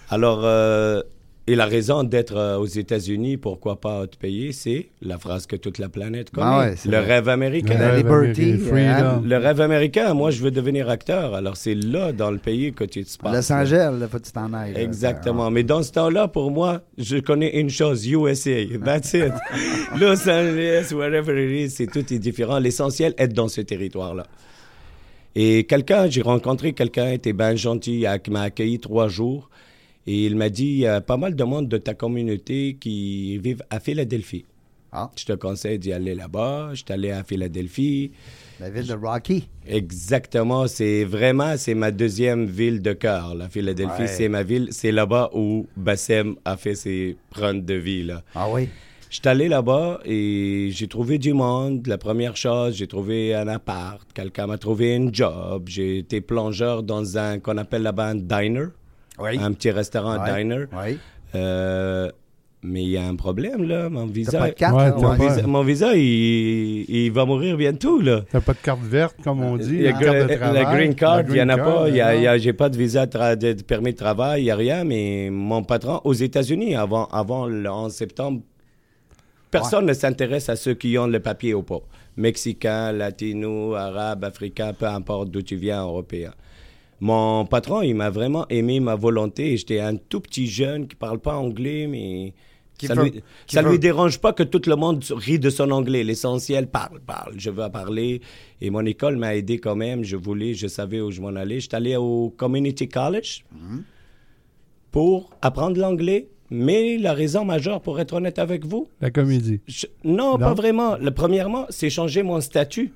Alors, 0.09 0.41
euh, 0.43 1.01
et 1.47 1.55
la 1.55 1.65
raison 1.65 2.03
d'être 2.03 2.35
euh, 2.37 2.57
aux 2.57 2.65
États-Unis, 2.67 3.37
pourquoi 3.37 3.81
pas 3.81 4.01
autre 4.01 4.17
pays, 4.17 4.53
c'est 4.53 4.89
la 5.01 5.17
phrase 5.17 5.47
que 5.47 5.55
toute 5.55 5.79
la 5.79 5.89
planète 5.89 6.29
connaît. 6.29 6.45
Ah 6.47 6.59
ouais, 6.59 6.75
le 6.85 6.97
vrai. 6.97 7.15
rêve 7.15 7.29
américain. 7.29 7.77
La 7.79 7.93
américain, 7.95 8.57
freedom. 8.59 9.21
Le 9.25 9.37
rêve 9.37 9.59
américain, 9.59 10.13
moi 10.13 10.29
je 10.31 10.41
veux 10.43 10.51
devenir 10.51 10.87
acteur. 10.89 11.33
Alors 11.33 11.57
c'est 11.57 11.73
là 11.73 12.11
dans 12.13 12.29
le 12.31 12.37
pays 12.37 12.73
que 12.73 12.83
tu 12.83 13.03
te 13.03 13.17
passes. 13.17 13.49
Los 13.49 13.53
Angeles, 13.55 13.91
là, 13.99 14.07
faut 14.07 14.19
que 14.19 14.23
tu 14.25 14.31
t'en 14.31 14.53
ailles. 14.53 14.73
là. 14.73 14.81
Exactement. 14.81 15.49
Mais 15.49 15.63
dans 15.63 15.81
ce 15.81 15.91
temps-là, 15.93 16.27
pour 16.27 16.51
moi, 16.51 16.81
je 16.97 17.17
connais 17.17 17.59
une 17.59 17.69
chose, 17.69 18.07
USA. 18.07 18.51
That's 18.85 19.13
it. 19.13 19.33
Los 19.99 20.29
Angeles, 20.29 20.93
wherever 20.93 21.35
it 21.37 21.67
is, 21.67 21.75
c'est 21.75 21.87
tout 21.87 22.13
est 22.13 22.19
différent. 22.19 22.59
L'essentiel, 22.59 23.13
être 23.17 23.33
dans 23.33 23.47
ce 23.47 23.61
territoire-là. 23.61 24.25
Et 25.35 25.63
quelqu'un, 25.65 26.09
j'ai 26.09 26.21
rencontré 26.21 26.73
quelqu'un, 26.73 27.11
était 27.11 27.33
bien 27.33 27.55
gentil, 27.55 28.05
qui 28.23 28.31
m'a 28.31 28.41
accueilli 28.43 28.79
trois 28.79 29.07
jours. 29.07 29.49
Et 30.07 30.25
il 30.25 30.35
m'a 30.35 30.49
dit, 30.49 30.65
il 30.65 30.77
y 30.79 30.87
a 30.87 30.99
pas 30.99 31.17
mal 31.17 31.35
de 31.35 31.43
monde 31.43 31.67
de 31.69 31.77
ta 31.77 31.93
communauté 31.93 32.75
qui 32.79 33.37
vivent 33.37 33.63
à 33.69 33.79
Philadelphie. 33.79 34.45
Ah. 34.91 35.09
Je 35.15 35.23
te 35.23 35.31
conseille 35.33 35.79
d'y 35.79 35.93
aller 35.93 36.13
là-bas. 36.15 36.71
Je 36.73 36.77
suis 36.83 36.85
allé 36.91 37.11
à 37.11 37.23
Philadelphie. 37.23 38.11
La 38.59 38.69
ville 38.69 38.87
de 38.87 38.93
Rocky. 38.93 39.47
Exactement, 39.65 40.67
c'est 40.67 41.05
vraiment 41.05 41.55
c'est 41.55 41.75
ma 41.75 41.91
deuxième 41.91 42.45
ville 42.45 42.81
de 42.81 42.91
cœur. 42.91 43.33
La 43.33 43.47
Philadelphie, 43.47 44.01
Ouais. 44.01 44.07
c'est 44.07 44.27
ma 44.27 44.43
ville. 44.43 44.67
C'est 44.71 44.91
là-bas 44.91 45.29
où 45.33 45.65
Bassem 45.77 46.35
a 46.43 46.57
fait 46.57 46.75
ses 46.75 47.15
preuves 47.29 47.63
de 47.63 47.75
vie. 47.75 48.03
Là. 48.03 48.21
Ah 48.35 48.47
oui? 48.51 48.67
Je 49.11 49.17
suis 49.17 49.27
allé 49.27 49.49
là-bas 49.49 49.99
et 50.05 50.69
j'ai 50.71 50.87
trouvé 50.87 51.17
du 51.17 51.33
monde. 51.33 51.85
La 51.85 51.97
première 51.97 52.37
chose, 52.37 52.77
j'ai 52.77 52.87
trouvé 52.87 53.35
un 53.35 53.49
appart. 53.49 53.99
Quelqu'un 54.13 54.47
m'a 54.47 54.57
trouvé 54.57 54.95
un 54.95 55.09
job. 55.11 55.63
J'ai 55.67 55.97
été 55.97 56.21
plongeur 56.21 56.81
dans 56.81 57.17
un 57.17 57.39
qu'on 57.39 57.57
appelle 57.57 57.81
là-bas 57.81 58.05
un 58.05 58.15
diner, 58.15 58.67
Oui. 59.19 59.37
un 59.37 59.51
petit 59.51 59.69
restaurant 59.71 60.17
Ouais. 60.17 60.43
diner. 60.43 60.63
Oui. 60.71 60.97
Euh, 61.35 62.09
mais 62.63 62.83
il 62.83 62.89
y 62.89 62.95
a 62.97 63.05
un 63.05 63.15
problème 63.17 63.63
là. 63.67 63.89
Mon 63.89 64.05
visa, 64.05 64.39
pas 64.39 64.47
de 64.51 64.53
carte, 64.53 64.75
Ouais, 64.77 64.91
t'as 64.91 64.95
mon 64.95 65.17
pas- 65.17 65.27
visa, 65.27 65.45
mon 65.45 65.63
visa, 65.63 65.93
il, 65.93 66.85
il 66.89 67.11
va 67.11 67.25
mourir 67.25 67.57
bientôt 67.57 67.99
là. 67.99 68.21
T'as 68.31 68.39
pas 68.39 68.53
de 68.53 68.59
carte 68.59 68.81
verte, 68.83 69.17
comme 69.21 69.43
on 69.43 69.57
dit. 69.57 69.73
Il 69.73 69.81
y 69.81 69.87
a 69.87 69.91
une 69.91 69.97
carte 69.99 70.15
de 70.15 70.21
la 70.29 70.37
travail. 70.37 70.65
green 70.77 70.95
card, 70.95 71.17
La 71.17 71.23
il 71.27 71.33
n'y 71.33 71.41
en 71.41 71.49
a 71.49 71.57
pas. 71.57 71.89
y 71.89 71.99
a, 71.99 72.37
y 72.37 72.39
j'ai 72.39 72.53
pas 72.53 72.69
de 72.69 72.77
visa 72.77 73.05
de, 73.07 73.11
tra- 73.11 73.35
de- 73.35 73.51
de 73.51 73.61
permis 73.63 73.91
de 73.91 73.97
travail, 73.97 74.39
il 74.41 74.45
n'y 74.45 74.51
a 74.51 74.55
rien. 74.55 74.85
Mais 74.85 75.29
mon 75.29 75.63
patron, 75.63 75.99
aux 76.05 76.13
États-Unis, 76.13 76.75
avant, 76.75 77.07
avant 77.07 77.45
le 77.47 77.69
11 77.69 77.91
septembre, 77.93 78.41
personne 79.51 79.85
ne 79.85 79.93
s'intéresse 79.93 80.49
à 80.49 80.55
ceux 80.55 80.73
qui 80.73 80.97
ont 80.97 81.07
le 81.07 81.19
papier 81.19 81.53
ou 81.53 81.63
pas. 81.63 81.81
Mexicains, 82.17 82.91
latinos, 82.91 83.75
arabes, 83.77 84.23
africains, 84.23 84.73
peu 84.73 84.85
importe 84.85 85.29
d'où 85.29 85.41
tu 85.41 85.55
viens, 85.55 85.83
européen. 85.83 86.33
Mon 86.99 87.45
patron, 87.45 87.81
il 87.81 87.95
m'a 87.95 88.09
vraiment 88.09 88.45
aimé 88.49 88.79
ma 88.79 88.95
volonté. 88.95 89.55
J'étais 89.57 89.79
un 89.79 89.95
tout 89.95 90.19
petit 90.21 90.47
jeune 90.47 90.87
qui 90.87 90.95
parle 90.95 91.19
pas 91.19 91.35
anglais, 91.35 91.87
mais 91.87 92.33
Qui 92.77 92.85
ça, 92.87 92.93
veut- 92.95 93.11
lui, 93.69 93.79
dérange 93.79 94.19
pas 94.19 94.33
que 94.33 94.43
tout 94.43 94.61
le 94.67 94.75
monde 94.75 95.03
rit 95.09 95.39
de 95.39 95.49
son 95.49 95.71
anglais. 95.71 96.03
L'essentiel, 96.03 96.67
parle, 96.67 96.99
parle. 96.99 97.33
Je 97.37 97.49
veux 97.49 97.69
parler. 97.71 98.21
Et 98.59 98.69
mon 98.69 98.85
école 98.85 99.17
m'a 99.17 99.35
aidé 99.35 99.57
quand 99.57 99.75
même. 99.75 100.03
Je 100.03 100.15
voulais, 100.15 100.53
je 100.53 100.67
savais 100.67 101.01
où 101.01 101.09
je 101.11 101.21
m'en 101.21 101.35
allais. 101.35 101.59
J'étais 101.59 101.77
allé 101.77 101.95
au 101.95 102.31
Community 102.37 102.87
College 102.87 103.43
pour 104.91 105.29
apprendre 105.41 105.79
l'anglais. 105.79 106.27
Mais 106.53 106.97
la 106.97 107.13
raison 107.13 107.45
majeure, 107.45 107.81
pour 107.81 107.99
être 107.99 108.13
honnête 108.13 108.37
avec 108.37 108.65
vous, 108.65 108.89
La 108.99 109.09
comédie. 109.09 109.61
je- 109.67 109.87
non, 110.03 110.33
Non? 110.33 110.37
pas 110.37 110.53
vraiment. 110.53 110.97
Le, 110.97 111.09
premièrement, 111.11 111.65
c'est 111.69 111.89
changer 111.89 112.23
mon 112.23 112.41
statut 112.41 112.91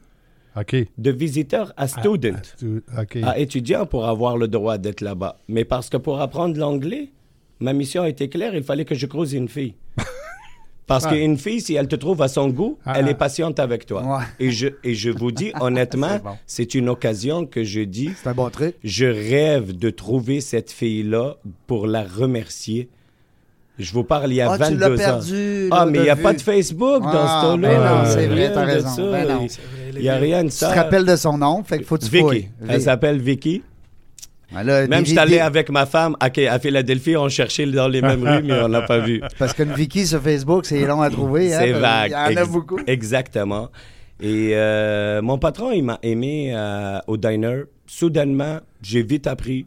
de 0.97 1.11
visiteur 1.11 1.73
à 1.77 1.87
student 1.87 2.35
Ah, 2.37 2.41
stu- 2.43 2.83
OK. 3.01 3.17
à 3.23 3.39
étudiant 3.39 3.85
pour 3.85 4.05
avoir 4.07 4.37
le 4.37 4.47
droit 4.47 4.77
d'être 4.77 5.01
là-bas. 5.01 5.37
Mais 5.47 5.65
parce 5.65 5.89
que 5.89 5.97
pour 5.97 6.19
apprendre 6.21 6.57
l'anglais, 6.57 7.09
ma 7.59 7.73
mission 7.73 8.03
était 8.05 8.27
claire, 8.29 8.53
il 8.55 8.63
fallait 8.63 8.85
que 8.85 8.95
je 8.95 9.05
croise 9.05 9.33
une 9.33 9.47
fille. 9.49 9.73
Parce 10.87 11.05
Ah. 11.05 11.09
qu'une 11.09 11.37
fille, 11.39 11.61
si 11.61 11.73
elle 11.73 11.87
te 11.87 11.95
trouve 11.95 12.21
à 12.21 12.27
son 12.27 12.47
goût, 12.49 12.77
Ah, 12.85 12.99
elle 12.99 13.07
est 13.07 13.15
patiente 13.15 13.59
avec 13.59 13.87
toi. 13.87 14.03
Ouais. 14.03 14.23
Et, 14.39 14.51
je, 14.51 14.67
et 14.83 14.93
je 14.93 15.09
vous 15.09 15.31
dis 15.31 15.51
honnêtement, 15.59 16.09
C'est 16.11 16.23
bon. 16.23 16.37
c'est 16.45 16.75
une 16.75 16.89
occasion 16.89 17.47
que 17.47 17.63
je 17.63 17.81
dis, 17.81 18.11
C'est 18.21 18.29
un 18.29 18.33
bon 18.35 18.51
truc. 18.51 18.75
je 18.83 19.05
rêve 19.07 19.75
de 19.75 19.89
trouver 19.89 20.41
cette 20.41 20.71
fille-là 20.71 21.37
pour 21.65 21.87
la 21.87 22.03
remercier. 22.03 22.87
Je 23.77 23.91
vous 23.91 24.03
parle 24.03 24.31
il 24.31 24.35
y 24.35 24.41
a 24.41 24.51
Ah, 24.51 24.57
22 24.57 24.95
tu 24.95 25.01
l'as 25.01 25.15
ans. 25.17 25.19
Ah, 25.71 25.85
mais 25.85 25.97
il 25.99 26.03
n'y 26.03 26.09
a 26.09 26.15
vue. 26.15 26.23
pas 26.23 26.33
de 26.33 26.41
Facebook 26.41 27.03
dans 27.03 27.09
Ah, 27.13 27.39
ce 27.41 27.47
temps-là. 27.47 27.67
ben 27.69 27.79
non, 27.79 28.05
c'est 28.05 28.27
vrai, 28.27 28.51
t'as 28.53 28.63
raison. 28.65 28.87
ça. 28.89 29.01
Ben 29.11 29.27
non. 29.27 29.47
Il- 29.95 30.01
n'y 30.01 30.09
a 30.09 30.15
rien 30.15 30.43
de 30.43 30.49
Tu 30.49 30.55
te 30.55 30.59
ça. 30.59 30.69
rappelles 30.73 31.05
de 31.05 31.15
son 31.15 31.37
nom, 31.37 31.63
fait 31.63 31.77
qu'il 31.77 31.85
faut 31.85 31.97
que 31.97 32.03
tu 32.05 32.09
Vicky. 32.11 32.23
fouilles. 32.23 32.49
Elle 32.67 32.81
s'appelle 32.81 33.19
Vicky. 33.19 33.63
Ah, 34.55 34.63
là, 34.63 34.87
Même 34.87 35.03
je 35.05 35.09
suis 35.09 35.19
allé 35.19 35.39
avec 35.39 35.69
ma 35.69 35.85
femme 35.85 36.15
à, 36.19 36.27
à 36.27 36.59
Philadelphie, 36.59 37.17
on 37.17 37.27
cherchait 37.29 37.65
dans 37.65 37.87
les 37.87 38.01
mêmes 38.01 38.23
rues, 38.25 38.43
mais 38.43 38.59
on 38.61 38.69
n'a 38.69 38.81
pas 38.83 38.99
vu. 38.99 39.21
Parce 39.39 39.53
qu'une 39.53 39.73
Vicky 39.73 40.05
sur 40.07 40.21
Facebook, 40.21 40.65
c'est 40.65 40.85
long 40.85 41.01
à 41.01 41.09
trouver. 41.09 41.53
hein, 41.53 41.59
C'est 41.61 41.71
vague. 41.73 42.15
Il 42.29 42.35
y 42.35 42.39
en 42.39 42.41
a 42.43 42.45
beaucoup. 42.45 42.77
Exactement. 42.87 43.69
Et 44.21 44.51
euh, 44.53 45.21
mon 45.21 45.37
patron, 45.37 45.71
il 45.71 45.83
m'a 45.83 45.99
aimé 46.03 46.53
euh, 46.55 46.99
au 47.07 47.17
diner. 47.17 47.63
Soudainement, 47.87 48.59
j'ai 48.81 49.03
vite 49.03 49.27
appris. 49.27 49.65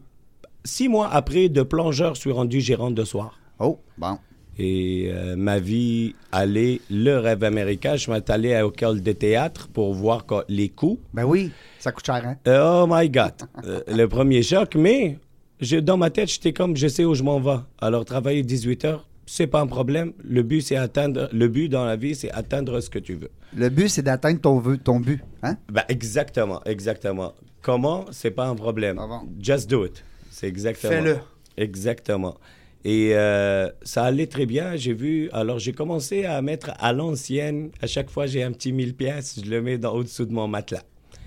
Six 0.63 0.89
mois 0.89 1.09
après, 1.11 1.49
de 1.49 1.61
plongeur, 1.61 2.15
je 2.15 2.21
suis 2.21 2.31
rendu 2.31 2.59
gérant 2.61 2.89
de 2.91 3.03
soir. 3.03 3.37
Oh, 3.59 3.79
bon. 3.97 4.17
Et 4.57 5.09
euh, 5.13 5.35
ma 5.37 5.57
vie 5.59 6.15
allait, 6.33 6.81
le 6.89 7.17
rêve 7.17 7.43
américain. 7.45 7.95
Je 7.95 8.11
m'étais 8.11 8.33
allé 8.33 8.53
à 8.53 8.63
l'école 8.63 9.01
de 9.01 9.11
théâtre 9.13 9.69
pour 9.69 9.93
voir 9.93 10.25
les 10.49 10.67
coûts. 10.69 10.99
Ben 11.13 11.23
oui, 11.23 11.51
ça 11.79 11.91
coûte 11.93 12.05
cher, 12.05 12.21
hein? 12.25 12.35
Euh, 12.47 12.83
Oh 12.83 12.85
my 12.89 13.09
God. 13.09 13.33
Euh, 13.63 13.81
le 13.87 14.05
premier 14.07 14.43
choc, 14.43 14.75
mais 14.75 15.17
je- 15.61 15.77
dans 15.77 15.95
ma 15.97 16.09
tête, 16.09 16.29
j'étais 16.29 16.51
comme, 16.51 16.75
je 16.75 16.87
sais 16.87 17.05
où 17.05 17.15
je 17.15 17.23
m'en 17.23 17.39
vais. 17.39 17.59
Alors, 17.79 18.03
travailler 18.03 18.43
18 18.43 18.83
heures, 18.85 19.07
c'est 19.25 19.47
pas 19.47 19.61
un 19.61 19.67
problème. 19.67 20.11
Le 20.23 20.43
but, 20.43 20.59
c'est 20.61 20.75
atteindre, 20.75 21.29
le 21.31 21.47
but 21.47 21.69
dans 21.69 21.85
la 21.85 21.95
vie, 21.95 22.15
c'est 22.15 22.31
atteindre 22.31 22.81
ce 22.81 22.89
que 22.89 22.99
tu 22.99 23.13
veux. 23.15 23.29
Le 23.55 23.69
but, 23.69 23.87
c'est 23.87 24.01
d'atteindre 24.01 24.41
ton, 24.41 24.59
vœu- 24.59 24.77
ton 24.77 24.99
but. 24.99 25.21
Hein? 25.41 25.55
Ben, 25.71 25.83
exactement, 25.87 26.61
exactement. 26.65 27.33
Comment, 27.61 28.05
c'est 28.11 28.31
pas 28.31 28.47
un 28.47 28.55
problème. 28.55 28.97
Ah 28.99 29.07
bon. 29.07 29.21
Just 29.39 29.69
do 29.69 29.85
it. 29.85 30.03
C'est 30.31 30.47
exactement. 30.47 30.91
Fais-le. 30.91 31.17
Exactement. 31.57 32.35
Et 32.85 33.11
euh, 33.13 33.69
ça 33.81 34.03
allait 34.05 34.27
très 34.27 34.45
bien. 34.45 34.75
J'ai 34.75 34.93
vu. 34.93 35.29
Alors, 35.31 35.59
j'ai 35.59 35.73
commencé 35.73 36.25
à 36.25 36.41
mettre 36.41 36.71
à 36.79 36.93
l'ancienne. 36.93 37.71
À 37.81 37.87
chaque 37.87 38.09
fois, 38.09 38.25
j'ai 38.25 38.43
un 38.43 38.51
petit 38.51 38.71
1000 38.71 38.95
pièces. 38.95 39.39
Je 39.43 39.49
le 39.49 39.61
mets 39.61 39.77
dans, 39.77 39.93
au-dessous 39.93 40.25
de 40.25 40.31
mon 40.31 40.47
matelas. 40.47 40.83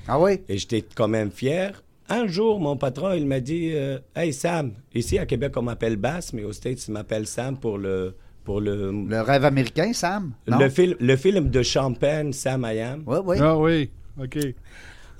Ah 0.08 0.18
oui? 0.18 0.40
Et 0.48 0.58
j'étais 0.58 0.82
quand 0.94 1.08
même 1.08 1.30
fier. 1.30 1.82
Un 2.08 2.26
jour, 2.26 2.60
mon 2.60 2.76
patron, 2.76 3.12
il 3.12 3.26
m'a 3.26 3.40
dit 3.40 3.70
euh, 3.72 3.98
Hey 4.16 4.32
Sam, 4.32 4.72
ici 4.94 5.18
à 5.18 5.26
Québec, 5.26 5.52
on 5.56 5.62
m'appelle 5.62 5.96
Bass, 5.96 6.32
mais 6.32 6.42
aux 6.44 6.52
States, 6.52 6.86
il 6.88 6.92
m'appelle 6.92 7.26
Sam 7.26 7.56
pour 7.56 7.78
le. 7.78 8.14
Pour 8.44 8.60
le, 8.60 8.90
Le 8.90 9.20
rêve 9.20 9.44
américain, 9.44 9.92
Sam? 9.92 10.32
Non? 10.48 10.58
le, 10.58 10.68
film, 10.68 10.96
le 10.98 11.16
film 11.16 11.48
de 11.48 11.62
Champagne, 11.62 12.32
Sam 12.32 12.66
I 12.68 12.80
Am. 12.80 13.04
Oui, 13.06 13.18
oui. 13.24 13.36
Ah 13.40 13.56
oui. 13.56 13.88
OK. 14.20 14.36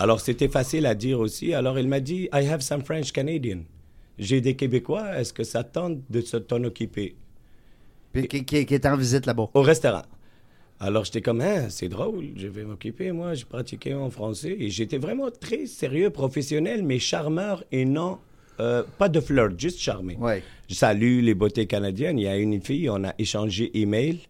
Alors, 0.00 0.20
c'était 0.20 0.48
facile 0.48 0.86
à 0.86 0.96
dire 0.96 1.20
aussi. 1.20 1.54
Alors, 1.54 1.78
il 1.78 1.86
m'a 1.86 2.00
dit 2.00 2.28
I 2.34 2.48
have 2.48 2.62
some 2.62 2.82
French 2.82 3.12
Canadian. 3.12 3.60
J'ai 4.22 4.40
des 4.40 4.54
Québécois, 4.54 5.16
est-ce 5.18 5.32
que 5.32 5.44
ça 5.44 5.64
tente 5.64 5.98
de 6.11 6.20
se 6.20 6.37
t'en 6.37 6.62
occuper? 6.64 7.16
Puis 8.12 8.28
qui, 8.28 8.44
qui- 8.44 8.66
qui 8.66 8.74
est 8.74 8.87
en 8.87 8.96
visite 8.96 9.26
là-bas? 9.26 9.48
Au 9.54 9.62
restaurant. 9.62 10.02
Alors, 10.80 11.04
j'étais 11.04 11.20
comme, 11.22 11.40
hein, 11.40 11.68
c'est 11.70 11.88
drôle, 11.88 12.30
je 12.37 12.46
vais 12.48 12.64
m'occuper, 12.64 13.12
moi, 13.12 13.35
j'ai 13.35 13.44
pratiqué 13.44 13.94
en 13.94 14.11
français. 14.11 14.56
Et 14.58 14.68
j'étais 14.70 14.98
vraiment 14.98 15.30
très 15.30 15.66
sérieux, 15.66 16.11
professionnel, 16.11 16.82
mais 16.82 16.98
charmeur 16.98 17.64
et 17.72 17.85
non 17.85 18.18
euh, 18.61 18.82
pas 18.98 19.08
de 19.08 19.18
flirt, 19.20 19.58
juste 19.58 19.78
charmer. 19.80 20.16
Ouais. 20.16 20.42
Je 20.68 20.74
salue 20.74 21.20
les 21.22 21.35
beautés 21.35 21.66
canadiennes. 21.66 22.18
Il 22.18 22.24
y 22.24 22.28
a 22.28 22.37
une 22.37 22.61
fille, 22.61 22.88
on 22.90 23.02
a 23.04 23.14
échangé 23.18 23.70
email. 23.80 24.20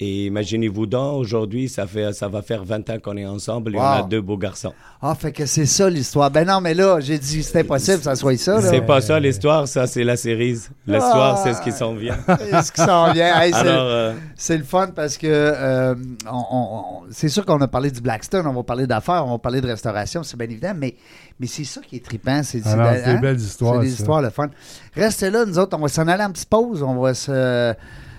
Et 0.00 0.26
imaginez-vous 0.26 0.86
donc, 0.86 1.20
aujourd'hui, 1.20 1.68
ça, 1.68 1.86
fait, 1.86 2.12
ça 2.12 2.26
va 2.26 2.42
faire 2.42 2.64
20 2.64 2.90
ans 2.90 2.98
qu'on 3.00 3.16
est 3.16 3.26
ensemble 3.26 3.76
et 3.76 3.78
on 3.78 3.82
a 3.82 4.02
deux 4.02 4.20
beaux 4.20 4.36
garçons. 4.36 4.72
Ah, 5.00 5.14
fait 5.14 5.30
que 5.30 5.46
c'est 5.46 5.66
ça 5.66 5.88
l'histoire. 5.88 6.32
Ben 6.32 6.44
non, 6.44 6.60
mais 6.60 6.74
là, 6.74 6.98
j'ai 6.98 7.16
dit 7.16 7.44
c'est 7.44 7.60
impossible 7.60 7.98
que 7.98 8.02
ça 8.04 8.16
soit 8.16 8.36
ça. 8.36 8.54
Là. 8.60 8.62
C'est 8.62 8.80
pas 8.80 9.00
ça 9.00 9.20
l'histoire, 9.20 9.68
ça 9.68 9.86
c'est 9.86 10.02
la 10.02 10.16
cerise. 10.16 10.68
L'histoire, 10.88 11.36
Ah. 11.38 11.40
c'est 11.44 11.54
ce 11.54 11.62
qui 11.62 11.70
s'en 11.70 11.94
vient. 11.94 12.16
ce 12.26 12.72
qui 12.72 12.80
s'en 12.80 13.12
vient. 13.12 13.40
Hey, 13.40 13.52
c'est- 13.52 13.58
Alors, 13.60 13.86
euh, 13.86 14.14
C'est 14.34 14.58
le 14.58 14.64
fun 14.64 14.88
parce 14.88 15.16
que 15.16 15.28
euh, 15.28 15.94
on- 16.28 16.36
on- 16.50 16.68
on- 16.74 17.02
c'est 17.10 17.28
sûr 17.28 17.46
qu'on 17.46 17.60
a 17.60 17.68
parlé 17.68 17.92
du 17.92 18.00
Blackstone, 18.00 18.48
on 18.48 18.52
va 18.52 18.64
parler 18.64 18.88
d'affaires, 18.88 19.24
on 19.24 19.30
va 19.30 19.38
parler 19.38 19.60
de 19.60 19.68
restauration, 19.68 20.24
c'est 20.24 20.36
bien 20.36 20.48
évident, 20.48 20.72
mais, 20.76 20.96
mais 21.38 21.46
c'est 21.46 21.62
ça 21.62 21.80
qui 21.80 21.96
est 21.96 22.04
trippant. 22.04 22.42
C'est 22.42 22.62
c'est 22.64 23.14
des 23.14 23.20
belles 23.20 23.36
histoires, 23.36 23.74
C'est 23.76 23.82
des 23.82 23.90
ça. 23.90 24.00
histoires, 24.00 24.22
le 24.22 24.30
fun. 24.30 24.48
Restez 24.96 25.30
là, 25.30 25.44
nous 25.46 25.56
autres, 25.58 25.76
on 25.78 25.80
va 25.82 25.88
s'en 25.88 26.08
aller 26.08 26.24
en 26.24 26.32
petite 26.32 26.48
pause, 26.48 26.82
on 26.82 26.98
va 27.00 27.14
se, 27.14 27.74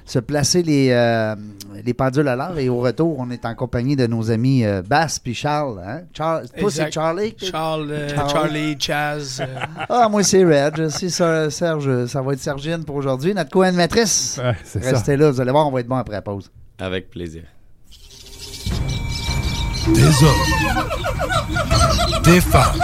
se 0.05 0.19
placer 0.19 0.61
les, 0.61 0.89
euh, 0.91 1.35
les 1.83 1.93
pendules 1.95 2.27
à 2.27 2.35
l'heure 2.35 2.57
et 2.59 2.69
au 2.69 2.77
retour, 2.79 3.15
on 3.19 3.31
est 3.31 3.43
en 3.45 3.55
compagnie 3.55 3.95
de 3.95 4.05
nos 4.05 4.29
amis 4.29 4.63
euh, 4.63 4.81
Bass 4.87 5.17
puis 5.19 5.33
Charles. 5.33 5.81
Hein? 5.85 6.01
Charles 6.13 6.45
toi, 6.57 6.69
c'est. 6.71 6.91
Charlie? 6.91 7.35
Charles, 7.41 7.89
euh, 7.91 8.09
Charles. 8.15 8.29
Charlie, 8.31 8.77
Chaz. 8.79 9.37
euh, 9.41 9.45
Ah, 9.89 10.07
moi, 10.09 10.21
c'est 10.23 10.43
Red. 10.43 10.89
C'est 10.89 11.09
ça, 11.09 11.49
Serge, 11.49 12.05
ça 12.05 12.21
va 12.21 12.33
être 12.33 12.39
Sergine 12.39 12.83
pour 12.85 12.95
aujourd'hui. 12.97 13.33
Notre 13.33 13.49
co-animatrice. 13.49 14.39
Ouais, 14.43 14.53
c'est 14.63 14.83
ça. 14.83 14.91
Restez 14.91 15.17
là, 15.17 15.31
vous 15.31 15.41
allez 15.41 15.51
voir, 15.51 15.67
on 15.67 15.71
va 15.71 15.79
être 15.79 15.87
bon 15.87 15.95
après 15.97 16.13
la 16.13 16.21
pause. 16.21 16.51
avec 16.79 17.09
plaisir. 17.09 17.41
Des 19.87 20.01
hommes, 20.23 20.83
des 22.23 22.41
femmes, 22.41 22.79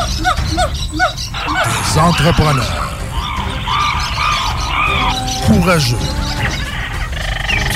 des 1.94 2.00
entrepreneurs 2.00 2.98
courageux 5.48 5.96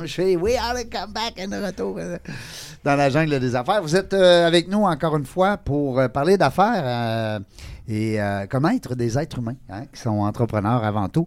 Je 0.04 0.14
fais 0.14 0.36
We 0.36 0.56
are 0.56 0.74
the 0.74 0.88
comeback 0.90 1.38
and 1.38 1.50
retour 1.64 1.98
dans 2.84 2.96
la 2.96 3.10
jungle 3.10 3.38
des 3.40 3.54
affaires. 3.54 3.82
Vous 3.82 3.96
êtes 3.96 4.14
euh, 4.14 4.46
avec 4.46 4.68
nous 4.68 4.84
encore 4.84 5.16
une 5.16 5.26
fois 5.26 5.56
pour 5.56 5.98
euh, 5.98 6.08
parler 6.08 6.38
d'affaires 6.38 6.82
euh, 6.84 7.40
et 7.88 8.18
comment 8.48 8.68
être 8.68 8.94
des 8.94 9.18
êtres 9.18 9.38
humains 9.38 9.56
hein, 9.68 9.84
qui 9.92 10.00
sont 10.00 10.20
entrepreneurs 10.20 10.84
avant 10.84 11.08
tout. 11.08 11.26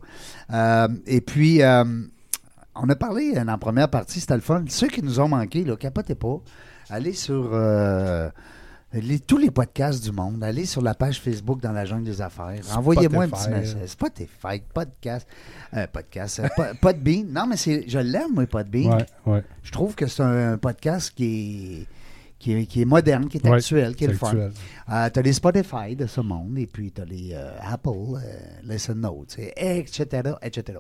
Et 1.06 1.20
puis, 1.20 1.62
on 1.62 2.90
a 2.90 2.96
parlé 2.96 3.34
dans 3.34 3.44
la 3.44 3.58
première 3.58 3.90
partie, 3.90 4.22
c'était 4.22 4.36
le 4.36 4.40
fun. 4.40 4.64
Ceux 4.70 4.88
qui 4.88 5.04
nous 5.04 5.20
ont 5.20 5.28
manqué, 5.28 5.66
là, 5.66 5.76
capotez 5.76 6.16
pas. 6.16 6.38
Allez 6.90 7.12
sur 7.12 7.50
les- 8.94 9.20
tous 9.20 9.38
les 9.38 9.50
podcasts 9.52 10.04
du 10.04 10.12
monde. 10.12 10.44
Allez 10.44 10.66
sur 10.66 10.82
la 10.82 10.94
page 10.94 11.20
Facebook 11.20 11.60
dans 11.62 11.72
la 11.72 11.86
jungle 11.86 12.04
des 12.06 12.22
affaires. 12.22 12.54
Envoyez-moi 12.76 13.24
un 13.26 13.30
petit 13.30 13.50
message. 13.50 13.86
Spotify, 13.88 14.62
podcast, 14.74 15.28
euh, 15.76 15.88
podcast, 15.92 16.40
euh, 16.40 16.48
po- 16.56 16.64
Podbean. 16.82 17.26
Non, 17.30 17.48
mais 17.48 17.58
c'est, 17.58 17.86
je 17.88 18.00
l'aime, 18.00 18.34
moi, 18.34 18.46
Podbean. 18.46 18.94
Ouais, 18.98 19.06
ouais. 19.26 19.44
Je 19.64 19.72
trouve 19.72 19.96
que 19.96 20.06
c'est 20.08 20.24
un 20.24 20.58
podcast 20.58 21.12
qui 21.16 21.26
est, 21.82 21.88
qui 22.40 22.54
est, 22.54 22.66
qui 22.66 22.82
est 22.82 22.86
moderne, 22.86 23.28
qui 23.30 23.38
est 23.38 23.48
Ouais, 23.48 23.56
actuel, 23.56 23.96
qui 23.96 24.04
est 24.04 24.08
le 24.08 24.14
fun. 24.16 24.28
actuel. 24.28 24.52
Euh, 24.92 25.10
tu 25.10 25.20
as 25.20 25.22
les 25.22 25.34
Spotify 25.34 25.96
de 25.96 26.06
ce 26.06 26.20
monde, 26.22 26.58
et 26.58 26.68
puis 26.68 26.92
tu 26.92 27.02
as 27.02 27.06
les 27.06 27.36
Apple, 27.62 28.20
Listen 28.64 29.00
Notes, 29.00 29.38
et- 29.40 29.80
etc., 29.80 30.34
etc. 30.42 30.78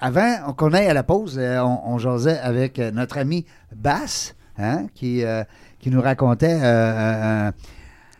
Avant 0.00 0.52
qu'on 0.56 0.72
aille 0.72 0.86
à 0.86 0.94
la 0.94 1.02
pause, 1.02 1.38
on, 1.38 1.80
on 1.84 1.98
jasait 1.98 2.38
avec 2.38 2.78
notre 2.78 3.18
ami 3.18 3.44
Bass, 3.74 4.34
hein, 4.56 4.86
qui, 4.94 5.22
qui 5.82 5.90
nous 5.90 6.00
racontait... 6.00 6.58
euh, 6.62 7.48
euh, 7.48 7.52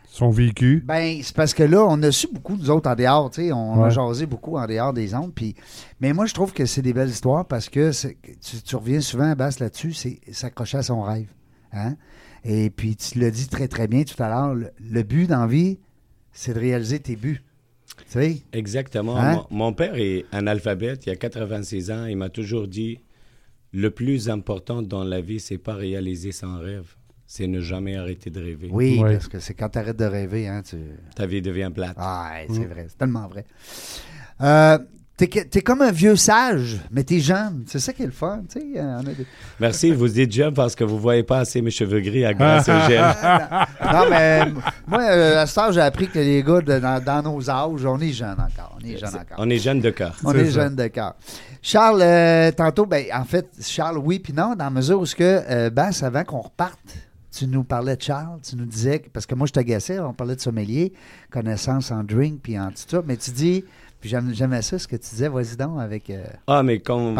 Son 0.07 0.29
vécu. 0.29 0.83
ben, 0.85 1.19
c'est 1.23 1.35
parce 1.35 1.55
que 1.55 1.63
là, 1.63 1.83
on 1.89 1.99
a 2.03 2.11
su 2.11 2.27
beaucoup, 2.31 2.55
nous 2.55 2.69
autres, 2.69 2.87
en 2.87 2.93
dehors, 2.95 3.31
tu 3.31 3.41
sais, 3.41 3.51
on 3.51 3.83
a 3.83 3.89
jasé 3.89 4.27
beaucoup 4.27 4.57
en 4.57 4.67
dehors 4.67 4.93
des 4.93 5.15
ondes, 5.15 5.33
puis... 5.33 5.55
Mais 5.99 6.13
moi, 6.13 6.27
je 6.27 6.35
trouve 6.35 6.53
que 6.53 6.67
c'est 6.67 6.83
des 6.83 6.93
belles 6.93 7.09
histoires 7.09 7.45
parce 7.47 7.69
que 7.69 7.89
tu, 7.91 8.61
tu 8.61 8.75
reviens 8.75 9.01
souvent 9.01 9.31
à 9.31 9.33
basse 9.33 9.59
là-dessus, 9.59 9.93
c'est 9.93 10.19
s'accrocher 10.31 10.77
à 10.77 10.83
son 10.83 11.01
rêve, 11.01 11.29
hein? 11.71 11.95
Et 12.45 12.69
puis, 12.69 12.95
tu 12.95 13.17
l'as 13.19 13.31
dit 13.31 13.47
très, 13.47 13.67
très 13.67 13.87
bien 13.87 14.03
tout 14.03 14.21
à 14.21 14.27
l'heure, 14.29 14.53
le, 14.53 14.69
le 14.79 15.01
but 15.03 15.27
dans 15.27 15.39
la 15.41 15.47
vie, 15.47 15.79
c'est 16.31 16.53
de 16.53 16.59
réaliser 16.59 16.99
tes 16.99 17.15
buts, 17.15 17.41
tu 17.97 18.03
sais? 18.09 18.41
Exactement. 18.51 19.15
Hein? 19.17 19.45
Mon, 19.49 19.57
mon 19.67 19.73
père 19.73 19.95
est 19.95 20.25
un 20.31 20.45
alphabète, 20.45 21.05
il 21.05 21.09
y 21.09 21.11
a 21.13 21.15
86 21.15 21.89
ans. 21.91 22.05
Il 22.05 22.17
m'a 22.17 22.29
toujours 22.29 22.67
dit 22.67 22.99
le 23.71 23.89
plus 23.89 24.29
important 24.29 24.81
dans 24.83 25.03
la 25.03 25.21
vie, 25.21 25.39
c'est 25.39 25.57
pas 25.57 25.73
réaliser 25.73 26.31
son 26.31 26.57
rêve, 26.59 26.95
c'est 27.35 27.47
ne 27.47 27.61
jamais 27.61 27.95
arrêter 27.97 28.29
de 28.29 28.39
rêver. 28.39 28.69
Oui, 28.71 28.99
Ouais. 28.99 29.13
parce 29.13 29.27
que 29.27 29.39
c'est 29.39 29.55
quand 29.55 29.69
tu 29.69 29.79
arrêtes 29.79 29.97
de 29.97 30.05
rêver, 30.05 30.47
hein, 30.47 30.61
tu... 30.63 30.77
Ta 31.15 31.25
vie 31.25 31.41
devient 31.41 31.71
plate. 31.73 31.95
Ah, 31.97 32.29
ouais, 32.33 32.45
c'est 32.47 32.65
vrai, 32.65 32.85
c'est 32.89 32.97
tellement 32.99 33.27
vrai. 33.27 33.43
Euh, 34.41 34.77
T'es 35.15 35.27
t'es 35.27 35.61
comme 35.61 35.83
un 35.83 35.91
vieux 35.91 36.15
sage, 36.15 36.77
mais 36.89 37.03
t'es 37.03 37.19
jeune. 37.19 37.65
C'est 37.67 37.77
ça 37.77 37.93
qui 37.93 38.01
est 38.01 38.07
le 38.07 38.11
fun, 38.11 38.41
tu 38.51 38.59
sais. 38.59 38.65
euh, 38.79 38.97
on 38.97 39.01
a 39.01 39.13
des- 39.13 39.27
Merci, 39.59 39.91
vous 39.91 40.07
dites 40.07 40.31
jeune 40.31 40.55
parce 40.55 40.73
que 40.75 40.83
vous 40.83 40.97
voyez 40.97 41.21
pas 41.21 41.37
assez 41.39 41.61
mes 41.61 41.69
cheveux 41.69 41.99
gris 42.01 42.25
à 42.25 42.33
grâce 42.39 42.67
au 42.67 42.79
gel. 42.89 42.99
Non, 43.93 44.09
mais 44.09 44.41
moi, 44.87 45.01
euh, 45.03 45.41
à 45.43 45.45
ce 45.45 45.53
temps, 45.53 45.71
j'ai 45.71 45.81
appris 45.81 46.07
que 46.09 46.17
les 46.17 46.41
gars, 46.41 46.61
de- 46.61 46.79
dans, 46.79 46.99
dans 47.03 47.21
nos 47.21 47.47
âges, 47.47 47.85
on 47.85 47.99
est 47.99 48.11
jeunes 48.11 48.31
encore. 48.39 48.75
On 48.81 48.83
est 48.83 48.97
jeunes 48.97 49.09
encore. 49.15 49.37
On 49.37 49.49
est 49.51 49.59
jeune 49.59 49.81
de 49.81 49.91
cœur. 49.91 50.15
On 50.25 50.33
est 50.33 50.49
jeunes 50.49 50.75
de 50.75 50.87
cœur. 50.87 51.13
Charles, 51.61 52.01
euh, 52.01 52.51
tantôt, 52.51 52.87
ben, 52.87 53.05
en 53.13 53.23
fait, 53.23 53.47
Charles, 53.61 53.99
oui, 53.99 54.17
puis 54.17 54.33
non, 54.33 54.55
dans 54.55 54.65
la 54.65 54.69
mesure 54.71 54.99
où 54.99 55.05
ce 55.05 55.15
que, 55.15 55.41
euh, 55.47 55.69
Bass, 55.69 56.01
avant 56.01 56.23
qu'on 56.23 56.41
reparte, 56.41 56.79
tu 57.35 57.47
nous 57.47 57.63
parlais 57.63 57.95
de 57.95 58.01
Charles, 58.01 58.39
tu 58.47 58.55
nous 58.55 58.65
disais, 58.65 59.01
parce 59.11 59.25
que 59.25 59.33
moi, 59.35 59.47
je 59.47 59.53
t'agaçais, 59.53 59.99
on 59.99 60.13
parlait 60.13 60.35
de 60.35 60.41
sommelier, 60.41 60.93
connaissance 61.31 61.91
en 61.91 62.03
drink, 62.03 62.41
puis 62.43 62.59
en 62.59 62.67
tout 62.69 62.83
ça, 62.87 63.01
mais 63.05 63.17
tu 63.17 63.31
dis, 63.31 63.63
puis 63.99 64.13
j'aimais 64.33 64.61
ça, 64.61 64.77
ce 64.77 64.87
que 64.87 64.95
tu 64.97 65.09
disais, 65.09 65.29
vas-y 65.29 65.55
donc 65.55 65.79
avec... 65.79 66.09
euh, 66.09 66.23
Ah, 66.47 66.61
mais 66.61 66.79
comme 66.79 67.15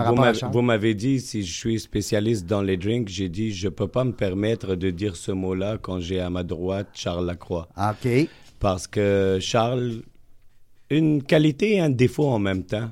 vous 0.52 0.62
m'avez- 0.62 0.94
dit 0.94 1.20
si 1.22 1.42
je 1.44 1.58
suis 1.58 1.80
spécialiste 1.80 2.46
dans 2.46 2.62
les 2.62 2.78
drinks, 2.78 3.08
j'ai 3.08 3.30
dit 3.30 3.54
je 3.54 3.70
peux 3.70 3.88
pas 3.88 4.04
me 4.04 4.12
permettre 4.12 4.76
de 4.76 4.92
dire 4.92 5.16
ce 5.16 5.32
mot-là 5.32 5.78
quand 5.82 6.00
j'ai 6.00 6.20
à 6.20 6.30
ma 6.30 6.44
droite 6.44 6.90
Charles 6.94 7.26
Lacroix. 7.26 7.70
OK. 7.78 8.28
Parce 8.60 8.86
que 8.88 9.38
Charles, 9.42 10.02
une 10.90 11.24
qualité 11.24 11.76
et 11.76 11.80
un 11.80 11.90
défaut 11.90 12.28
en 12.28 12.40
même 12.40 12.64
temps. 12.64 12.90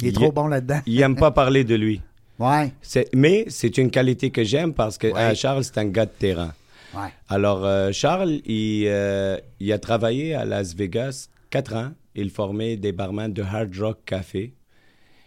Il 0.00 0.06
est 0.06 0.10
Il 0.10 0.14
trop 0.14 0.32
bon 0.32 0.46
là-dedans. 0.48 0.80
Il 0.86 1.00
aime 1.00 1.14
pas 1.16 1.30
parler 1.42 1.62
de 1.64 1.74
lui. 1.74 2.00
Ouais, 2.38 2.72
Mais 3.14 3.44
c'est 3.48 3.78
une 3.78 3.90
qualité 3.90 4.30
que 4.30 4.42
j'aime 4.44 4.72
parce 4.74 4.98
que 4.98 5.06
Ouais. 5.08 5.34
Charles, 5.34 5.64
c'est 5.64 5.78
un 5.78 5.86
gars 5.86 6.06
de 6.06 6.10
terrain. 6.18 6.52
ouais. 6.94 7.08
Alors, 7.28 7.64
euh, 7.64 7.92
Charles, 7.92 8.40
il, 8.46 8.84
euh, 8.88 9.38
il 9.60 9.72
a 9.72 9.78
travaillé 9.78 10.34
à 10.34 10.44
Las 10.44 10.74
Vegas 10.74 11.28
quatre 11.50 11.74
ans. 11.74 11.92
Il 12.16 12.30
formait 12.30 12.76
des 12.76 12.92
barman 12.92 13.32
de 13.32 13.42
Hard 13.42 13.76
Rock 13.78 13.98
Café. 14.06 14.52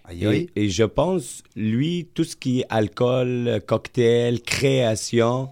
Aïe, 0.05 0.25
aïe. 0.25 0.47
Et, 0.55 0.63
et 0.65 0.69
je 0.69 0.83
pense, 0.83 1.43
lui, 1.55 2.07
tout 2.13 2.23
ce 2.23 2.35
qui 2.35 2.61
est 2.61 2.65
alcool, 2.69 3.61
cocktail, 3.65 4.41
création, 4.41 5.49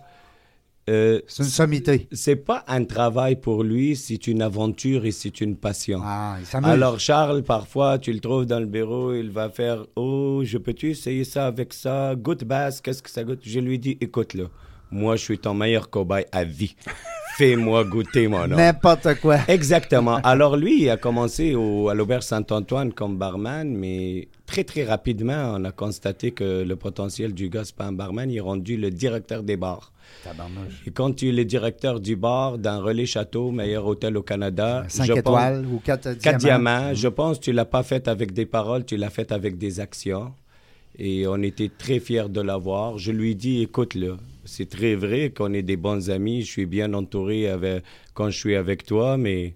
euh, 0.89 1.19
C'est 1.27 1.43
une 1.43 1.49
sommité. 1.49 2.07
c'est 2.11 2.35
pas 2.35 2.63
un 2.67 2.83
travail 2.83 3.35
pour 3.37 3.63
lui, 3.63 3.95
c'est 3.95 4.27
une 4.27 4.41
aventure 4.41 5.05
et 5.05 5.11
c'est 5.11 5.41
une 5.41 5.55
passion. 5.55 5.99
Ah, 6.03 6.37
il. 6.39 6.65
Alors 6.65 6.99
Charles, 6.99 7.43
parfois, 7.43 7.97
tu 7.99 8.13
le 8.13 8.19
trouves 8.19 8.45
dans 8.45 8.59
le 8.59 8.65
bureau, 8.67 9.13
il 9.13 9.29
va 9.31 9.49
faire 9.49 9.85
«Oh, 9.95 10.41
je 10.43 10.57
peux-tu 10.57 10.91
essayer 10.91 11.23
ça 11.23 11.47
avec 11.47 11.73
ça? 11.73 12.13
Goûte 12.15 12.43
basse, 12.43 12.81
qu'est-ce 12.81 13.01
que 13.01 13.09
ça 13.09 13.23
goûte?» 13.23 13.39
Je 13.43 13.59
lui 13.59 13.79
dis 13.79 13.97
«Écoute-le, 14.01 14.47
moi, 14.91 15.15
je 15.15 15.23
suis 15.23 15.39
ton 15.39 15.53
meilleur 15.53 15.89
cobaye 15.89 16.25
à 16.31 16.43
vie. 16.43 16.75
Fais-moi 17.37 17.83
goûter, 17.83 18.27
mon 18.29 18.43
homme.» 18.43 18.51
N'importe 18.55 19.15
quoi. 19.19 19.39
Exactement. 19.49 20.17
Alors 20.23 20.55
lui, 20.55 20.83
il 20.83 20.89
a 20.89 20.95
commencé 20.95 21.53
au, 21.53 21.89
à 21.89 21.93
l'Auberge 21.93 22.23
Saint-Antoine 22.23 22.93
comme 22.93 23.17
barman, 23.17 23.75
mais 23.75 24.29
très, 24.55 24.63
très 24.63 24.83
rapidement, 24.85 25.55
on 25.57 25.65
a 25.65 25.71
constaté 25.73 26.31
que 26.31 26.63
le 26.63 26.75
potentiel 26.77 27.33
du 27.33 27.49
gars, 27.49 27.65
c'est 27.65 27.75
pas 27.75 27.85
un 27.87 27.91
barman, 27.91 28.29
il 28.31 28.37
est 28.37 28.39
rendu 28.39 28.77
le 28.77 28.89
directeur 28.89 29.43
des 29.43 29.57
bars. 29.57 29.91
Tabarnouche. 30.23 30.81
Et 30.87 30.91
quand 30.91 31.13
tu 31.13 31.27
es 31.27 31.31
le 31.33 31.43
directeur 31.43 31.99
du 31.99 32.15
bar 32.15 32.57
d'un 32.57 32.79
relais 32.79 33.05
château, 33.05 33.51
meilleur 33.51 33.85
hôtel 33.85 34.15
au 34.15 34.21
Canada, 34.23 34.85
5 34.87 35.03
je 35.07 35.11
pense- 35.13 35.19
étoiles 35.19 35.65
ou 35.65 35.79
4 35.83 36.03
diamants. 36.03 36.19
Quatre 36.21 36.37
diamants. 36.39 36.93
Je 36.93 37.07
pense 37.09 37.39
que 37.39 37.43
tu 37.43 37.51
l'as 37.51 37.65
pas 37.65 37.83
fait 37.83 38.07
avec 38.07 38.31
des 38.31 38.45
paroles, 38.45 38.85
tu 38.85 38.95
l'as 38.95 39.09
fait 39.09 39.33
avec 39.33 39.57
des 39.57 39.81
actions. 39.81 40.31
Et 40.97 41.27
on 41.27 41.41
était 41.41 41.69
très 41.77 41.99
fiers 41.99 42.29
de 42.29 42.39
l'avoir. 42.39 42.97
Je 42.97 43.11
lui 43.11 43.35
dis, 43.35 43.61
écoute, 43.61 43.95
là, 43.95 44.15
c'est 44.45 44.69
très 44.69 44.95
vrai 44.95 45.31
qu'on 45.31 45.51
est 45.53 45.63
des 45.63 45.75
bons 45.75 46.09
amis. 46.09 46.43
Je 46.43 46.49
suis 46.51 46.65
bien 46.65 46.93
entouré 46.93 47.49
avec, 47.49 47.83
quand 48.13 48.29
je 48.29 48.37
suis 48.37 48.55
avec 48.55 48.85
toi, 48.85 49.17
mais 49.17 49.55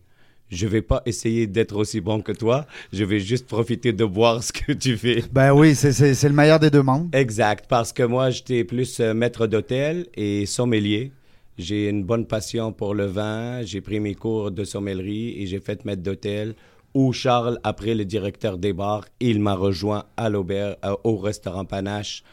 je 0.50 0.68
vais 0.68 0.82
pas 0.82 1.02
essayer 1.06 1.48
d'être 1.48 1.76
aussi 1.76 2.02
bon 2.02 2.22
que 2.22 2.32
toi. 2.32 2.66
Je 2.92 3.04
vais 3.04 3.20
juste 3.20 3.48
profiter 3.48 3.94
de 3.94 4.04
voir 4.04 4.44
ce 4.44 4.52
que 4.52 4.74
tu 4.74 4.98
fais. 4.98 5.24
Ben 5.32 5.52
oui, 5.54 5.76
c'est- 5.76 6.24
le 6.28 6.34
meilleur 6.36 6.60
des 6.60 6.70
deux 6.70 6.82
mondes. 6.84 7.10
Exact, 7.14 7.66
parce 7.68 7.94
que 7.94 8.04
moi, 8.04 8.30
j'étais 8.30 8.64
plus 8.64 9.00
euh, 9.00 9.14
maître 9.14 9.48
d'hôtel 9.48 10.08
et 10.16 10.46
sommelier. 10.46 11.12
J'ai 11.58 11.90
une 11.90 12.04
bonne 12.04 12.26
passion 12.26 12.72
pour 12.72 12.94
le 12.94 13.06
vin. 13.06 13.62
J'ai 13.64 13.82
pris 13.82 14.00
mes 14.00 14.16
cours 14.16 14.50
de 14.52 14.64
sommellerie 14.64 15.42
et 15.42 15.46
j'ai 15.46 15.60
fait 15.60 15.84
maître 15.86 16.02
d'hôtel. 16.04 16.56
Où 16.96 17.14
Charles, 17.14 17.60
après 17.64 17.94
le 17.94 18.04
directeur 18.06 18.58
des 18.58 18.74
bars, 18.74 19.06
il 19.20 19.40
m'a 19.40 19.54
rejoint 19.54 20.06
à 20.18 20.30
l'auberge, 20.30 20.76
euh, 20.86 20.96
au 21.04 21.18
restaurant 21.18 21.66
Panache 21.66 22.24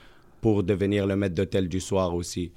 pour 0.41 0.63
devenir 0.63 1.07
le 1.07 1.17
maître 1.17 1.35
d'hôtel 1.35 1.69
du 1.69 1.81
soir 1.81 2.15
aussi. 2.15 2.53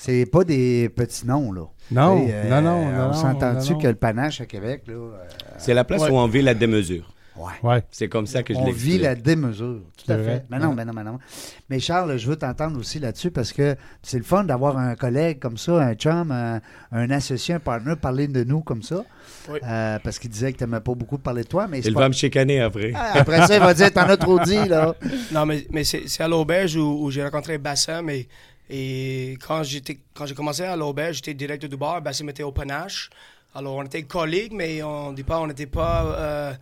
C'est 0.00 0.26
pas 0.26 0.44
des 0.44 0.88
petits 0.88 1.26
noms, 1.26 1.52
là. 1.52 1.62
Non, 1.90 2.24
Tu 2.26 2.32
non, 2.48 2.60
non, 2.62 2.76
On 2.76 2.92
non, 3.08 3.12
s'entend-tu 3.12 3.76
que 3.78 3.88
le 3.88 3.94
panache 3.94 4.40
à 4.40 4.46
Québec, 4.46 4.82
là, 4.86 4.94
euh, 4.94 5.10
C'est 5.58 5.74
la 5.74 5.84
place 5.84 6.02
Ouais. 6.02 6.10
où 6.10 6.14
on 6.16 6.26
vit 6.28 6.42
la 6.42 6.54
démesure. 6.54 7.12
ouais. 7.36 7.52
Ouais. 7.68 7.82
C'est 7.90 8.08
comme 8.08 8.26
ça 8.26 8.42
que 8.42 8.52
je 8.54 8.58
On 8.58 8.70
vit 8.70 8.98
la 8.98 9.14
démesure, 9.14 9.80
tout 9.96 10.12
à 10.12 10.16
fait. 10.16 10.22
vrai. 10.22 10.44
Mais 10.50 10.58
non, 10.58 10.68
Ouais. 10.68 10.74
mais 10.76 10.84
non, 10.84 10.92
mais 10.94 11.04
non. 11.04 11.18
Mais 11.70 11.80
Charles, 11.80 12.16
je 12.18 12.28
veux 12.28 12.36
t'entendre 12.36 12.78
aussi 12.78 12.98
là-dessus 13.00 13.30
parce 13.30 13.52
que 13.52 13.74
c'est 14.02 14.18
le 14.18 14.24
fun 14.24 14.44
d'avoir 14.44 14.76
un 14.78 14.94
collègue 14.96 15.38
comme 15.40 15.56
ça, 15.56 15.72
un 15.80 15.94
chum, 15.94 16.30
un, 16.30 16.60
un 16.92 17.10
associé, 17.10 17.54
un 17.54 17.60
partner, 17.60 17.94
parler 17.96 18.28
de 18.28 18.44
nous 18.44 18.60
comme 18.60 18.82
ça. 18.82 19.04
Oui. 19.50 19.58
Euh, 19.64 19.98
parce 20.04 20.18
qu'il 20.18 20.30
disait 20.30 20.52
que 20.52 20.58
t'aimais 20.58 20.80
pas 20.80 20.94
beaucoup 20.94 21.18
parler 21.18 21.42
de 21.42 21.48
toi, 21.48 21.66
mais 21.68 21.80
c'est 21.82 21.88
Il 21.88 21.94
pas- 21.94 22.00
va 22.00 22.08
me 22.08 22.14
chicaner 22.14 22.60
après. 22.60 22.92
Ah, 22.94 23.12
Après 23.20 23.46
ça, 23.46 23.54
il 23.56 23.60
va 23.60 23.72
dire 23.74 23.92
T'en 23.92 24.02
as 24.08 24.16
trop 24.16 24.38
dit, 24.40 24.68
là. 24.68 24.94
Non, 25.32 25.46
mais, 25.46 25.66
mais 25.72 25.82
c'est 25.84 26.20
à 26.22 26.28
l'auberge 26.28 26.76
où, 26.76 27.04
où 27.04 27.10
j'ai 27.10 27.22
rencontré 27.24 27.56
Bassem. 27.58 28.08
Et, 28.10 28.28
et 28.70 29.36
quand 29.46 29.62
j'étais 29.62 29.98
quand 30.14 30.26
j'ai 30.26 30.34
commencé 30.34 30.62
à 30.62 30.76
l'auberge, 30.76 31.16
j'étais 31.16 31.34
directeur 31.34 31.70
du 31.70 31.76
bar. 31.76 32.02
Bassem 32.02 32.28
était 32.28 32.42
au 32.42 32.52
panache. 32.52 33.10
Alors, 33.54 33.76
on 33.76 33.84
était 33.84 34.02
collègues, 34.02 34.52
mais 34.52 34.82
on 34.82 35.12
dit 35.12 35.24
pas, 35.24 35.40
on 35.40 35.46
n'était 35.46 35.66
pas 35.66 36.56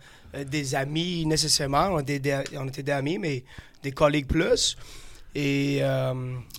des 0.45 0.73
amis 0.73 1.25
nécessairement. 1.25 1.89
On 1.91 1.99
était, 1.99 2.19
des, 2.19 2.41
était 2.67 2.91
amis, 2.91 3.17
mais 3.17 3.43
des 3.83 3.91
collègues 3.91 4.27
plus. 4.27 4.77
Et 5.35 5.79
euh, 5.81 6.13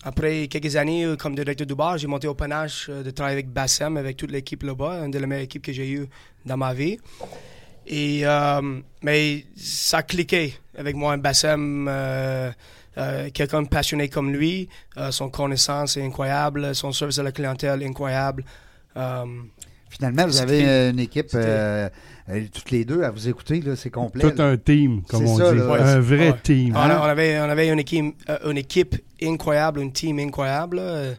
après 0.05 0.47
quelques 0.47 0.77
années 0.77 1.05
euh, 1.05 1.17
comme 1.17 1.35
directeur 1.35 1.67
du 1.67 1.75
bar, 1.75 1.99
j'ai 1.99 2.07
monté 2.07 2.29
au 2.29 2.35
panache 2.35 2.87
euh, 2.89 3.03
de 3.03 3.11
travailler 3.11 3.35
avec 3.35 3.51
Bassem, 3.53 3.97
avec 3.97 4.17
toute 4.17 4.31
l'équipe 4.31 4.63
là-bas, 4.63 5.05
une 5.05 5.11
de 5.11 5.19
les 5.19 5.27
meilleures 5.27 5.45
équipes 5.45 5.63
que 5.63 5.73
j'ai 5.73 5.91
eues 5.91 6.07
dans 6.47 6.57
ma 6.57 6.73
vie. 6.75 6.97
Et, 7.89 8.23
mais 9.03 9.47
ça 9.57 9.99
a 9.99 10.03
cliqué 10.03 10.55
avec 10.77 10.95
moi, 10.95 11.15
un 11.15 11.19
Bassem, 11.19 11.91
euh, 12.99 13.27
euh, 13.27 13.31
quelqu'un 13.33 13.63
de 13.63 13.69
passionné 13.69 14.09
comme 14.09 14.33
lui. 14.33 14.69
Euh, 14.97 15.11
son 15.11 15.29
connaissance 15.31 15.97
est 15.97 16.03
incroyable, 16.05 16.75
son 16.75 16.93
service 16.93 17.19
à 17.19 17.23
la 17.23 17.33
clientèle 17.33 17.83
est 17.83 17.87
incroyable. 17.87 18.45
Euh, 18.97 19.25
Finalement, 19.91 20.27
vous 20.27 20.39
avez 20.43 20.91
une 20.91 20.99
équipe, 21.01 21.31
euh, 21.35 21.89
euh, 22.29 22.43
toutes 22.53 22.71
les 22.73 22.85
deux, 22.85 23.05
à 23.05 23.11
vous 23.11 23.27
écouter, 23.27 23.63
là, 23.63 23.75
c'est 23.75 23.89
complet. 23.89 24.21
Tout 24.31 24.37
là. 24.37 24.49
un 24.49 24.57
team, 24.59 25.03
comme 25.09 25.27
C'est 25.27 25.33
on 25.33 25.37
ça, 25.39 25.53
dit. 25.53 25.59
là. 25.61 25.65
Un 25.97 26.01
vrai 26.01 26.29
Ouais. 26.31 26.37
team. 26.43 26.77
on, 26.77 26.79
Hein? 26.79 26.99
on 27.01 27.05
avait, 27.05 27.41
on 27.41 27.45
avait 27.45 27.69
une, 27.69 27.79
équipe, 27.79 28.15
euh, 28.29 28.51
une 28.51 28.59
équipe 28.59 28.97
incroyable, 29.23 29.81
une 29.81 29.91
team 29.93 30.19
incroyable. 30.19 30.79
Euh, 30.79 31.15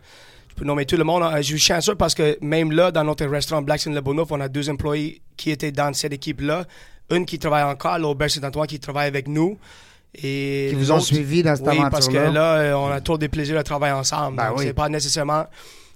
Je 0.50 0.56
peux 0.56 0.66
nommer 0.66 0.86
tout 0.86 0.98
le 0.98 1.04
monde. 1.04 1.24
Euh, 1.24 1.38
Je 1.38 1.42
suis 1.42 1.58
chanceux 1.58 1.96
parce 1.96 2.14
que 2.14 2.38
même 2.42 2.72
là, 2.72 2.92
dans 2.92 3.04
notre 3.06 3.26
restaurant 3.26 3.62
Blackstone 3.64 3.96
Le 3.96 4.02
Bonneuf, 4.02 4.28
on 4.32 4.40
a 4.40 4.48
deux 4.50 4.70
employés 4.70 5.22
qui 5.36 5.50
étaient 5.50 5.72
dans 5.72 5.92
cette 5.94 6.14
équipe-là. 6.14 6.66
Une 7.10 7.26
qui 7.26 7.40
travaille 7.40 7.64
encore 7.64 7.94
à 7.94 7.98
l'Auberge 8.00 8.34
Saint-Antoine, 8.34 8.68
qui 8.68 8.80
travaille 8.80 9.08
avec 9.08 9.28
nous. 9.28 9.58
Et 10.16 10.68
Qui 10.72 10.76
vous 10.76 10.92
ont 10.92 11.00
suivi 11.00 11.44
dans 11.44 11.56
cette 11.56 11.68
oui, 11.68 11.78
parce 11.92 12.08
que 12.08 12.18
aventure-là. 12.18 12.32
là, 12.58 12.62
euh, 12.62 12.74
on 12.74 12.88
a 12.88 13.00
trop 13.00 13.18
de 13.18 13.28
plaisir 13.28 13.58
à 13.58 13.64
travailler 13.64 13.94
ensemble. 13.94 14.38
Ben 14.38 14.52
oui. 14.58 14.66
C'est 14.66 14.74
pas 14.74 14.90
nécessairement 14.90 15.46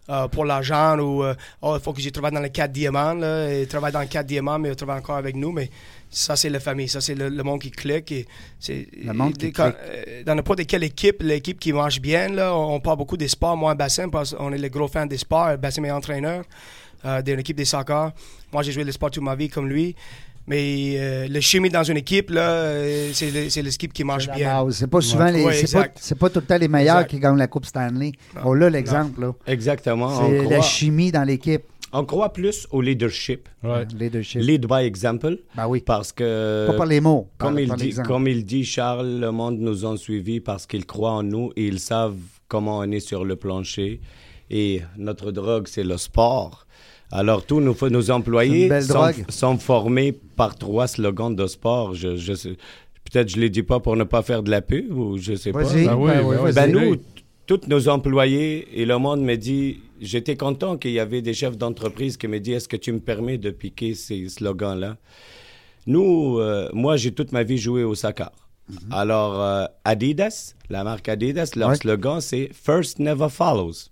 euh, 0.09 0.27
pour 0.27 0.45
l'argent 0.45 0.99
ou 0.99 1.23
euh, 1.23 1.33
oh, 1.61 1.75
il 1.77 1.81
faut 1.83 1.93
que 1.93 2.01
je 2.01 2.09
travaille 2.09 2.31
dans 2.31 2.39
les 2.41 2.51
quatre 2.51 2.71
diamants. 2.71 3.15
Là, 3.15 3.51
et 3.51 3.65
travaille 3.65 3.91
dans 3.91 4.01
les 4.01 4.07
quatre 4.07 4.27
diamants, 4.27 4.59
mais 4.59 4.69
il 4.69 4.75
travaille 4.75 4.99
encore 4.99 5.15
avec 5.15 5.35
nous. 5.35 5.51
Mais 5.51 5.69
ça, 6.11 6.35
c'est 6.35 6.49
la 6.51 6.59
famille. 6.59 6.87
Ça, 6.87 7.01
c'est 7.01 7.15
le, 7.15 7.27
le 7.29 7.43
monde 7.43 7.59
qui 7.61 7.71
clique. 7.71 8.11
Et 8.11 8.27
c'est, 8.59 8.87
Le 9.03 9.13
monde 9.13 9.35
qui 9.35 9.51
quand- 9.51 9.71
clique. 9.71 9.77
euh, 10.07 10.23
Dans 10.23 10.35
n'importe 10.35 10.63
quelle 10.67 10.83
équipe, 10.83 11.23
l'équipe 11.23 11.59
qui 11.59 11.73
marche 11.73 11.99
bien, 11.99 12.29
là, 12.29 12.53
on, 12.55 12.75
on 12.75 12.79
parle 12.79 12.97
beaucoup 12.97 13.17
des 13.17 13.27
sports. 13.27 13.57
Moi, 13.57 13.73
Bassin, 13.73 14.09
parce 14.09 14.35
qu'on 14.35 14.53
est 14.53 14.57
les 14.59 14.69
gros 14.69 14.87
fans 14.87 15.07
des 15.07 15.17
sports. 15.17 15.57
Bassin 15.57 15.83
est 15.85 15.91
entraîneur 15.91 16.43
d'une 17.25 17.39
équipe 17.39 17.57
des 17.57 17.65
soccer. 17.65 18.11
Moi, 18.53 18.61
j'ai 18.63 18.71
joué 18.71 18.83
le 18.85 18.91
sport 18.93 19.11
toute 19.11 19.23
ma 19.23 19.35
vie 19.35 19.49
comme 19.49 19.67
lui. 19.67 19.93
Mais 20.47 20.95
euh, 20.97 21.27
le 21.29 21.39
chimie 21.39 21.69
dans 21.69 21.83
une 21.83 21.97
équipe, 21.97 22.29
là, 22.29 22.49
euh, 22.49 23.09
c'est, 23.13 23.31
le- 23.31 23.49
c'est 23.49 23.61
l'équipe 23.61 23.93
qui 23.93 24.03
marche 24.03 24.27
la 24.27 24.35
bien. 24.35 24.65
C'est 24.71 24.87
pas 24.87 24.99
souvent 25.01 25.29
les. 25.29 25.43
Ouais, 25.45 25.53
c'est, 25.53 25.71
pas, 25.73 25.79
exact. 25.83 25.97
c'est 26.01 26.17
pas 26.19 26.29
tout 26.29 26.39
le 26.41 26.45
temps 26.45 26.57
les 26.57 26.67
meilleurs 26.67 26.97
Exact. 26.97 27.09
qui 27.11 27.19
gagnent 27.19 27.37
la 27.37 27.47
Coupe 27.47 27.65
Stanley. 27.65 28.11
Non. 28.35 28.41
On 28.45 28.61
a 28.61 28.69
l'exemple, 28.69 29.21
là. 29.21 29.33
Exactement. 29.47 30.09
C'est 30.17 30.23
On 30.25 30.31
la 30.31 30.43
croit, 30.43 30.61
chimie 30.61 31.11
dans 31.13 31.23
l'équipe. 31.23 31.63
on 31.93 32.03
croit 32.03 32.33
plus 32.33 32.67
au 32.71 32.81
leadership. 32.81 33.47
Ouais. 33.63 33.85
Leadership. 33.97 34.41
Lead 34.41 34.65
by 34.67 34.83
example. 34.83 35.37
Ben 35.55 35.65
oui. 35.67 35.81
Parce 35.85 36.11
que... 36.11 36.67
Pas 36.67 36.73
par 36.73 36.85
les 36.87 36.99
mots. 36.99 37.29
par- 37.37 37.47
Comme 37.49 37.59
il, 37.59 37.67
par 37.69 37.77
dit, 37.77 37.85
l'exemple. 37.85 38.07
comme 38.09 38.27
il 38.27 38.43
dit, 38.43 38.65
Charles, 38.65 39.19
le 39.21 39.31
monde 39.31 39.59
nous 39.59 39.85
a 39.85 39.95
suivis 39.97 40.41
parce 40.41 40.65
qu'ils 40.65 40.85
croient 40.85 41.11
en 41.11 41.23
nous 41.23 41.51
et 41.55 41.67
ils 41.67 41.79
savent 41.79 42.17
comment 42.49 42.79
on 42.79 42.91
est 42.91 42.99
sur 42.99 43.23
le 43.23 43.37
plancher. 43.37 44.01
Et 44.49 44.81
notre 44.97 45.31
drogue, 45.31 45.67
c'est 45.69 45.83
le 45.85 45.95
sport. 45.97 46.67
Alors, 47.15 47.45
tous 47.45 47.59
nos, 47.61 47.75
nos 47.89 48.09
employés 48.11 48.67
sont, 48.81 48.93
sont 49.29 49.57
formés 49.59 50.11
par 50.35 50.57
trois 50.57 50.87
slogans 50.87 51.35
de 51.35 51.45
sport. 51.47 51.93
Je, 51.93 52.15
je 52.17 52.33
sais- 52.33 52.57
Peut-être 53.11 53.29
je 53.29 53.35
ne 53.37 53.41
les 53.41 53.49
dis 53.51 53.61
pas 53.63 53.79
pour 53.79 53.95
ne 53.95 54.03
pas 54.05 54.23
faire 54.23 54.41
de 54.41 54.49
la 54.49 54.61
pub 54.61 54.91
ou 54.97 55.17
je 55.19 55.35
sais 55.35 55.51
pas. 55.51 55.63
Ben 55.85 55.95
oui, 55.95 56.07
ben 56.17 56.23
ben 56.23 56.37
oui. 56.45 56.51
Ben 56.55 56.71
nous, 56.71 56.95
tous 57.45 57.61
nos 57.67 57.87
employés 57.89 58.67
et 58.73 58.85
le 58.85 58.97
monde 58.97 59.21
me 59.21 59.35
dit, 59.35 59.81
j'étais 60.01 60.35
content 60.35 60.77
qu'il 60.77 60.91
y 60.91 60.99
avait 60.99 61.21
des 61.21 61.33
chefs 61.35 61.57
d'entreprise 61.57 62.17
qui 62.17 62.27
me 62.27 62.39
disent, 62.39 62.55
est-ce 62.55 62.67
que 62.69 62.77
tu 62.77 62.91
me 62.91 62.99
permets 62.99 63.37
de 63.37 63.51
piquer 63.51 63.93
ces 63.93 64.27
slogans-là? 64.29 64.97
Nous, 65.85 66.39
euh, 66.39 66.69
moi, 66.73 66.95
j'ai 66.97 67.11
toute 67.11 67.31
ma 67.33 67.43
vie 67.43 67.57
joué 67.57 67.83
au 67.83 67.93
soccer. 67.93 68.31
Alors, 68.91 69.41
euh, 69.41 69.65
Adidas, 69.83 70.53
la 70.69 70.83
marque 70.83 71.09
Adidas, 71.09 71.51
leur 71.55 71.69
Ouais. 71.69 71.75
slogan, 71.75 72.21
c'est 72.21 72.49
First 72.53 72.99
Never 72.99 73.27
Follows. 73.29 73.89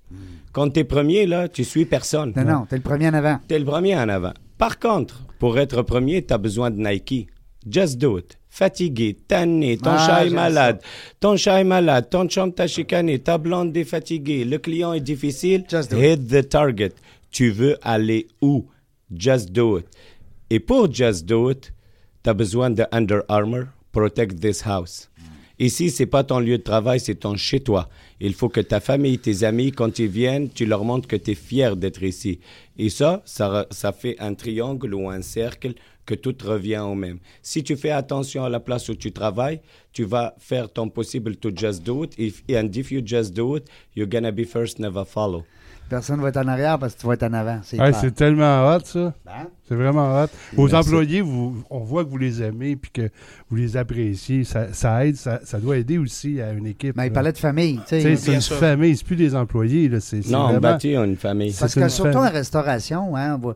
Quand 0.53 0.69
tu 0.69 0.79
es 0.79 0.83
premier, 0.83 1.25
là, 1.25 1.47
tu 1.49 1.63
suis 1.63 1.85
personne. 1.85 2.33
Non, 2.35 2.43
non, 2.45 2.65
t'es 2.69 2.77
le 2.77 2.81
premier 2.81 3.09
en 3.09 3.13
avant. 3.13 3.39
Tu 3.47 3.53
es 3.55 3.59
le 3.59 3.65
premier 3.65 3.95
en 3.95 4.07
avant. 4.09 4.33
Par 4.57 4.79
contre, 4.79 5.21
pour 5.39 5.57
être 5.59 5.81
premier, 5.81 6.23
tu 6.25 6.33
as 6.33 6.37
besoin 6.37 6.71
de 6.71 6.77
Nike. 6.77 7.27
Just 7.69 7.97
do 7.97 8.17
it. 8.17 8.37
Fatigué, 8.49 9.17
tanné, 9.27 9.77
ton 9.77 9.91
Ah, 9.91 10.05
chat 10.07 10.25
est 10.25 10.29
malade, 10.29 10.81
ton 11.21 11.37
chat 11.37 11.61
est 11.61 11.63
malade, 11.63 12.09
ton 12.09 12.27
chum 12.27 12.51
t'a 12.53 12.67
chicané, 12.67 13.19
ta 13.19 13.37
blonde 13.37 13.75
est 13.77 13.85
fatiguée, 13.85 14.43
le 14.43 14.57
client 14.57 14.91
est 14.93 14.99
difficile. 14.99 15.63
Just 15.69 15.91
do 15.91 15.97
Hit 16.01 16.27
the 16.27 16.47
target. 16.49 16.91
Tu 17.29 17.49
veux 17.51 17.77
aller 17.81 18.27
où? 18.41 18.65
Just 19.15 19.51
do 19.51 19.77
it. 19.79 19.85
Et 20.49 20.59
pour 20.59 20.91
Just 20.93 21.25
do 21.25 21.49
it, 21.51 21.71
tu 22.23 22.29
as 22.29 22.33
besoin 22.33 22.69
de 22.71 22.83
Under 22.91 23.21
Armour, 23.29 23.65
Protect 23.91 24.39
this 24.39 24.61
house. 24.65 25.09
Ici, 25.59 25.91
c'est 25.91 26.07
pas 26.07 26.23
ton 26.23 26.39
lieu 26.39 26.57
de 26.57 26.63
travail, 26.63 26.99
c'est 26.99 27.15
ton 27.15 27.35
chez-toi. 27.35 27.87
Il 28.19 28.33
faut 28.33 28.49
que 28.49 28.61
ta 28.61 28.79
famille, 28.79 29.19
tes 29.19 29.43
amis, 29.43 29.71
quand 29.71 29.99
ils 29.99 30.07
viennent, 30.07 30.49
tu 30.49 30.65
leur 30.65 30.83
montres 30.83 31.07
que 31.07 31.15
tu 31.15 31.31
es 31.31 31.35
fier 31.35 31.75
d'être 31.75 32.01
ici. 32.01 32.39
Et 32.79 32.89
ça, 32.89 33.21
ça, 33.25 33.67
ça 33.69 33.91
fait 33.91 34.15
un 34.19 34.33
triangle 34.33 34.95
ou 34.95 35.07
un 35.07 35.21
cercle 35.21 35.73
que 36.05 36.15
tout 36.15 36.35
revient 36.43 36.79
au 36.79 36.95
même. 36.95 37.19
Si 37.43 37.63
tu 37.63 37.75
fais 37.75 37.91
attention 37.91 38.43
à 38.43 38.49
la 38.49 38.59
place 38.59 38.89
où 38.89 38.95
tu 38.95 39.11
travailles, 39.11 39.61
tu 39.93 40.03
vas 40.03 40.33
faire 40.39 40.67
ton 40.71 40.89
possible 40.89 41.35
to 41.35 41.51
just 41.55 41.83
do 41.83 42.05
it. 42.05 42.15
If, 42.17 42.43
and 42.49 42.69
if 42.73 42.91
you 42.91 43.01
just 43.05 43.33
do 43.33 43.55
it, 43.57 43.65
you're 43.95 44.09
gonna 44.09 44.31
be 44.31 44.45
first, 44.45 44.79
never 44.79 45.05
follow. 45.05 45.45
Personne 45.91 46.21
va 46.21 46.29
être 46.29 46.37
en 46.37 46.47
arrière 46.47 46.79
parce 46.79 46.95
que 46.95 47.01
tu 47.01 47.07
vas 47.07 47.15
être 47.15 47.23
en 47.23 47.33
avant. 47.33 47.59
C'est 47.63 48.15
tellement 48.15 48.65
hot, 48.65 48.79
ça. 48.85 49.13
Hein? 49.27 49.47
C'est 49.67 49.75
vraiment 49.75 50.23
hot. 50.23 50.27
Aux 50.55 50.69
Merci. 50.69 50.75
employés, 50.75 51.19
vous, 51.19 51.65
on 51.69 51.79
voit 51.79 52.05
que 52.05 52.09
vous 52.09 52.17
les 52.17 52.41
aimez 52.41 52.77
puis 52.77 52.91
que 52.91 53.09
vous 53.49 53.57
les 53.57 53.75
appréciez. 53.75 54.45
Ça, 54.45 54.71
ça 54.71 55.05
aide, 55.05 55.17
ça, 55.17 55.41
ça 55.43 55.59
doit 55.59 55.75
aider 55.75 55.97
aussi 55.97 56.39
à 56.39 56.53
une 56.53 56.67
équipe. 56.67 56.95
Mais 56.95 57.07
il 57.07 57.09
là. 57.09 57.13
parlait 57.13 57.33
de 57.33 57.37
famille. 57.37 57.81
c'est 57.85 58.03
une 58.03 58.39
sûr. 58.39 58.55
famille, 58.55 58.95
c'est 58.95 59.03
plus 59.03 59.17
des 59.17 59.35
employés. 59.35 59.89
Là. 59.89 59.97
Non, 60.29 60.43
vraiment... 60.43 60.59
bâti 60.61 60.95
une 60.95 61.17
famille. 61.17 61.53
Parce 61.59 61.73
c'est 61.73 61.81
que 61.81 61.83
une 61.83 61.89
surtout 61.89 62.13
famille. 62.13 62.29
en 62.29 62.31
restauration, 62.31 63.15
hein, 63.17 63.37
vous, 63.37 63.51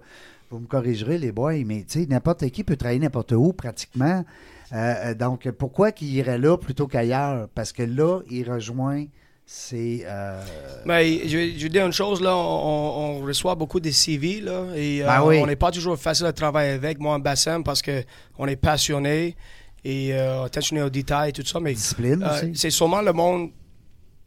vous 0.51 0.59
me 0.59 0.67
corrigerez 0.67 1.17
les 1.17 1.31
boys, 1.31 1.63
mais 1.65 1.85
tu 1.87 2.01
sais, 2.01 2.05
n'importe 2.05 2.49
qui 2.49 2.65
peut 2.65 2.75
travailler 2.75 2.99
n'importe 2.99 3.31
où 3.31 3.53
pratiquement. 3.53 4.25
Euh, 4.73 4.93
euh, 5.05 5.13
donc, 5.13 5.49
pourquoi 5.51 5.93
qu'il 5.93 6.13
irait 6.13 6.37
là 6.37 6.57
plutôt 6.57 6.87
qu'ailleurs? 6.87 7.47
Parce 7.55 7.71
que 7.71 7.83
là, 7.83 8.19
il 8.29 8.51
rejoint 8.51 9.05
ses... 9.45 10.03
euh, 10.05 10.41
Mais 10.85 11.19
je, 11.27 11.29
je 11.57 11.63
vais 11.63 11.69
dire 11.69 11.85
une 11.85 11.91
chose, 11.93 12.21
là, 12.21 12.35
on, 12.35 13.19
on 13.19 13.25
reçoit 13.25 13.55
beaucoup 13.55 13.79
de 13.79 13.91
CV, 13.91 14.41
là, 14.41 14.65
et 14.75 15.03
euh, 15.03 15.05
Ben 15.07 15.23
oui. 15.23 15.39
on 15.41 15.45
n'est 15.45 15.55
pas 15.55 15.71
toujours 15.71 15.97
facile 15.97 16.25
à 16.25 16.33
travailler 16.33 16.71
avec, 16.71 16.99
moi, 16.99 17.15
en 17.15 17.19
bassin, 17.19 17.61
parce 17.61 17.81
que 17.81 18.03
on 18.37 18.47
est 18.47 18.55
passionné, 18.55 19.35
et 19.83 20.13
euh, 20.13 20.43
attentionné 20.45 20.81
aux 20.81 20.89
détails 20.89 21.29
et 21.29 21.33
tout 21.33 21.45
ça. 21.45 21.59
Mais 21.59 21.73
Discipline 21.73 22.23
euh, 22.23 22.35
aussi. 22.41 22.51
c'est 22.55 22.71
sûrement 22.71 23.01
le 23.01 23.13
monde 23.13 23.51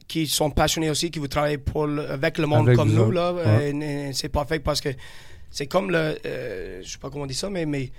qui 0.07 0.27
sont 0.29 0.51
passionnés 0.51 0.89
aussi, 0.89 1.11
qui 1.11 1.19
vous 1.19 1.27
travaillez 1.29 1.59
pour 1.59 1.87
le- 1.89 2.09
avec 2.11 2.39
le 2.39 2.47
monde 2.47 2.69
Avec 2.69 2.77
comme 2.77 2.93
nous. 2.93 3.03
autres, 3.03 3.13
Là, 3.13 3.33
ouais. 3.33 4.11
C'est 4.15 4.29
parfait 4.29 4.61
parce 4.61 4.81
que 4.81 4.91
c'est 5.51 5.67
comme 5.67 5.91
le. 5.91 6.17
euh, 6.25 6.81
je 6.85 6.91
sais 6.93 6.99
pas 6.99 7.11
comment 7.11 7.25
on 7.25 7.27
dit 7.27 7.35
ça, 7.35 7.51
mais. 7.51 7.67
mais 7.67 7.91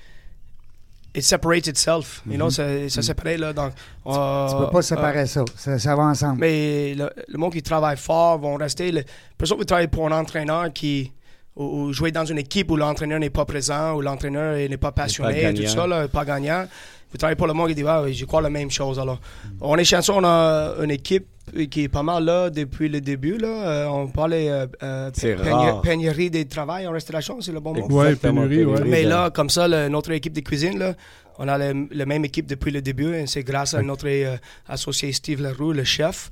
It 1.15 1.23
separates 1.23 1.67
itself. 1.67 2.21
You 2.29 2.35
know, 2.37 2.49
ça, 2.51 2.87
ça 2.89 3.01
séparé 3.01 3.37
là. 3.37 3.51
Donc, 3.53 3.71
Mhm. 4.05 4.49
Tu 4.49 4.55
peux 4.57 4.71
pas 4.71 4.81
séparer 4.81 5.25
ça. 5.25 5.43
ça. 5.55 5.79
ça 5.79 5.95
va 5.95 6.03
ensemble. 6.03 6.39
mais 6.39 6.93
le, 6.95 7.09
le 7.27 7.37
monde 7.37 7.51
qui 7.53 7.61
travaille 7.63 7.97
fort 7.97 8.37
vont 8.39 8.55
rester. 8.55 8.91
Le, 8.91 9.03
personne 9.37 9.57
qui 9.59 9.65
travaille 9.65 9.87
pour 9.87 10.05
un 10.07 10.11
entraîneur 10.11 10.71
qui. 10.73 11.11
Ou, 11.55 11.63
ou 11.87 11.93
jouer 11.93 12.11
dans 12.11 12.23
une 12.25 12.37
équipe 12.37 12.69
où 12.71 12.77
l'entraîneur 12.77 13.19
n'est 13.19 13.31
pas 13.31 13.43
présent, 13.43 13.93
où 13.95 14.01
l'entraîneur 14.01 14.55
n'est 14.55 14.77
pas 14.77 14.91
passionné, 14.93 15.41
pas 15.41 15.53
tout 15.53 15.67
ça, 15.67 15.87
là, 15.87 16.07
pas 16.07 16.23
gagnant. 16.23 16.65
Vous 17.11 17.17
travaillez 17.17 17.35
pour 17.35 17.47
le 17.47 17.53
monde 17.53 17.69
qui 17.69 17.75
dit, 17.75 17.83
ah, 17.87 18.03
oui, 18.03 18.13
je 18.13 18.25
crois 18.25 18.41
la 18.41 18.49
même 18.51 18.69
chose. 18.69 18.99
Alors, 18.99 19.19
on 19.61 19.75
est 19.77 19.83
chanceux, 19.83 20.13
on 20.15 20.23
a 20.23 20.75
une 20.83 20.91
équipe 20.91 21.25
qui 21.71 21.83
est 21.83 21.87
pas 21.87 22.03
mal 22.03 22.23
là 22.23 22.49
depuis 22.51 22.87
le 22.87 23.01
début. 23.01 23.37
Là. 23.39 23.47
Euh, 23.47 23.85
on 23.87 24.07
parlait 24.07 24.49
euh, 24.51 24.67
euh, 24.83 25.09
C'est 25.13 25.35
pénurie- 25.35 25.49
rare. 25.51 25.81
pénurie 25.81 26.29
des 26.29 26.45
travail 26.45 26.85
en 26.87 26.91
restauration, 26.91 27.41
c'est 27.41 27.51
le 27.51 27.59
bon 27.59 27.73
mot. 27.73 27.87
Ouais, 27.89 28.09
Exactement, 28.09 28.41
pénurie, 28.47 28.65
ouais. 28.65 28.83
Mais 28.85 29.03
de- 29.05 29.09
là, 29.09 29.31
comme 29.31 29.49
ça, 29.49 29.67
le- 29.67 29.89
notre 29.89 30.11
équipe 30.11 30.33
de 30.33 30.41
cuisine, 30.41 30.77
là, 30.77 30.93
on 31.39 31.47
a 31.47 31.57
le- 31.57 31.87
la 31.91 32.05
même 32.05 32.23
équipe 32.25 32.45
depuis 32.45 32.69
le 32.71 32.81
début. 32.83 33.15
et 33.15 33.25
C'est 33.25 33.43
grâce 33.43 33.73
à 33.73 33.81
notre 33.81 34.05
euh, 34.07 34.37
associé 34.67 35.11
Steve 35.11 35.41
Leroux, 35.41 35.71
le 35.73 35.83
chef. 35.83 36.29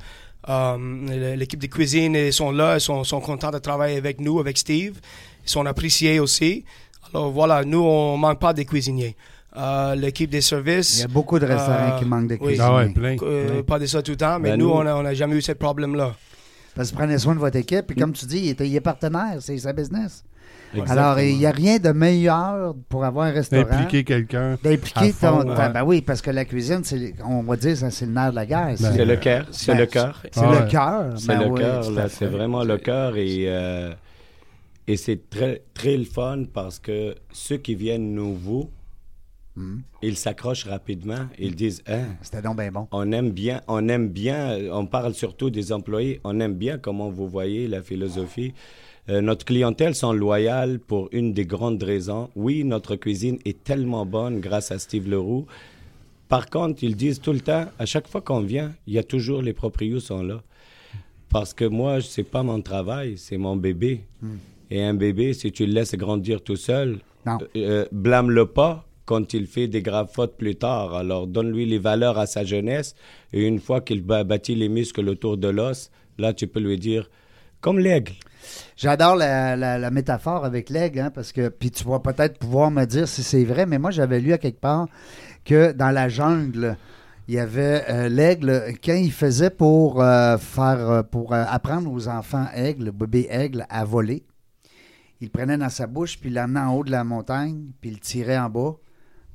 Euh, 0.48 1.36
L'équipe 1.36 1.60
de 1.60 1.68
cuisine, 1.68 2.14
ils 2.14 2.32
sont 2.32 2.52
là, 2.52 2.76
ils 2.78 2.82
sont, 2.82 3.04
sont 3.04 3.20
contents 3.20 3.52
de 3.52 3.58
travailler 3.58 3.98
avec 3.98 4.22
nous, 4.22 4.40
avec 4.40 4.58
Steve. 4.60 5.00
Ils 5.44 5.50
sont 5.50 5.66
appréciés 5.66 6.20
aussi. 6.20 6.64
Alors 7.12 7.32
voilà, 7.32 7.64
nous, 7.64 7.80
on 7.84 8.18
manque 8.18 8.40
pas 8.40 8.54
des 8.54 8.66
cuisiniers. 8.66 9.16
Euh, 9.56 9.96
L'équipe 9.96 10.30
des 10.30 10.38
Il 10.38 10.44
services, 10.44 11.00
y 11.02 11.04
a 11.04 11.08
beaucoup 11.08 11.40
de 11.40 11.46
restaurants 11.46 11.96
Euh, 11.96 12.00
qui 12.00 12.06
manquent 12.06 12.28
de 12.28 12.34
oui. 12.36 12.40
cuisiniers. 12.48 12.62
Ah 12.68 12.76
ouais, 12.76 12.90
plein. 12.90 13.16
euh, 13.24 13.48
plein. 13.54 13.64
pas 13.64 13.80
de 13.80 13.86
ça 13.86 14.02
tout 14.02 14.12
le 14.12 14.18
temps, 14.18 14.40
mais 14.40 14.52
Ben, 14.52 14.60
nous, 14.60 14.68
nous- 14.68 14.74
on 14.74 14.84
n'a 14.84 14.96
on 14.98 15.06
a 15.06 15.14
jamais 15.14 15.36
eu 15.36 15.42
ce 15.42 15.54
problème-là. 15.54 16.16
Parce 16.76 16.92
que 16.92 16.96
prenez 16.98 17.18
soin 17.18 17.34
de 17.34 17.40
votre 17.40 17.58
équipe. 17.58 17.90
Et 17.92 17.96
comme 17.96 18.14
tu 18.14 18.26
dis, 18.28 18.38
il 18.40 18.50
est, 18.50 18.68
il 18.68 18.76
est 18.76 18.82
partenaire, 18.82 19.38
c'est 19.40 19.58
sa 19.58 19.74
business. 19.74 20.24
Exactement. 20.74 21.00
Alors, 21.02 21.20
il 21.22 21.38
n'y 21.38 21.46
a 21.46 21.52
rien 21.52 21.80
de 21.80 21.90
meilleur 21.92 22.76
pour 22.90 23.04
avoir 23.04 23.28
un 23.28 23.32
restaurant. 23.32 23.66
Impliquer 23.72 24.04
quelqu'un. 24.04 24.58
D'impliquer 24.62 25.14
ton. 25.14 25.40
ouais. 25.50 25.70
Ben 25.74 25.84
oui, 25.84 26.02
parce 26.02 26.22
que 26.22 26.30
la 26.30 26.46
cuisine, 26.46 26.82
c'est, 26.84 27.16
on 27.26 27.42
va 27.42 27.56
dire, 27.56 27.76
c'est 27.78 28.06
le 28.06 28.12
nerf 28.12 28.30
de 28.32 28.36
la 28.36 28.46
guerre. 28.46 28.76
Ben, 28.80 28.92
C'est 28.94 29.06
le 29.06 29.16
cœur, 29.16 29.46
c'est 29.52 29.72
Ben, 29.72 29.78
le 29.80 29.86
cœur. 29.88 30.22
C'est 30.32 30.40
Ah 30.44 30.60
le 30.60 30.70
cœur. 30.70 31.14
C'est 31.18 31.28
Ben 31.30 31.40
le 31.40 31.48
oui, 31.48 31.60
cœur, 31.62 31.84
C'est 32.10 32.26
vraiment 32.28 32.64
le 32.64 32.78
cœur 32.78 33.16
et, 33.18 33.46
euh, 33.48 33.92
et 34.88 34.98
c'est 34.98 35.30
très, 35.30 35.64
très 35.74 35.98
le 35.98 36.04
fun 36.06 36.44
parce 36.54 36.78
que 36.80 37.16
ceux 37.32 37.58
qui 37.58 37.74
viennent 37.74 38.14
nouveaux, 38.14 38.70
Mhm. 39.58 39.82
ils 40.04 40.16
s'accrochent 40.18 40.66
rapidement. 40.66 41.28
Ils 41.40 41.56
disent, 41.56 41.82
Hein, 41.88 42.06
C'était 42.22 42.42
donc 42.44 42.58
bien 42.58 42.72
bon. 42.72 42.88
on 42.92 43.12
aime 43.12 43.32
bien, 43.32 43.62
on 43.68 43.88
aime 43.90 44.08
bien, 44.10 44.58
on 44.72 44.86
parle 44.86 45.14
surtout 45.14 45.50
des 45.50 45.72
employés, 45.74 46.22
on 46.24 46.40
aime 46.40 46.54
bien 46.54 46.78
comment 46.78 47.10
vous 47.10 47.28
voyez 47.28 47.68
la 47.68 47.82
philosophie. 47.82 48.54
Euh, 49.10 49.22
notre 49.22 49.46
clientèle 49.46 49.96
sont 49.96 50.14
loyales 50.14 50.80
pour 50.80 51.10
une 51.12 51.34
des 51.34 51.46
grandes 51.46 51.82
raisons. 51.82 52.30
Oui, 52.36 52.64
notre 52.64 52.96
cuisine 52.98 53.40
est 53.46 53.64
tellement 53.64 54.06
bonne 54.06 54.40
grâce 54.42 54.70
à 54.72 54.80
Steve 54.80 55.10
Leroux. 55.10 55.46
Par 56.30 56.50
contre, 56.50 56.84
ils 56.84 56.96
disent 56.96 57.22
tout 57.22 57.32
le 57.34 57.40
temps, 57.40 57.66
à 57.80 57.86
chaque 57.86 58.08
fois 58.10 58.22
qu'on 58.22 58.42
vient, 58.42 58.74
il 58.86 58.94
y 58.94 58.98
a 59.00 59.04
toujours 59.04 59.42
les 59.42 59.54
proprios 59.54 60.00
sont 60.02 60.22
là. 60.24 60.44
Parce 61.30 61.54
que 61.54 61.66
moi, 61.66 62.02
c'est 62.02 62.24
pas 62.24 62.44
mon 62.44 62.62
travail, 62.62 63.18
c'est 63.18 63.38
mon 63.38 63.56
bébé. 63.56 64.02
Et 64.70 64.84
un 64.84 64.94
bébé, 64.94 65.34
si 65.34 65.52
tu 65.52 65.66
le 65.66 65.74
laisses 65.74 65.96
grandir 65.96 66.42
tout 66.42 66.56
seul, 66.58 67.00
Non. 67.26 67.38
euh, 67.56 67.86
blâme-le 67.92 68.46
pas 68.46 68.86
quand 69.08 69.34
il 69.34 69.48
fait 69.48 69.68
des 69.68 69.82
graves 69.82 70.12
fautes 70.14 70.38
plus 70.38 70.58
tard. 70.58 70.94
Alors, 70.94 71.28
donne-lui 71.28 71.66
les 71.66 71.80
valeurs 71.80 72.20
à 72.20 72.28
sa 72.28 72.44
jeunesse. 72.44 72.94
Et 73.32 73.48
une 73.48 73.60
fois 73.60 73.80
qu'il 73.82 74.04
ba- 74.04 74.26
bâtit 74.26 74.54
les 74.54 74.70
muscles 74.70 75.08
autour 75.08 75.38
de 75.38 75.48
l'os, 75.48 75.90
là, 76.20 76.34
tu 76.34 76.46
peux 76.46 76.60
lui 76.60 76.78
dire, 76.78 77.10
comme 77.62 77.80
l'aigle. 77.80 78.14
J'adore 78.76 79.16
la, 79.16 79.90
métaphore 79.92 80.44
avec 80.44 80.70
l'aigle, 80.70 81.00
hein, 81.00 81.10
parce 81.10 81.32
que, 81.32 81.48
puis 81.48 81.72
tu 81.72 81.86
vas 81.86 82.00
peut-être 82.00 82.38
pouvoir 82.38 82.70
me 82.70 82.84
dire 82.86 83.08
si 83.08 83.24
c'est 83.24 83.46
vrai, 83.46 83.66
mais 83.66 83.80
moi 83.80 83.92
j'avais 83.92 84.20
lu 84.20 84.34
à 84.34 84.38
quelque 84.38 84.60
part 84.60 84.88
que 85.44 85.72
dans 85.72 85.90
la 85.90 86.10
jungle, 86.10 86.78
il 87.28 87.36
y 87.36 87.40
avait 87.40 87.84
euh, 87.90 88.10
l'aigle, 88.10 88.74
quand 88.84 88.94
il 88.94 89.12
faisait 89.12 89.50
pour 89.50 90.02
euh, 90.02 90.38
faire, 90.38 90.90
euh, 90.90 91.04
pour 91.04 91.34
apprendre 91.34 91.92
aux 91.92 92.08
enfants 92.08 92.48
aigles, 92.54 92.92
bébés 92.92 93.28
aigles, 93.30 93.66
à 93.70 93.84
voler, 93.84 94.24
il 95.20 95.30
prenait 95.30 95.58
dans 95.58 95.70
sa 95.70 95.88
bouche, 95.88 96.20
puis 96.20 96.30
l'amenait 96.30 96.60
en 96.60 96.76
haut 96.76 96.84
de 96.84 96.92
la 96.92 97.04
montagne, 97.04 97.72
puis 97.82 97.90
il 97.90 97.94
le 97.96 98.00
tirait 98.00 98.38
en 98.38 98.50
bas, 98.50 98.76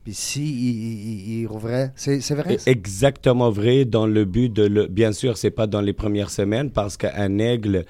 puis 0.04 0.14
si 0.14 0.42
il, 0.42 0.70
il- 0.70 1.40
il 1.40 1.46
rouvrait, 1.46 1.92
c'est 1.96 2.20
c'est 2.20 2.34
vrai? 2.34 2.58
ça? 2.58 2.70
Exactement 2.70 3.50
vrai 3.50 3.84
dans 3.84 4.06
le 4.06 4.24
but 4.24 4.52
de 4.52 4.64
le... 4.64 4.86
Bien 4.86 5.12
sûr, 5.12 5.36
c'est 5.36 5.50
pas 5.50 5.66
dans 5.66 5.80
les 5.80 5.92
premières 5.92 6.30
semaines 6.30 6.70
parce 6.70 6.96
qu'un 6.96 7.38
aigle, 7.38 7.84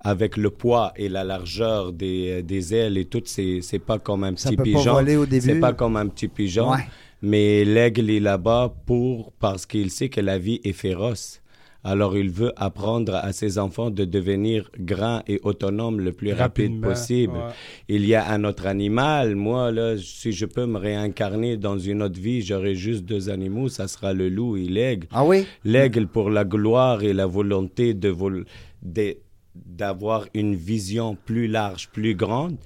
avec 0.00 0.36
le 0.36 0.50
poids 0.50 0.92
et 0.96 1.08
la 1.08 1.24
largeur 1.24 1.92
des, 1.92 2.42
des 2.42 2.74
ailes 2.74 2.96
et 2.98 3.06
tout, 3.06 3.22
c'est 3.24 3.60
c'est 3.62 3.78
pas 3.80 3.98
comme 3.98 4.22
un 4.24 4.36
Ça 4.36 4.50
petit 4.50 4.56
peut 4.56 4.62
pas 4.72 4.78
pigeon. 4.78 4.92
voler 4.94 5.16
au 5.16 5.26
début? 5.26 5.44
C'est 5.46 5.60
pas 5.60 5.72
comme 5.72 5.96
un 5.96 6.06
petit 6.06 6.28
pigeon. 6.28 6.70
Ouais. 6.70 6.86
Mais 7.22 7.64
l'aigle 7.64 8.10
est 8.10 8.20
là-bas 8.20 8.74
pour 8.86 9.32
parce 9.40 9.66
qu'il 9.66 9.90
sait 9.90 10.08
que 10.10 10.20
la 10.20 10.38
vie 10.38 10.60
est 10.64 10.72
féroce. 10.74 11.40
Alors 11.88 12.16
il 12.16 12.30
veut 12.30 12.52
apprendre 12.56 13.14
à 13.14 13.32
ses 13.32 13.58
enfants 13.58 13.90
de 13.90 14.04
devenir 14.04 14.70
grands 14.80 15.22
et 15.28 15.38
autonomes 15.44 16.00
le 16.00 16.10
plus 16.12 16.32
rapide 16.32 16.70
Rapidement, 16.72 16.88
possible. 16.88 17.34
ouais. 17.34 17.52
Il 17.88 18.04
y 18.04 18.14
a 18.16 18.28
un 18.32 18.42
autre 18.42 18.66
animal. 18.66 19.36
Moi, 19.36 19.70
là, 19.70 19.96
si 19.96 20.32
je 20.32 20.46
peux 20.46 20.66
me 20.66 20.78
réincarner 20.78 21.56
dans 21.56 21.78
une 21.78 22.02
autre 22.02 22.18
vie, 22.20 22.42
j'aurai 22.42 22.74
juste 22.74 23.04
deux 23.04 23.30
animaux. 23.30 23.68
Ça 23.68 23.86
sera 23.86 24.12
le 24.12 24.28
loup 24.28 24.56
et 24.56 24.64
l'aigle. 24.64 25.06
Ah 25.12 25.24
oui? 25.24 25.46
L'aigle 25.64 26.08
pour 26.08 26.28
la 26.28 26.44
gloire 26.44 27.04
et 27.04 27.12
la 27.12 27.26
volonté 27.26 27.94
de 27.94 28.08
vol- 28.08 28.46
de- 28.82 29.16
d'avoir 29.54 30.26
une 30.34 30.56
vision 30.56 31.16
plus 31.24 31.46
large, 31.46 31.88
plus 31.90 32.14
grande. 32.16 32.56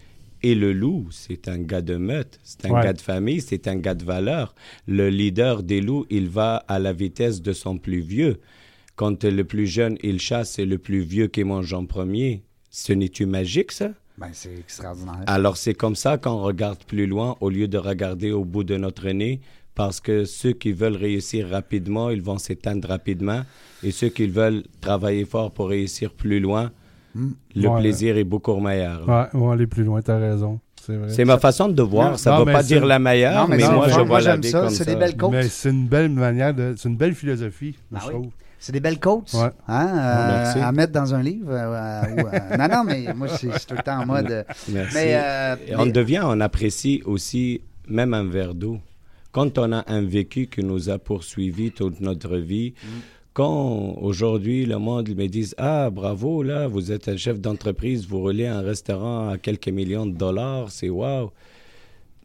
Et 0.42 0.54
le 0.54 0.72
loup, 0.72 1.08
c'est 1.10 1.48
un 1.48 1.58
gars 1.58 1.82
de 1.82 1.96
meute, 1.96 2.40
c'est 2.42 2.64
un 2.64 2.70
Ouais. 2.70 2.82
gars 2.82 2.94
de 2.94 3.00
famille, 3.02 3.42
c'est 3.42 3.68
un 3.68 3.76
gars 3.76 3.92
de 3.94 4.04
valeur. 4.04 4.54
Le 4.86 5.10
leader 5.10 5.62
des 5.62 5.82
loups, 5.82 6.06
il 6.08 6.30
va 6.30 6.56
à 6.66 6.78
la 6.78 6.94
vitesse 6.94 7.42
de 7.42 7.52
son 7.52 7.76
plus 7.76 8.00
vieux. 8.00 8.38
Quand 9.00 9.24
le 9.24 9.44
plus 9.44 9.66
jeune, 9.66 9.96
il 10.02 10.20
chasse, 10.20 10.50
c'est 10.56 10.66
le 10.66 10.76
plus 10.76 11.00
vieux 11.00 11.26
qui 11.28 11.42
mange 11.42 11.72
en 11.72 11.86
premier. 11.86 12.42
Ce 12.68 12.92
n'est-tu 12.92 13.24
magique, 13.24 13.72
ça? 13.72 13.88
Ben, 14.18 14.28
c'est 14.32 14.54
extraordinaire. 14.58 15.22
Alors 15.26 15.56
c'est 15.56 15.72
comme 15.72 15.96
ça 15.96 16.18
qu'on 16.18 16.36
regarde 16.42 16.84
plus 16.84 17.06
loin 17.06 17.34
au 17.40 17.48
lieu 17.48 17.66
de 17.66 17.78
regarder 17.78 18.30
au 18.30 18.44
bout 18.44 18.62
de 18.62 18.76
notre 18.76 19.08
nez, 19.08 19.40
parce 19.74 20.00
que 20.00 20.26
ceux 20.26 20.52
qui 20.52 20.72
veulent 20.72 20.96
réussir 20.96 21.48
rapidement, 21.48 22.10
ils 22.10 22.20
vont 22.20 22.36
s'éteindre 22.36 22.86
rapidement, 22.88 23.40
et 23.82 23.90
ceux 23.90 24.10
qui 24.10 24.26
veulent 24.26 24.64
travailler 24.82 25.24
fort 25.24 25.50
pour 25.50 25.70
réussir 25.70 26.12
plus 26.12 26.38
loin, 26.38 26.70
le 27.14 27.68
Ouais. 27.68 27.80
plaisir 27.80 28.18
est 28.18 28.24
beaucoup 28.24 28.54
meilleur. 28.60 29.08
Ouais, 29.08 29.24
on 29.32 29.46
va 29.46 29.54
aller 29.54 29.66
plus 29.66 29.82
loin, 29.84 30.02
t'as 30.02 30.18
raison. 30.18 30.60
C'est 31.08 31.24
ma 31.24 31.38
façon 31.38 31.68
de 31.68 31.82
voir. 31.82 32.10
Non, 32.10 32.16
ça 32.18 32.34
ne 32.38 32.44
veut 32.44 32.52
pas 32.52 32.62
dire 32.62 32.84
la 32.84 32.98
meilleure, 32.98 33.42
Non, 33.44 33.48
mais 33.48 33.56
mais, 33.56 33.68
moi 33.70 33.86
le 33.86 33.92
je 33.92 33.96
vois 34.00 34.04
Moi, 34.04 34.20
la 34.20 34.30
j'aime 34.32 34.40
vie 34.42 34.50
ça. 34.50 34.60
comme 34.60 34.70
C'est 34.70 34.84
des 34.84 34.96
belles 34.96 35.16
côtes. 35.16 35.30
Mais 35.30 35.44
c'est 35.48 35.70
une 35.70 35.86
belle 35.88 36.10
manière 36.10 36.52
de. 36.54 36.74
C'est 36.76 36.88
une 36.90 36.96
belle 36.98 37.14
philosophie, 37.14 37.76
Ah 37.94 37.98
je 38.02 38.06
oui. 38.08 38.12
trouve. 38.12 38.30
C'est 38.62 38.72
des 38.72 38.80
belles 38.80 39.00
côtes 39.00 39.32
Ouais. 39.34 39.48
hein, 39.68 39.88
euh, 40.56 40.62
à 40.62 40.70
mettre 40.70 40.92
dans 40.92 41.14
un 41.14 41.22
livre. 41.22 41.50
euh, 41.50 42.02
euh, 42.18 42.56
non, 42.58 42.68
non, 42.68 42.84
mais 42.84 43.12
moi, 43.14 43.26
c'est 43.28 43.50
c'est 43.58 43.66
tout 43.66 43.74
le 43.74 43.82
temps 43.82 44.00
en 44.02 44.06
mode. 44.06 44.44
Merci. 44.68 44.94
Mais, 44.94 45.56
on 45.78 45.86
devient, 45.86 46.20
on 46.24 46.40
apprécie 46.40 47.02
aussi 47.06 47.62
même 47.88 48.12
un 48.14 48.24
verre 48.24 48.54
d'eau. 48.54 48.78
Quand 49.32 49.56
on 49.58 49.72
a 49.72 49.84
un 49.90 50.02
vécu 50.02 50.46
qui 50.48 50.62
nous 50.62 50.90
a 50.90 50.98
poursuivi 50.98 51.70
toute 51.72 52.00
notre 52.00 52.36
vie, 52.36 52.74
Mm. 52.82 52.86
quand 53.32 53.94
aujourd'hui 54.00 54.66
le 54.66 54.76
monde 54.78 55.08
me 55.16 55.26
dit 55.26 55.52
Ah, 55.56 55.88
bravo, 55.90 56.42
là, 56.42 56.66
vous 56.66 56.92
êtes 56.92 57.08
un 57.08 57.16
chef 57.16 57.40
d'entreprise, 57.40 58.06
vous 58.06 58.18
roulez 58.20 58.46
un 58.46 58.60
restaurant 58.60 59.28
à 59.30 59.38
quelques 59.38 59.68
millions 59.68 60.04
de 60.06 60.16
dollars, 60.16 60.70
c'est 60.70 60.88
waouh. 60.90 61.30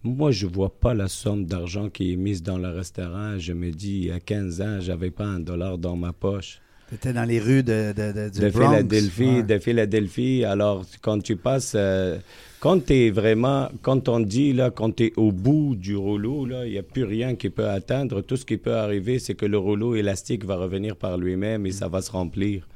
Moi, 0.06 0.32
je 0.32 0.45
vois 0.45 0.70
pas 0.70 0.93
la 0.93 1.08
somme 1.08 1.45
d'argent 1.45 1.89
qui 1.89 2.14
est 2.14 2.16
mise 2.16 2.43
dans 2.43 2.58
le 2.60 2.70
restaurant. 2.70 3.39
Je 3.39 3.53
me 3.53 3.72
dis, 3.72 3.97
il 3.97 4.06
y 4.06 4.12
a 4.12 4.20
15 4.20 4.62
ans, 4.62 4.78
j'avais 4.80 5.10
pas 5.12 5.26
un 5.26 5.39
dollar 5.39 5.78
dans 5.78 5.95
ma 5.95 6.14
poche 6.14 6.62
T'étais 6.91 7.14
dans 7.14 7.24
les 7.24 7.39
rues 7.39 7.64
de, 7.64 7.91
de, 7.97 8.12
de, 8.14 8.30
du 8.30 8.39
de 8.39 8.49
Bronx. 8.49 8.68
Philadelphie, 8.68 9.24
Ouais. 9.38 9.43
de 9.43 9.58
Philadelphie. 9.58 10.43
Alors, 10.45 10.86
quand 11.01 11.18
tu 11.24 11.36
passes, 11.36 11.74
euh, 11.76 12.20
quand 12.60 12.86
tu 12.86 12.93
es 12.93 13.10
vraiment, 13.10 13.70
quand 13.82 14.08
on 14.08 14.20
dit, 14.20 14.53
là, 14.53 14.70
quand 14.70 14.95
tu 14.97 15.06
es 15.06 15.14
au 15.18 15.32
bout 15.32 15.76
du 15.76 15.95
rouleau, 15.95 16.45
là, 16.45 16.68
il 16.68 16.74
n'y 16.74 16.78
a 16.78 16.84
plus 16.84 17.03
rien 17.03 17.34
qui 17.34 17.49
peut 17.49 17.68
atteindre. 17.68 18.22
Tout 18.22 18.38
ce 18.38 18.45
qui 18.45 18.58
peut 18.58 18.76
arriver, 18.76 19.18
c'est 19.18 19.34
que 19.34 19.47
le 19.47 19.58
rouleau 19.58 19.95
élastique 19.95 20.45
va 20.45 20.58
revenir 20.58 20.95
par 20.95 21.18
lui-même 21.18 21.66
et 21.66 21.72
ça 21.72 21.88
va 21.88 22.03
se 22.03 22.12
remplir. 22.12 22.68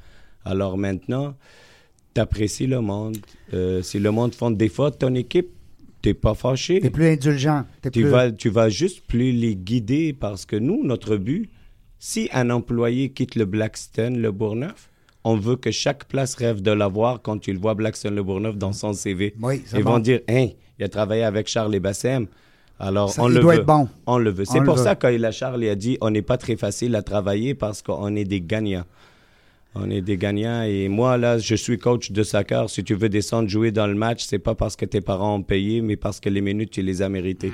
Alors 0.44 0.76
maintenant, 0.76 1.36
tu 2.12 2.20
apprécies 2.20 2.66
le 2.66 2.80
monde. 2.80 3.16
Euh, 3.54 3.80
si 3.82 4.00
le 4.00 4.10
monde 4.10 4.34
font 4.34 4.50
des 4.50 4.68
fautes, 4.68 4.98
ton 4.98 5.14
équipe, 5.14 5.50
tu 6.02 6.14
pas 6.14 6.34
fâché. 6.34 6.80
T'es 6.80 6.90
plus 6.90 7.06
indulgent. 7.08 7.64
T'es 7.82 7.90
Tu 7.90 8.02
plus... 8.02 8.10
vas, 8.10 8.30
tu 8.32 8.48
vas 8.48 8.68
juste 8.68 9.06
plus 9.06 9.32
les 9.32 9.56
guider 9.56 10.12
parce 10.12 10.46
que 10.46 10.56
nous, 10.56 10.82
notre 10.84 11.16
but, 11.16 11.50
si 11.98 12.28
un 12.32 12.50
employé 12.50 13.10
quitte 13.10 13.34
le 13.34 13.44
Blackstone, 13.44 14.18
le 14.18 14.32
Bourgneuf, 14.32 14.88
on 15.24 15.36
veut 15.36 15.56
que 15.56 15.70
chaque 15.70 16.06
place 16.06 16.34
rêve 16.34 16.62
de 16.62 16.70
l'avoir 16.70 17.20
quand 17.20 17.46
il 17.46 17.58
voit 17.58 17.74
Blackstone, 17.74 18.14
le 18.14 18.22
Bourgneuf 18.22 18.56
dans 18.56 18.72
son 18.72 18.92
CV. 18.94 19.34
Oui, 19.42 19.62
Ils 19.74 19.82
bon. 19.84 19.92
vont 19.92 19.98
dire, 19.98 20.20
hein, 20.28 20.48
il 20.78 20.84
a 20.84 20.88
travaillé 20.88 21.22
avec 21.24 21.46
Charles 21.48 21.74
et 21.74 21.80
Bassem. 21.80 22.26
Alors, 22.78 23.10
Ça, 23.12 23.22
on 23.22 23.28
il 23.28 23.34
le 23.34 23.40
doit 23.42 23.54
veut. 23.54 23.60
être 23.60 23.66
bon. 23.66 23.86
On 24.06 24.16
le 24.16 24.30
veut. 24.30 24.46
C'est 24.46 24.60
le 24.60 24.64
pour 24.64 24.76
veut. 24.76 24.84
ça 24.84 24.94
que 24.96 25.30
Charles 25.32 25.64
a 25.64 25.74
dit 25.74 25.98
on 26.00 26.08
n'est 26.10 26.22
pas 26.22 26.38
très 26.38 26.56
facile 26.56 26.96
à 26.96 27.02
travailler 27.02 27.54
parce 27.54 27.82
qu'on 27.82 28.16
est 28.16 28.24
des 28.24 28.40
gagnants. 28.40 28.86
On 29.76 29.88
est 29.88 30.00
des 30.00 30.16
gagnants 30.16 30.62
et 30.62 30.88
moi 30.88 31.16
là, 31.16 31.38
je 31.38 31.54
suis 31.54 31.78
coach 31.78 32.10
de 32.10 32.22
soccer. 32.24 32.68
Si 32.68 32.82
tu 32.82 32.94
veux 32.94 33.08
descendre 33.08 33.48
jouer 33.48 33.70
dans 33.70 33.86
le 33.86 33.94
match, 33.94 34.24
c'est 34.26 34.40
pas 34.40 34.54
parce 34.56 34.74
que 34.74 34.84
tes 34.84 35.00
parents 35.00 35.36
ont 35.36 35.42
payé, 35.42 35.80
mais 35.80 35.96
parce 35.96 36.18
que 36.18 36.28
les 36.28 36.40
minutes 36.40 36.70
tu 36.72 36.82
les 36.82 37.02
as 37.02 37.08
méritées. 37.08 37.52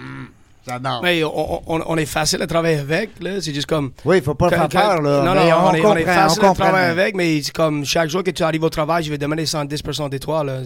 J'adore. 0.67 1.01
Mais 1.03 1.23
on, 1.23 1.63
on- 1.73 1.83
on 1.87 1.97
est 1.97 2.07
facile 2.07 2.43
à 2.43 2.47
travailler 2.49 2.79
avec, 2.79 3.11
là. 3.21 3.41
C'est 3.41 3.55
juste 3.55 3.69
comme. 3.69 3.93
Oui, 4.05 4.17
il 4.17 4.23
faut 4.23 4.35
pas 4.35 4.51
Quand- 4.51 4.57
faire 4.57 4.69
peur, 4.69 5.03
là. 5.03 5.23
Non, 5.23 5.35
mais 5.35 5.49
non, 5.51 5.57
on, 5.59 5.69
on, 5.69 5.75
est, 5.75 5.81
on 5.81 5.83
comprend, 5.85 5.97
est 5.97 6.05
facile 6.05 6.43
on 6.45 6.51
à 6.51 6.55
travailler 6.55 6.89
avec, 6.91 7.15
mais 7.15 7.41
c'est 7.41 7.55
comme 7.55 7.85
chaque 7.85 8.09
jour 8.11 8.25
que 8.25 8.33
tu 8.33 8.43
arrives 8.43 8.65
au 8.65 8.69
travail, 8.71 9.05
je 9.05 9.11
vais 9.11 9.19
demander 9.19 9.45
110% 9.45 10.09
de 10.11 10.19
toi. 10.19 10.43
Là. 10.43 10.63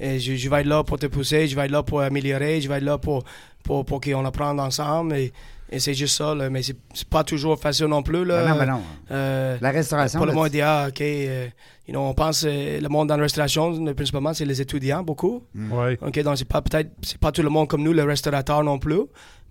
Et 0.00 0.18
je, 0.18 0.34
je 0.36 0.48
vais 0.48 0.60
être 0.60 0.66
là 0.66 0.82
pour 0.82 0.98
te 0.98 1.06
pousser, 1.06 1.46
je 1.46 1.54
vais 1.56 1.66
être 1.66 1.72
là 1.72 1.82
pour 1.82 2.00
améliorer, 2.00 2.62
je 2.62 2.68
vais 2.70 2.76
être 2.76 2.84
là 2.84 2.96
pour, 2.96 3.22
pour, 3.64 3.84
pour 3.84 4.00
qu'on 4.00 4.24
apprenne 4.24 4.58
ensemble. 4.60 5.14
Et, 5.16 5.32
et 5.74 5.80
c'est 5.80 5.94
juste 5.94 6.16
ça, 6.16 6.34
là. 6.34 6.48
Mais 6.50 6.62
c'est 6.62 7.08
pas 7.10 7.24
toujours 7.24 7.58
facile 7.58 7.86
non 7.86 8.02
plus, 8.02 8.24
là. 8.24 8.44
Ben 8.44 8.50
non, 8.50 8.58
ben 8.58 8.66
non. 8.66 8.82
Euh, 9.10 9.58
La 9.60 9.70
restauration. 9.70 10.18
pour 10.18 10.26
le 10.26 10.32
monde 10.32 10.48
dit, 10.48 10.60
ah, 10.60 10.86
OK, 10.88 11.00
euh, 11.00 11.48
you 11.88 11.92
know, 11.92 12.00
on 12.00 12.14
pense, 12.14 12.44
euh, 12.46 12.80
le 12.80 12.88
monde 12.88 13.08
dans 13.08 13.16
la 13.16 13.24
restauration, 13.24 13.84
principalement, 13.94 14.32
c'est 14.32 14.44
les 14.44 14.60
étudiants, 14.60 15.02
beaucoup. 15.02 15.42
Ouais. 15.54 15.98
OK, 16.00 16.18
donc 16.22 16.38
c'est 16.38 16.46
pas 16.48 16.62
peut-être 16.62 16.90
c'est 17.02 17.18
pas 17.18 17.32
tout 17.32 17.42
le 17.42 17.50
monde 17.50 17.66
comme 17.66 17.82
nous, 17.82 17.92
le 17.92 18.04
restaurateur 18.04 18.62
non 18.62 18.78
plus, 18.78 19.02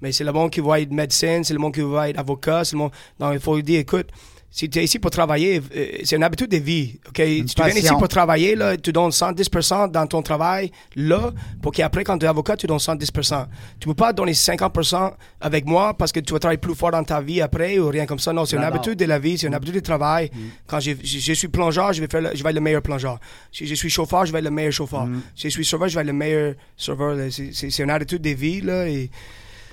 mais 0.01 0.13
c'est 0.13 0.23
le 0.23 0.31
monde 0.31 0.49
qui 0.49 0.61
va 0.61 0.79
être 0.79 0.91
médecin, 0.91 1.41
c'est 1.43 1.53
le 1.53 1.59
monde 1.59 1.73
qui 1.73 1.81
va 1.81 2.09
être 2.09 2.19
avocat, 2.19 2.63
c'est 2.63 2.75
le 2.75 2.79
monde. 2.79 2.91
Donc 3.19 3.33
il 3.33 3.39
faut 3.41 3.59
dire 3.61 3.81
écoute, 3.81 4.07
si 4.55 4.69
tu 4.69 4.77
es 4.77 4.83
ici 4.83 4.99
pour 4.99 5.09
travailler, 5.09 5.59
euh, 5.75 5.85
c'est 6.03 6.15
une 6.15 6.21
habitude 6.23 6.51
de 6.51 6.57
vie. 6.57 6.99
OK, 7.09 7.15
si 7.17 7.43
tu 7.45 7.61
viens 7.63 7.73
ici 7.79 7.87
pour 7.97 8.07
travailler 8.07 8.55
là, 8.55 8.77
tu 8.77 8.91
donnes 8.93 9.09
110% 9.09 9.89
dans 9.89 10.05
ton 10.05 10.21
travail 10.21 10.69
là 10.95 11.33
pour 11.59 11.71
qu'après 11.71 12.03
quand 12.03 12.19
tu 12.19 12.25
es 12.25 12.29
avocat, 12.29 12.55
tu 12.55 12.67
donnes 12.67 12.77
110%. 12.77 13.47
Tu 13.79 13.87
peux 13.87 13.95
pas 13.95 14.13
donner 14.13 14.33
50% 14.33 15.11
avec 15.41 15.65
moi 15.65 15.95
parce 15.95 16.11
que 16.11 16.19
tu 16.19 16.33
vas 16.33 16.39
travailler 16.39 16.59
plus 16.59 16.75
fort 16.75 16.91
dans 16.91 17.03
ta 17.03 17.19
vie 17.19 17.41
après 17.41 17.79
ou 17.79 17.87
rien 17.89 18.05
comme 18.05 18.19
ça. 18.19 18.31
Non, 18.31 18.45
c'est 18.45 18.55
une 18.55 18.61
habitude 18.67 18.99
de 18.99 19.05
la 19.05 19.17
vie, 19.17 19.39
c'est 19.39 19.47
une 19.47 19.55
habitude 19.55 19.75
de 19.75 19.79
travail. 19.79 20.29
Quand 20.67 20.79
je, 20.79 20.91
je, 21.03 21.17
je 21.17 21.33
suis 21.33 21.47
plongeur, 21.47 21.91
je 21.93 22.01
vais 22.01 22.07
faire 22.07 22.21
le- 22.21 22.29
je 22.35 22.43
vais 22.43 22.49
être 22.49 22.55
le 22.55 22.61
meilleur 22.61 22.83
plongeur. 22.83 23.19
Si 23.51 23.65
je 23.65 23.73
suis 23.73 23.89
chauffeur, 23.89 24.25
je 24.27 24.31
vais 24.31 24.37
être 24.37 24.45
le 24.45 24.51
meilleur 24.51 24.71
chauffeur. 24.71 25.07
Si 25.35 25.49
je 25.49 25.53
suis 25.53 25.65
serveur, 25.65 25.89
je 25.89 25.95
vais 25.95 26.01
être 26.01 26.07
le 26.07 26.13
meilleur 26.13 26.53
serveur. 26.77 27.17
C'est- 27.31 27.79
une 27.79 27.89
attitude 27.89 28.21
de 28.21 28.29
vie 28.29 28.61
là 28.61 28.87
et 28.87 29.09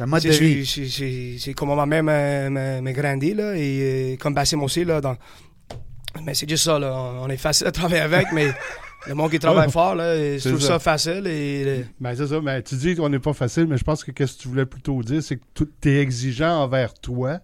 un 0.01 0.07
mode 0.07 0.21
c'est- 0.23 0.29
de 0.29 0.35
je 0.35 1.05
vie. 1.49 1.55
comment 1.55 1.77
ma 1.77 1.87
mère 1.87 2.51
m'a- 2.51 2.93
grandi 2.93 3.35
là 3.35 3.55
et 3.57 4.13
euh, 4.13 4.17
comme 4.17 4.35
Bassim 4.35 4.63
aussi 4.63 4.85
là. 4.85 5.01
Dans... 5.01 5.17
Mais 6.25 6.35
c'est 6.35 6.49
juste 6.49 6.65
ça 6.65 6.79
là. 6.79 6.93
On 7.21 7.29
est 7.29 7.37
facile 7.37 7.67
à 7.67 7.73
travailler 7.73 8.03
avec, 8.03 8.29
mais 8.33 8.49
le 9.09 9.15
monde 9.15 9.31
qui 9.31 9.39
travaille 9.39 9.71
fort 9.71 9.95
là, 9.95 10.17
je 10.17 10.39
C'est 10.39 10.49
trouve 10.51 10.61
ça. 10.61 10.69
ça 10.69 10.79
facile 10.79 11.27
et 11.27 11.65
euh, 11.67 11.83
Ben, 12.01 12.15
c'est 12.15 12.27
ça. 12.27 12.41
Ben, 12.41 12.63
tu 12.63 12.75
dis 12.77 12.97
qu'on 12.97 13.09
n'est 13.09 13.19
pas 13.19 13.33
facile, 13.33 13.67
mais 13.69 13.79
je 13.79 13.85
pense 13.85 14.03
que 14.05 14.11
qu'est-ce 14.11 14.37
que 14.37 14.43
tu 14.43 14.49
voulais 14.49 14.67
plutôt 14.67 15.03
dire, 15.03 15.23
c'est 15.23 15.37
que 15.37 15.45
tu 15.81 15.89
es 15.91 16.01
exigeant 16.01 16.63
envers 16.63 16.95
toi. 16.95 17.41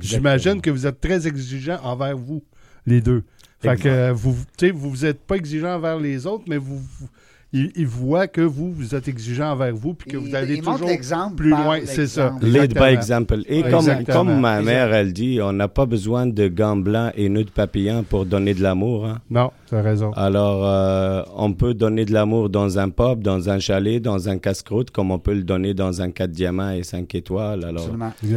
J'imagine 0.00 0.60
que 0.60 0.70
vous 0.70 0.86
êtes 0.86 1.00
très 1.00 1.26
exigeant 1.26 1.78
envers 1.82 2.16
vous, 2.16 2.44
les 2.86 3.00
deux. 3.00 3.24
Fait 3.60 3.76
que 3.76 3.88
euh, 3.88 4.12
vous, 4.12 4.36
tu 4.58 4.66
sais, 4.66 4.72
vous 4.72 4.96
n'êtes 4.98 5.20
pas 5.20 5.36
exigeant 5.36 5.74
envers 5.76 5.98
les 5.98 6.26
autres, 6.26 6.44
mais 6.48 6.56
vous, 6.56 6.78
vous- 6.78 7.08
ils, 7.54 7.70
ils 7.76 7.86
voient 7.86 8.26
que 8.28 8.40
vous, 8.40 8.72
vous 8.72 8.94
êtes 8.94 9.08
exigeant 9.08 9.52
envers 9.52 9.74
vous, 9.74 9.92
puis 9.94 10.10
que 10.10 10.16
vous 10.16 10.34
allez 10.34 10.54
il 10.56 10.62
toujours 10.62 10.88
plus 11.36 11.50
loin. 11.50 11.78
C'est 11.84 12.06
ça. 12.06 12.34
l'exemple. 12.40 12.46
Lead 12.46 12.74
by 12.74 12.94
example. 12.94 13.42
Et 13.48 13.62
comme, 14.10 14.40
ma 14.40 14.62
mère, 14.62 14.92
elle 14.94 15.12
dit, 15.12 15.38
on 15.42 15.52
n'a 15.52 15.68
pas 15.68 15.84
besoin 15.86 16.26
de 16.26 16.48
gants 16.48 16.76
blancs 16.76 17.12
et 17.16 17.28
nœuds 17.28 17.44
de 17.44 17.50
papillon 17.50 18.04
pour 18.04 18.24
donner 18.26 18.54
de 18.54 18.62
l'amour. 18.62 19.06
hein. 19.06 19.18
Non, 19.30 19.50
tu 19.68 19.74
as 19.74 19.82
raison. 19.82 20.12
Alors, 20.12 20.62
euh, 20.66 21.22
on 21.36 21.52
peut 21.52 21.74
donner 21.74 22.04
de 22.04 22.12
l'amour 22.12 22.48
dans 22.48 22.78
un 22.78 22.88
pub, 22.88 23.22
dans 23.22 23.50
un 23.50 23.58
chalet, 23.58 24.00
dans 24.00 24.28
un 24.28 24.38
casse-croûte, 24.38 24.90
comme 24.90 25.10
on 25.10 25.18
peut 25.18 25.34
le 25.34 25.42
donner 25.44 25.74
dans 25.74 26.00
un 26.00 26.10
4 26.10 26.30
diamants 26.30 26.70
et 26.70 26.82
5 26.84 27.14
étoiles. 27.14 27.64
Alors, 27.64 27.88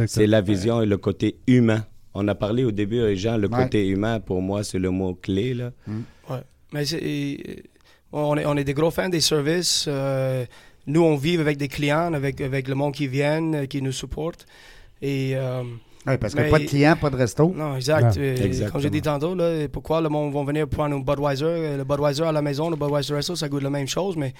c'est 0.06 0.26
la 0.26 0.40
vision 0.40 0.82
et 0.82 0.86
le 0.86 0.98
côté 0.98 1.38
humain. 1.46 1.84
On 2.12 2.26
a 2.28 2.34
parlé 2.34 2.64
au 2.64 2.70
début, 2.70 3.14
Jean, 3.16 3.36
le 3.36 3.48
Ouais. 3.48 3.64
côté 3.64 3.86
humain, 3.88 4.20
pour 4.20 4.40
moi, 4.40 4.62
c'est 4.64 4.78
le 4.78 4.90
mot 4.90 5.14
clé. 5.14 5.52
Là. 5.54 5.70
Ouais. 6.30 6.36
Mais 6.72 6.84
c'est- 6.84 7.62
on, 8.12 8.36
est, 8.36 8.46
on 8.46 8.56
est 8.56 8.64
des 8.64 8.74
gros 8.74 8.90
fans 8.90 9.08
des 9.08 9.20
services. 9.20 9.86
euh, 9.88 10.44
nous, 10.86 11.02
on 11.02 11.16
vit 11.16 11.36
avec 11.38 11.56
des 11.56 11.68
clients, 11.68 12.12
avec, 12.14 12.40
avec 12.40 12.68
le 12.68 12.74
monde 12.74 12.94
qui 12.94 13.08
viennent, 13.08 13.54
euh, 13.54 13.66
qui 13.66 13.82
nous 13.82 13.92
supporte. 13.92 14.46
Et 15.02 15.32
euh, 15.34 15.62
Oui, 16.06 16.16
parce 16.18 16.34
que 16.34 16.40
Mais- 16.42 16.48
pas 16.50 16.60
de 16.60 16.64
clients, 16.66 16.94
pas 16.96 17.10
de 17.10 17.16
resto. 17.16 17.52
non, 17.54 17.74
exact. 17.74 18.16
Non, 18.16 18.22
exactement. 18.22 18.70
comme 18.70 18.80
j'ai 18.80 18.90
dit 18.90 19.02
tantôt, 19.02 19.34
là, 19.34 19.66
pourquoi 19.68 20.00
le 20.00 20.08
monde 20.08 20.32
va 20.32 20.44
venir 20.44 20.68
prendre 20.68 20.94
un 20.94 21.00
Budweiser? 21.00 21.76
Le 21.76 21.82
Budweiser 21.84 22.22
à 22.22 22.30
la 22.32 22.40
maison, 22.42 22.70
le 22.70 22.76
Budweiser 22.76 23.14
resto, 23.14 23.34
ça 23.34 23.48
goûte 23.48 23.64
la 23.64 23.70
même 23.70 23.88
chose, 23.88 24.16
mais 24.16 24.32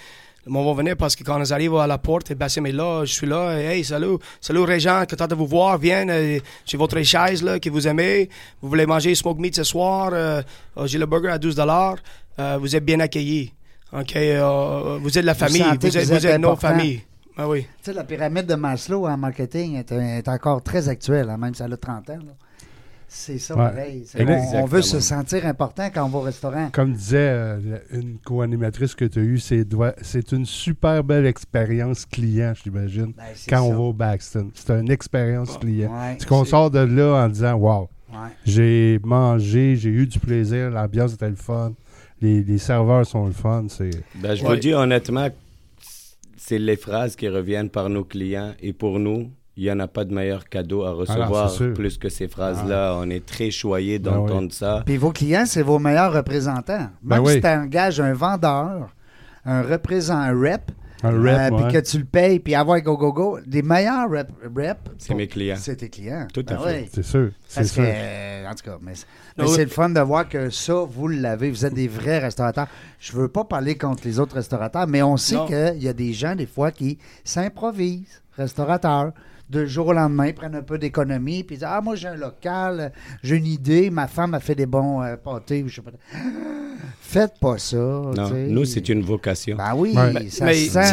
monde 0.51 0.67
va 0.67 0.75
venir 0.75 0.97
parce 0.97 1.17
que 1.17 1.25
quand 1.25 1.41
on 1.41 1.51
arrive 1.53 1.75
à 1.77 1.87
la 1.87 1.99
porte, 1.99 2.31
et 2.31 2.35
Bassim 2.35 2.65
est 2.67 2.73
là, 2.73 3.05
je 3.05 3.13
suis 3.13 3.27
là, 3.27 3.57
hey, 3.59 3.85
salut, 3.85 4.19
salut 4.41 4.61
Régent, 4.61 5.05
content 5.09 5.27
de 5.27 5.35
vous 5.35 5.47
voir, 5.47 5.79
viens, 5.79 6.09
euh, 6.09 6.39
j'ai 6.65 6.77
votre 6.77 7.01
chaise 7.03 7.43
là, 7.43 7.59
que 7.59 7.69
vous 7.71 7.89
aimez, 7.89 8.29
vous 8.63 8.69
voulez 8.69 8.87
manger 8.87 9.15
smoke 9.15 9.41
meat 9.41 9.57
ce 9.57 9.65
soir, 9.65 10.11
euh, 10.13 10.43
euh, 10.77 10.87
j'ai 10.87 10.99
le 10.99 11.07
burger 11.07 11.31
à 11.31 11.39
12 11.39 11.55
dollars, 11.57 11.97
euh, 12.39 12.59
vous 12.61 12.75
êtes 12.77 12.85
bien 12.85 13.01
accueillis. 13.01 13.53
OK, 13.93 14.17
euh, 14.17 14.99
vous 15.01 15.19
êtes 15.19 15.25
la 15.25 15.35
famille, 15.35 15.63
vous, 15.63 15.87
êtes, 15.87 16.05
vous 16.05 16.13
êtes 16.13 16.21
vous 16.21 16.27
êtes 16.27 16.41
nos 16.41 16.57
familles. 16.57 17.03
Ah 17.39 17.49
oui. 17.49 17.63
Tu 17.63 17.91
sais, 17.91 17.93
la 17.93 18.05
pyramide 18.05 18.47
de 18.47 18.55
Maslow 18.55 19.07
en 19.07 19.17
marketing 19.17 19.77
est, 19.77 19.93
est 19.93 20.29
encore 20.29 20.63
très 20.63 20.89
actuelle, 20.89 21.29
hein, 21.29 21.37
même 21.37 21.55
si 21.55 21.63
elle 21.63 21.73
a 21.73 21.77
30 21.77 22.11
ans. 22.11 22.15
là. 22.15 22.33
C'est 23.09 23.39
ça, 23.39 23.55
Ouais. 23.57 23.63
pareil. 23.71 24.05
On, 24.19 24.63
on 24.63 24.65
veut 24.67 24.83
se 24.83 24.99
sentir 25.01 25.47
important 25.47 25.89
quand 25.95 26.05
on 26.05 26.09
va 26.09 26.19
au 26.19 26.23
restaurant. 26.23 26.71
Comme 26.73 26.93
disait 26.93 27.17
euh, 27.31 27.79
une 27.93 28.19
co-animatrice 28.19 28.95
que 28.95 29.05
tu 29.05 29.21
as 29.21 29.23
eue, 29.23 29.39
c'est 29.39 30.33
une 30.33 30.45
super 30.45 31.05
belle 31.05 31.25
expérience 31.27 32.05
client, 32.05 32.53
j'imagine, 32.63 33.13
Ben, 33.17 33.25
quand 33.49 33.63
on 33.63 33.73
va 33.73 33.79
au 33.81 33.93
Baxton. 33.93 34.51
C'est 34.55 34.71
une 34.73 34.91
expérience 34.91 35.57
client. 35.59 35.93
Ouais, 35.93 36.17
C'est 36.19 36.29
qu'on 36.29 36.45
sort 36.45 36.71
de 36.71 36.81
là 36.81 37.25
en 37.25 37.29
disant 37.29 37.55
Wow, 37.55 37.89
ouais. 38.13 38.17
j'ai 38.45 38.99
mangé, 39.05 39.77
j'ai 39.77 39.91
eu 39.91 40.07
du 40.07 40.19
plaisir, 40.19 40.71
l'ambiance 40.71 41.15
était 41.15 41.31
le 41.31 41.37
fun, 41.37 41.75
les, 42.21 42.43
les 42.43 42.59
serveurs 42.59 43.07
sont 43.07 43.27
le 43.27 43.33
fun. 43.33 43.67
C'est 43.69 43.91
Ben, 44.17 44.35
je 44.35 44.43
Ouais. 44.43 44.51
vous 44.51 44.57
dis 44.57 44.75
honnêtement, 44.75 45.29
c'est 46.37 46.59
les 46.59 46.77
phrases 46.77 47.15
qui 47.17 47.29
reviennent 47.29 47.71
par 47.71 47.89
nos 47.89 48.05
clients. 48.05 48.53
Et 48.61 48.73
pour 48.73 48.99
nous, 48.99 49.31
il 49.57 49.65
n'y 49.65 49.71
en 49.71 49.81
a 49.81 49.89
pas 49.89 50.05
de 50.05 50.13
meilleur 50.15 50.49
cadeau 50.49 50.85
à 50.85 50.91
recevoir 50.93 51.51
plus 51.75 51.97
que 51.99 52.09
ces 52.09 52.29
phrases-là. 52.29 52.95
On 53.01 53.09
est 53.09 53.25
très 53.25 53.51
choyés 53.51 53.99
Ben 53.99 54.13
d'entendre 54.13 54.53
ça. 54.53 54.83
Puis 54.85 54.97
vos 54.99 55.13
clients, 55.13 55.45
c'est 55.47 55.63
vos 55.63 55.79
meilleurs 55.79 56.13
représentants. 56.13 56.89
Ben 57.03 57.17
Même 57.17 57.25
oui. 57.25 57.33
si 57.35 57.41
tu 57.41 57.47
engages 57.47 58.01
un 58.01 58.13
vendeur, 58.13 58.89
un 59.47 59.63
représentant, 59.63 60.21
un 60.21 60.39
rep, 60.39 60.71
un 61.03 61.15
euh, 61.15 61.23
rep. 61.49 61.55
puis 61.57 61.65
ouais. 61.65 61.73
que 61.73 61.79
tu 61.89 61.99
le 61.99 62.05
payes, 62.05 62.39
puis 62.41 62.55
avoir 62.55 62.81
go, 62.83 62.97
go, 62.99 63.13
go, 63.13 63.39
les 63.47 63.63
meilleurs 63.63 64.11
rep, 64.11 64.29
rep 64.55 64.79
C'est 64.99 65.15
mes 65.15 65.27
clients. 65.27 65.57
c'est 65.59 65.77
tes 65.77 65.89
clients. 65.89 66.27
Tout 66.35 66.45
à 66.49 66.55
Ben 66.55 66.59
fait. 66.61 66.81
oui. 66.83 66.89
C'est 66.93 67.03
sûr. 67.05 67.31
C'est 67.49 67.61
Parce 67.61 67.73
sûr. 67.73 67.85
euh, 67.87 68.47
en 68.51 68.55
tout 68.55 68.65
cas, 68.65 68.77
mais, 68.83 68.93
mais 69.39 69.45
Ah 69.45 69.49
c'est 69.49 69.65
le 69.65 69.71
fun 69.71 69.89
de 69.89 70.01
voir 70.01 70.29
que 70.29 70.51
ça, 70.51 70.75
vous 70.87 71.09
l'avez. 71.09 71.51
Vous 71.51 71.65
êtes 71.65 71.75
des 71.75 71.89
vrais 71.89 72.19
restaurateurs. 72.19 72.67
Je 72.99 73.13
veux 73.13 73.29
pas 73.29 73.45
parler 73.45 73.77
contre 73.79 74.03
les 74.07 74.19
autres 74.21 74.35
restaurateurs, 74.35 74.87
mais 74.87 75.03
on 75.03 75.17
sait 75.17 75.39
qu'il 75.47 75.83
y 75.83 75.89
a 75.89 75.93
des 75.95 76.13
gens, 76.13 76.35
des 76.35 76.47
fois, 76.47 76.71
qui 76.73 76.99
s'improvisent, 77.25 78.21
restaurateurs. 78.37 79.13
De 79.49 79.65
jour 79.65 79.87
au 79.89 79.93
lendemain, 79.93 80.27
ils 80.27 80.35
prennent 80.35 80.57
un 80.57 80.63
peu 80.63 80.77
d'économie, 80.77 81.45
puis 81.45 81.55
ils 81.55 81.59
disent 81.59 81.69
Ah, 81.71 81.81
moi, 81.81 81.95
j'ai 81.95 82.09
un 82.09 82.17
local, 82.17 82.93
j'ai 83.23 83.37
une 83.37 83.47
idée, 83.47 83.91
ma 83.91 84.09
femme 84.09 84.35
a 84.35 84.41
fait 84.41 84.57
des 84.57 84.67
bons 84.67 85.01
euh, 85.03 85.17
pâtés, 85.17 85.63
ou 85.63 85.69
je 85.69 85.77
sais 85.77 85.83
pas. 85.83 85.93
Faites 87.01 87.39
pas 87.41 87.57
ça. 87.57 87.77
Non, 87.77 88.31
nous, 88.49 88.65
c'est 88.65 88.89
une 88.89 89.03
vocation. 89.03 89.57
Ben 89.57 89.73
oui, 89.77 89.95
Ouais. 89.97 90.29
ça 90.29 90.53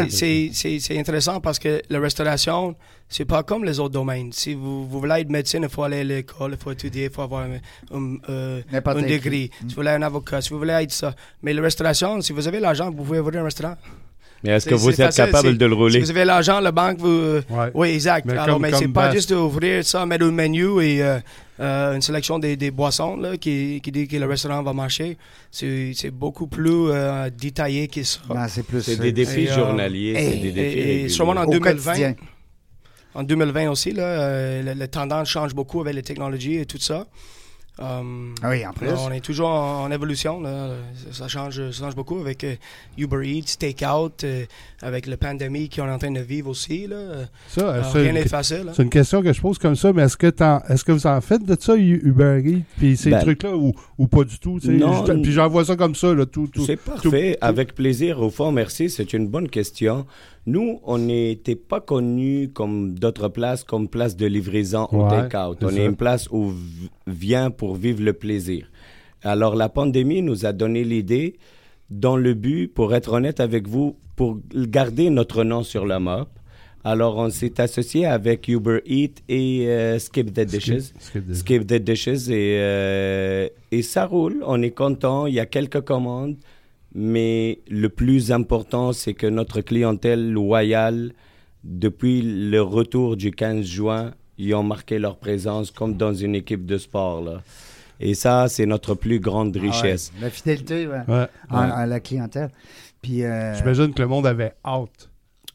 c'est- 0.10 0.98
intéressant 0.98 1.40
parce 1.42 1.58
que 1.58 1.82
la 1.90 2.00
restauration, 2.00 2.76
c'est 3.10 3.26
pas 3.26 3.42
comme 3.42 3.64
les 3.66 3.80
autres 3.80 3.94
domaines. 3.94 4.32
Si 4.32 4.54
vous, 4.54 4.88
vous 4.88 5.00
voulez 5.00 5.22
être 5.22 5.30
médecin, 5.32 5.60
il 5.64 5.70
faut 5.70 5.84
aller 5.84 6.02
à 6.02 6.04
l'école, 6.04 6.52
il 6.52 6.58
faut 6.58 6.72
étudier, 6.72 7.06
il 7.06 7.10
faut 7.10 7.24
avoir 7.24 7.46
un, 7.48 7.56
un, 7.98 8.18
euh, 8.30 8.62
un 8.72 9.02
degré. 9.02 9.50
Si 9.62 9.66
vous 9.70 9.76
voulez 9.78 9.90
être 9.90 9.98
un 9.98 10.04
avocat, 10.04 10.42
si 10.42 10.52
vous 10.52 10.60
voulez 10.60 10.74
être 10.74 10.92
ça. 10.92 11.16
Mais 11.42 11.54
la 11.54 11.62
restauration, 11.64 12.22
si 12.22 12.32
vous 12.34 12.48
avez 12.48 12.60
l'argent, 12.60 12.92
vous 12.92 12.98
pouvez 13.04 13.20
ouvrir 13.20 13.42
un 13.42 13.46
restaurant. 13.46 13.76
Mais 14.44 14.52
est-ce 14.52 14.66
C'est- 14.66 14.70
que 14.72 14.76
vous 14.76 14.92
c'est 14.92 15.02
êtes 15.04 15.08
facile, 15.16 15.26
capable 15.26 15.48
c'est- 15.50 15.54
de 15.56 15.66
le 15.66 15.72
Si 15.72 15.78
rouler? 15.78 16.00
vous 16.02 16.10
avez 16.12 16.26
l'argent, 16.26 16.60
la 16.60 16.72
banque, 16.72 16.98
vous. 17.00 17.08
euh, 17.08 17.42
Ouais. 17.50 17.72
Oui, 17.74 17.88
exact. 17.90 18.26
Mais 18.26 18.34
Alors, 18.34 18.56
comme- 18.56 18.62
mais 18.64 18.74
c'est 18.74 18.88
pas 18.90 19.12
juste 19.12 19.32
d'ouvrir 19.32 19.86
ça, 19.86 20.06
mettre 20.06 20.26
un 20.26 20.32
menu 20.32 20.82
et 20.84 21.02
euh, 21.02 21.20
euh, 21.62 21.96
une 21.96 22.02
sélection 22.02 22.40
des, 22.40 22.58
des 22.58 22.70
boissons 22.72 23.16
là, 23.16 23.38
qui, 23.38 23.80
qui 23.82 23.92
dit 23.92 24.08
que 24.08 24.18
le 24.18 24.26
restaurant 24.26 24.62
va 24.62 24.74
marcher. 24.74 25.18
C'est 25.50 25.92
c'est 25.96 26.12
beaucoup 26.12 26.48
plus 26.48 26.90
euh, 26.90 27.30
détaillé 27.30 27.88
que 27.88 28.04
ça. 28.04 28.20
Ben, 28.28 28.48
c'est 28.50 28.64
plus. 28.64 28.82
C'est 28.82 29.00
euh, 29.00 29.04
des 29.04 29.12
défis 29.14 29.44
Et, 29.46 29.52
euh, 29.52 29.56
journaliers, 29.56 30.14
c'est 30.18 30.38
et- 30.38 30.42
des 30.42 30.52
défis 30.52 30.60
Et, 30.78 30.82
et 30.82 30.86
réguliers. 30.92 31.10
sûrement 31.10 31.32
en 31.40 31.46
Au 31.46 31.52
2020, 31.52 31.92
quotidien. 31.92 32.16
en 33.16 33.24
2020 33.24 33.70
aussi, 33.70 33.92
là, 33.94 34.04
euh, 34.04 34.62
le, 34.64 34.74
le 34.80 34.88
tendance 34.88 35.30
change 35.30 35.54
beaucoup 35.54 35.80
avec 35.82 35.94
les 35.96 36.02
technologies 36.04 36.58
et 36.58 36.66
tout 36.66 36.80
ça. 36.80 37.06
Um, 37.80 38.36
Ah 38.44 38.50
oui, 38.52 38.64
en 38.68 38.72
plus. 38.72 38.88
On 38.90 39.12
est 39.12 39.20
toujours 39.20 39.50
en, 39.50 39.84
en 39.86 39.92
évolution. 39.92 40.40
Là. 40.42 40.76
Ça, 41.12 41.28
change, 41.28 41.72
ça 41.72 41.86
change 41.86 41.96
beaucoup 41.96 42.20
avec 42.20 42.44
euh, 42.44 42.54
Uber 43.00 43.28
Eats, 43.28 43.56
Takeout, 43.58 44.12
euh, 44.24 44.46
avec 44.84 45.08
la 45.08 45.18
pandémie 45.18 45.70
qu'on 45.70 45.88
est 45.88 45.92
en 45.92 45.98
train 45.98 46.12
de 46.12 46.20
vivre 46.20 46.50
aussi. 46.52 46.86
Là. 46.86 47.26
Ça, 47.48 47.62
Euh, 47.62 47.82
c'est 47.92 48.00
rien 48.02 48.10
une- 48.10 48.16
n'est 48.16 48.28
facile. 48.28 48.66
hein. 48.70 48.74
C'est 48.76 48.84
une 48.84 48.92
question 48.92 49.24
que 49.24 49.34
je 49.34 49.42
pose 49.42 49.58
comme 49.58 49.76
ça, 49.76 49.92
mais 49.92 50.04
est-ce 50.04 50.18
que, 50.18 50.28
t'en- 50.30 50.62
est-ce 50.70 50.84
que 50.86 50.92
vous 50.92 51.08
en 51.08 51.20
faites 51.20 51.44
de 51.46 51.58
ça, 51.60 51.76
Uber 51.76 52.42
Eats, 52.46 52.62
puis 52.78 52.96
ces 52.96 53.10
Ben, 53.10 53.22
trucs-là, 53.22 53.56
ou, 53.58 53.74
ou 53.98 54.06
pas 54.08 54.24
du 54.24 54.38
tout? 54.38 54.60
non, 54.66 55.04
puis 55.24 55.32
j'envoie 55.32 55.66
ça 55.66 55.76
comme 55.76 55.96
ça, 55.96 56.14
là, 56.14 56.28
tout. 56.28 56.48
tout 56.54 56.64
C'est 56.68 56.78
parfait. 56.78 57.38
Avec 57.42 57.74
plaisir. 57.74 58.20
Au 58.22 58.30
fond, 58.30 58.52
merci. 58.52 58.88
C'est 58.92 59.14
une 59.14 59.28
bonne 59.28 59.50
question. 59.50 60.06
Nous, 60.46 60.80
on 60.84 60.98
n'était 60.98 61.56
pas 61.56 61.80
connus 61.80 62.50
comme 62.54 62.98
d'autres 63.00 63.30
places, 63.30 63.64
comme 63.64 63.88
place 63.88 64.18
de 64.18 64.26
livraison 64.26 64.88
Ouais, 64.92 65.10
take-out. 65.30 65.58
On 65.64 65.70
ça. 65.70 65.76
est 65.78 65.86
une 65.86 65.96
place 65.96 66.28
où 66.32 66.52
vient 67.08 67.50
pour 67.50 67.76
vivre 67.76 68.04
le 68.04 68.14
plaisir. 68.14 68.70
Alors, 69.22 69.56
la 69.56 69.70
pandémie 69.70 70.22
nous 70.22 70.46
a 70.46 70.52
donné 70.52 70.84
l'idée, 70.84 71.38
dans 71.90 72.18
le 72.18 72.34
but, 72.34 72.68
pour 72.68 72.94
être 72.94 73.14
honnête 73.14 73.40
avec 73.40 73.68
vous, 73.70 73.96
pour 74.18 74.38
garder 74.54 75.10
notre 75.10 75.44
nom 75.46 75.64
sur 75.64 75.86
la 75.86 76.00
map. 76.00 76.28
Alors, 76.84 77.18
on 77.18 77.30
s'est 77.30 77.62
associé 77.62 78.06
avec 78.06 78.50
Uber 78.50 78.80
Eats 78.86 79.22
et 79.30 79.68
euh, 79.70 79.98
Skip 80.00 80.34
the 80.34 80.42
Dishes. 80.42 80.92
Skip 81.00 81.26
the- 81.30 81.34
Skip 81.34 81.66
the 81.68 81.76
Dishes 81.76 82.30
et, 82.30 82.58
euh, 82.60 83.48
et 83.72 83.82
ça 83.82 84.06
roule. 84.06 84.44
On 84.46 84.62
est 84.62 84.72
content. 84.72 85.26
Il 85.26 85.36
y 85.36 85.40
a 85.40 85.46
quelques 85.46 85.80
commandes. 85.82 86.36
Mais 86.96 87.60
le 87.70 87.90
plus 87.90 88.32
important, 88.32 88.94
c'est 88.94 89.14
que 89.14 89.28
notre 89.28 89.62
clientèle 89.62 90.32
loyale, 90.32 91.14
depuis 91.64 92.22
le 92.22 92.62
retour 92.62 93.16
du 93.18 93.32
15 93.32 93.66
juin, 93.66 94.12
ils 94.38 94.54
ont 94.54 94.64
marqué 94.64 95.00
leur 95.00 95.18
présence 95.18 95.72
comme 95.72 95.96
dans 95.96 96.14
une 96.14 96.36
équipe 96.36 96.66
de 96.66 96.78
sport. 96.78 97.22
Là. 97.24 97.42
Et 98.00 98.14
ça, 98.16 98.48
c'est 98.48 98.66
notre 98.66 98.96
plus 98.96 99.20
grande 99.20 99.56
richesse. 99.56 100.12
Ah 100.14 100.18
ouais, 100.18 100.24
La 100.26 100.30
fidélité 100.30 100.88
ouais, 100.88 101.28
à 101.50 101.86
la 101.86 102.00
clientèle. 102.00 102.50
Puis, 103.02 103.24
euh, 103.24 103.56
J'imagine 103.56 103.94
que 103.94 104.02
le 104.02 104.08
monde 104.08 104.28
avait 104.28 104.54
hâte. 104.66 105.10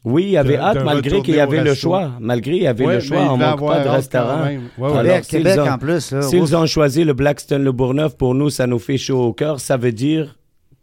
Oui, 0.05 0.23
il 0.23 0.29
y 0.31 0.37
avait 0.37 0.55
De- 0.55 0.61
hâte 0.61 0.77
de 0.77 0.83
malgré 0.83 1.21
qu'il 1.21 1.35
y 1.35 1.39
avait 1.41 1.63
le 1.63 1.73
choix. 1.73 2.11
Malgré 2.21 2.55
il 2.55 2.63
y 2.63 2.67
avait 2.67 2.85
Ouais, 2.85 2.93
le 2.95 2.99
choix, 3.01 3.33
on 3.33 3.37
devait 3.37 3.49
manque 3.49 3.59
pas 3.67 3.83
de 3.83 3.89
restaurant. 3.89 4.43
Ouais, 4.45 4.59
ouais. 4.77 4.91
Québec, 4.93 5.25
s'ils 5.25 5.37
Québec 5.43 5.59
ont- 5.59 5.69
en 5.69 5.77
plus. 5.77 6.15
S'ils 6.21 6.55
ont 6.55 6.65
choisi 6.65 7.03
le 7.03 7.13
Blackstone 7.13 7.63
Le 7.63 7.71
Bourgneuf, 7.73 8.15
pour 8.15 8.33
nous, 8.33 8.49
ça 8.49 8.65
nous 8.65 8.79
fait 8.79 8.97
chaud 8.97 9.21
au 9.21 9.33
cœur. 9.33 9.59
Ça 9.59 9.75
veut 9.75 9.91
dire 9.91 10.37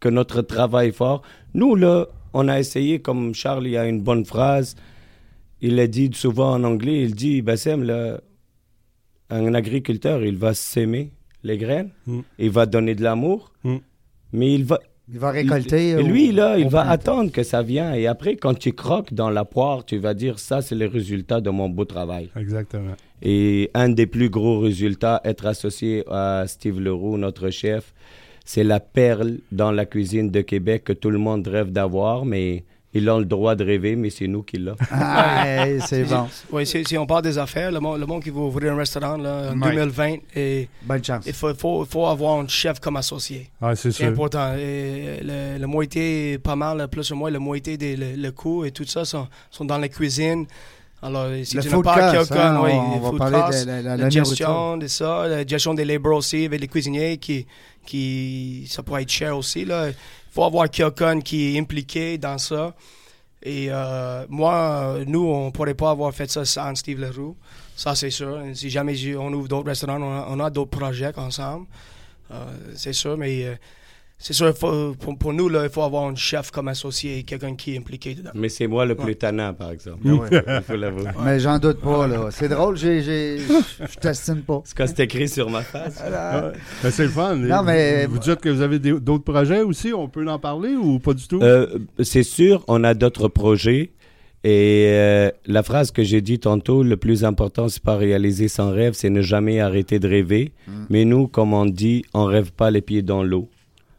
que 0.07 0.11
notre 0.13 0.41
travail 0.43 0.93
fort. 0.93 1.23
Nous, 1.55 1.75
là, 1.75 2.07
on 2.33 2.47
a 2.49 2.61
essayé, 2.61 3.01
comme 3.01 3.35
Charles, 3.35 3.67
il 3.67 3.73
y 3.73 3.77
a 3.77 3.87
une 3.89 4.01
bonne 4.01 4.25
phrase. 4.25 4.77
Il 5.61 5.81
a 5.81 5.87
dit 5.89 6.11
souvent 6.15 6.53
en 6.53 6.63
anglais, 6.65 7.03
il 7.03 7.15
dit, 7.15 7.43
Bassem, 7.43 7.83
là, 7.83 8.21
un 9.31 9.53
agriculteur, 9.55 10.23
il 10.25 10.37
va 10.37 10.55
s'aimer 10.55 11.11
les 11.43 11.59
graines, 11.59 11.91
Mm. 12.07 12.21
il 12.39 12.51
va 12.51 12.67
donner 12.67 12.95
de 12.95 13.03
l'amour, 13.03 13.53
Mm. 13.65 13.77
mais 14.33 14.55
il 14.55 14.65
va, 14.65 14.79
Il 15.09 15.19
va 15.19 15.31
récolter. 15.33 15.91
et 15.91 15.97
au- 15.97 16.03
lui, 16.03 16.31
là, 16.33 16.57
il 16.59 16.69
va 16.69 16.89
attendre 16.89 17.31
que 17.33 17.43
ça 17.43 17.63
vienne. 17.63 17.95
Et 17.95 18.07
après, 18.07 18.37
quand 18.37 18.55
tu 18.55 18.73
croques 18.73 19.13
dans 19.13 19.31
la 19.31 19.45
poire, 19.45 19.85
tu 19.85 19.97
vas 19.99 20.15
dire, 20.15 20.39
ça, 20.39 20.63
c'est 20.63 20.75
le 20.77 20.87
résultat 20.87 21.41
de 21.41 21.51
mon 21.51 21.69
beau 21.69 21.85
travail. 21.85 22.31
Exactement. 22.37 22.95
Et 23.23 23.71
un 23.75 23.89
des 23.89 24.07
plus 24.07 24.31
gros 24.31 24.61
résultats, 24.61 25.21
être 25.25 25.47
associé 25.47 26.05
à 26.09 26.45
Steve 26.47 26.79
Leroux, 26.81 27.17
notre 27.19 27.51
chef, 27.51 27.93
c'est 28.47 28.65
la 28.65 28.81
perle 28.81 29.41
dans 29.53 29.73
la 29.73 29.85
cuisine 29.85 30.31
de 30.31 30.41
Québec 30.41 30.85
que 30.85 30.93
tout 30.95 31.11
le 31.11 31.19
monde 31.19 31.47
rêve 31.47 31.71
d'avoir, 31.71 32.25
mais 32.25 32.65
ils 32.95 33.11
ont 33.11 33.19
le 33.19 33.27
droit 33.27 33.55
de 33.55 33.63
rêver, 33.63 33.95
mais 33.95 34.09
c'est 34.09 34.27
nous 34.27 34.43
qui 34.43 34.57
l'avons. 34.57 34.79
Ah, 34.91 35.67
c'est 35.87 36.05
bon. 36.05 36.29
Oui, 36.51 36.65
si, 36.65 36.83
si 36.85 36.97
on 36.97 37.05
parle 37.07 37.23
des 37.23 37.37
affaires, 37.37 37.71
le 37.71 37.79
monde, 37.81 38.01
le 38.01 38.07
monde 38.07 38.23
qui 38.23 38.31
veut 38.31 38.39
ouvrir 38.41 38.73
un 38.73 38.77
restaurant 38.77 39.19
là, 39.19 39.51
en 39.53 39.61
Ouais. 39.61 39.73
2020, 39.75 40.15
et, 40.35 40.69
Bonne 40.83 41.05
chance. 41.05 41.25
il 41.27 41.35
faut, 41.35 41.53
faut, 41.55 41.85
faut 41.85 42.07
avoir 42.07 42.39
un 42.39 42.49
chef 42.49 42.81
comme 42.81 42.97
associé. 42.97 43.51
Ah, 43.61 43.75
c'est 43.77 44.03
important. 44.05 44.55
Et 44.57 45.19
le, 45.23 45.59
le 45.59 45.67
moitié, 45.67 46.39
pas 46.39 46.57
mal, 46.57 46.89
plus 46.89 47.11
ou 47.11 47.17
moins, 47.17 47.31
le 47.31 47.39
moitié 47.39 47.77
des 47.77 47.97
le, 47.97 48.15
le 48.17 48.31
coût 48.33 48.65
et 48.65 48.71
tout 48.71 48.85
ça 48.87 49.05
sont, 49.05 49.27
sont 49.51 49.67
dans 49.67 49.79
la 49.79 49.89
cuisine. 49.89 50.47
Alors, 51.07 51.83
pas 51.83 52.13
cost, 52.13 52.31
quelqu'un, 52.31 52.57
hein, 52.57 52.61
oui, 52.65 52.71
on- 52.73 52.99
va 52.99 53.19
parler 53.19 53.37
de 53.37 53.43
cost, 53.43 53.67
la- 53.67 53.83
la- 53.83 53.97
la, 53.97 54.11
gestion 54.11 54.77
de 54.77 54.87
ça, 54.87 55.27
la 55.29 55.47
gestion 55.47 55.75
des 55.75 55.85
labors 55.85 56.17
aussi 56.17 56.45
avec 56.47 56.61
les 56.61 56.69
cuisiniers 56.69 57.17
qui, 57.19 57.47
qui 57.87 58.67
ça 58.69 58.83
pourrait 58.83 59.03
être 59.03 59.11
cher 59.11 59.37
aussi. 59.37 59.65
Là. 59.65 59.89
Il 59.89 59.95
faut 60.33 60.45
avoir 60.45 60.69
quelqu'un 60.71 61.21
qui 61.21 61.55
est 61.55 61.59
impliqué 61.61 62.19
dans 62.19 62.39
ça. 62.39 62.75
Et 63.43 63.69
euh, 63.71 64.25
moi, 64.29 64.97
nous, 65.07 65.25
on 65.25 65.47
ne 65.47 65.51
pourrait 65.51 65.75
pas 65.75 65.91
avoir 65.91 66.13
fait 66.13 66.31
ça 66.31 66.45
sans 66.45 66.75
Steve 66.75 67.01
Leroux. 67.01 67.37
Ça, 67.77 67.95
c'est 67.95 68.11
sûr. 68.11 68.41
Si 68.55 68.71
jamais 68.71 68.97
on 69.17 69.33
ouvre 69.33 69.49
d'autres 69.49 69.69
restaurants, 69.69 70.01
on 70.03 70.11
a, 70.13 70.27
on 70.31 70.41
a 70.41 70.51
d'autres 70.51 70.71
projets 70.77 71.13
ensemble. 71.17 71.67
Euh, 72.33 72.45
c'est 72.75 72.93
sûr, 72.93 73.17
mais 73.17 73.45
euh, 73.45 73.55
c'est 74.19 74.33
sûr, 74.33 74.49
il 74.49 74.55
faut- 74.55 74.95
pour, 74.99 75.17
pour 75.19 75.33
nous, 75.33 75.49
là, 75.49 75.65
il 75.65 75.71
faut 75.71 75.83
avoir 75.83 76.05
un 76.05 76.15
chef 76.15 76.51
comme 76.51 76.69
associé, 76.69 77.23
quelqu'un 77.23 77.55
qui 77.55 77.75
est 77.75 77.79
impliqué 77.79 78.15
dedans. 78.15 78.31
Mais 78.35 78.49
c'est 78.49 78.67
moi 78.67 78.87
le 78.87 78.95
plus 78.95 79.15
tannant, 79.17 79.53
par 79.53 79.71
exemple. 79.71 80.07
Ouais. 80.09 80.29
Il 80.33 80.63
faut 80.63 80.77
l'avouer. 80.77 81.05
Mais 81.25 81.39
j'en 81.39 81.59
doute 81.59 81.81
pas, 81.81 82.07
là. 82.07 82.29
C'est 82.31 82.49
drôle, 82.49 82.77
je 82.77 83.39
t'estime 84.01 84.43
pas. 84.43 84.63
C'est 84.65 84.77
quand 84.77 84.87
c'est 84.87 85.01
écrit 85.05 85.29
sur 85.29 85.51
ma 85.51 85.63
face? 85.63 85.99
Voilà. 86.01 86.53
Ben, 86.83 86.91
c'est 86.91 87.05
le 87.05 87.09
fun. 87.11 87.37
Non, 87.37 87.63
mais- 87.63 88.07
Vous, 88.07 88.19
dites 88.19 88.37
que 88.41 88.49
vous 88.49 88.63
avez 88.63 88.79
d'autres 88.79 89.25
projets 89.25 89.61
aussi. 89.63 89.93
On 89.93 90.09
peut 90.09 90.27
en 90.29 90.39
parler 90.39 90.75
ou 90.75 90.99
pas 90.99 91.13
du 91.15 91.27
tout? 91.29 91.41
Euh, 91.43 91.79
c'est 92.03 92.23
sûr, 92.23 92.65
on 92.69 92.85
a 92.85 92.95
d'autres 92.95 93.29
projets. 93.29 93.91
Et 94.45 94.87
euh, 94.91 95.31
la 95.47 95.63
phrase 95.65 95.91
que 95.91 96.05
j'ai 96.05 96.21
dit 96.21 96.39
tantôt, 96.39 96.83
le 96.85 96.97
plus 96.97 97.25
important, 97.25 97.69
c'est 97.69 97.83
pas 97.83 97.97
réaliser 97.97 98.47
son 98.49 98.71
rêve, 98.71 98.93
c'est 98.95 99.11
ne 99.11 99.21
jamais 99.21 99.59
arrêter 99.61 99.99
de 99.99 100.07
rêver. 100.09 100.53
Mais 100.89 101.05
nous, 101.05 101.27
comme 101.27 101.53
on 101.53 101.67
dit, 101.67 102.05
on 102.15 102.25
rêve 102.27 102.53
pas 102.53 102.71
les 102.71 102.81
pieds 102.81 103.03
dans 103.03 103.23
l'eau. 103.25 103.49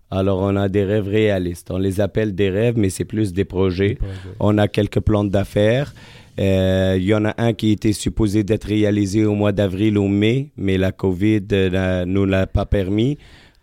Alors, 0.09 0.39
on 0.41 0.55
a 0.55 0.69
des 0.69 0.83
rêves 0.85 1.07
réalistes. 1.07 1.69
On 1.71 1.77
les 1.77 1.99
appelle 1.99 2.33
des 2.33 2.49
rêves, 2.49 2.75
mais 2.77 2.89
c'est 2.89 3.03
plus 3.05 3.33
des 3.33 3.43
projets. 3.45 3.97
On 4.39 4.57
a 4.57 4.67
quelques 4.67 5.01
plans 5.01 5.25
d'affaires. 5.25 5.93
Euh, 6.39 6.95
Il 6.97 7.03
y 7.05 7.13
en 7.13 7.25
a 7.25 7.33
un 7.37 7.53
qui 7.53 7.71
était 7.71 7.93
supposé 7.93 8.43
d'être 8.43 8.65
réalisé 8.65 9.25
au 9.25 9.33
mois 9.35 9.51
d'avril 9.51 9.97
ou 9.97 10.07
mai, 10.07 10.49
mais 10.55 10.77
la 10.77 10.91
COVID 10.91 11.41
euh, 11.51 11.69
n'a- 11.69 12.05
nous 12.05 12.25
l'a 12.25 12.47
pas 12.47 12.65
permis. 12.65 13.17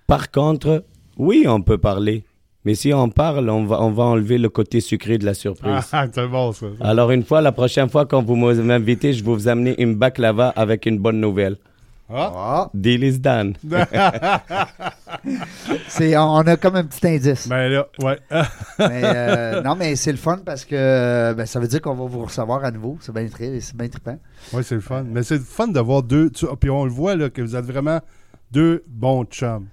Par 0.06 0.30
contre, 0.30 0.84
oui, 1.16 1.44
on 1.48 1.62
peut 1.62 1.78
parler. 1.78 2.24
Mais 2.66 2.74
si 2.74 2.92
on 2.92 3.08
parle, 3.10 3.48
on 3.50 3.64
va, 3.64 3.80
on 3.82 3.90
va 3.90 4.04
enlever 4.04 4.38
le 4.38 4.48
côté 4.48 4.80
sucré 4.80 5.18
de 5.18 5.24
la 5.26 5.34
surprise. 5.34 5.86
Ah, 5.92 6.06
c'est 6.12 6.26
bon, 6.26 6.52
ça. 6.52 6.66
Alors, 6.80 7.10
une 7.10 7.22
fois, 7.22 7.40
la 7.42 7.52
prochaine 7.52 7.88
fois, 7.88 8.06
quand 8.06 8.22
vous 8.22 8.36
m'invitez, 8.36 9.12
je 9.12 9.22
vais 9.24 9.30
vous 9.32 9.48
amener 9.48 9.80
une 9.80 9.94
baklava 9.94 10.48
avec 10.48 10.86
une 10.86 10.98
bonne 10.98 11.20
nouvelle. 11.20 11.56
Ah. 12.12 12.68
Deal 12.74 13.02
is 13.04 13.18
done. 13.18 13.54
c'est, 15.88 16.16
on 16.16 16.36
a 16.38 16.56
comme 16.56 16.76
un 16.76 16.84
petit 16.84 17.06
indice. 17.06 17.48
Ben 17.48 17.68
là, 17.68 17.86
ouais. 18.02 18.18
Mais, 18.78 19.00
euh, 19.04 19.62
non, 19.62 19.74
mais 19.74 19.96
c'est 19.96 20.12
le 20.12 20.18
fun 20.18 20.38
parce 20.44 20.64
que 20.64 21.32
ben, 21.32 21.46
ça 21.46 21.60
veut 21.60 21.66
dire 21.68 21.80
qu'on 21.80 21.94
va 21.94 22.04
vous 22.06 22.24
recevoir 22.24 22.64
à 22.64 22.70
nouveau. 22.70 22.98
C'est 23.00 23.12
bien, 23.14 23.26
très, 23.28 23.58
c'est 23.60 23.76
bien 23.76 23.88
trippant. 23.88 24.18
Oui, 24.52 24.62
c'est 24.64 24.74
le 24.74 24.80
fun. 24.80 25.04
Mais 25.08 25.22
c'est 25.22 25.36
le 25.36 25.40
fun 25.40 25.68
de 25.68 25.80
voir 25.80 26.02
deux. 26.02 26.30
tu- 26.30 26.46
Puis 26.60 26.70
on 26.70 26.84
le 26.84 26.90
voit 26.90 27.16
là, 27.16 27.30
que 27.30 27.40
vous 27.42 27.56
êtes 27.56 27.64
vraiment 27.64 28.00
deux 28.52 28.84
bons 28.86 29.24
chums. 29.24 29.66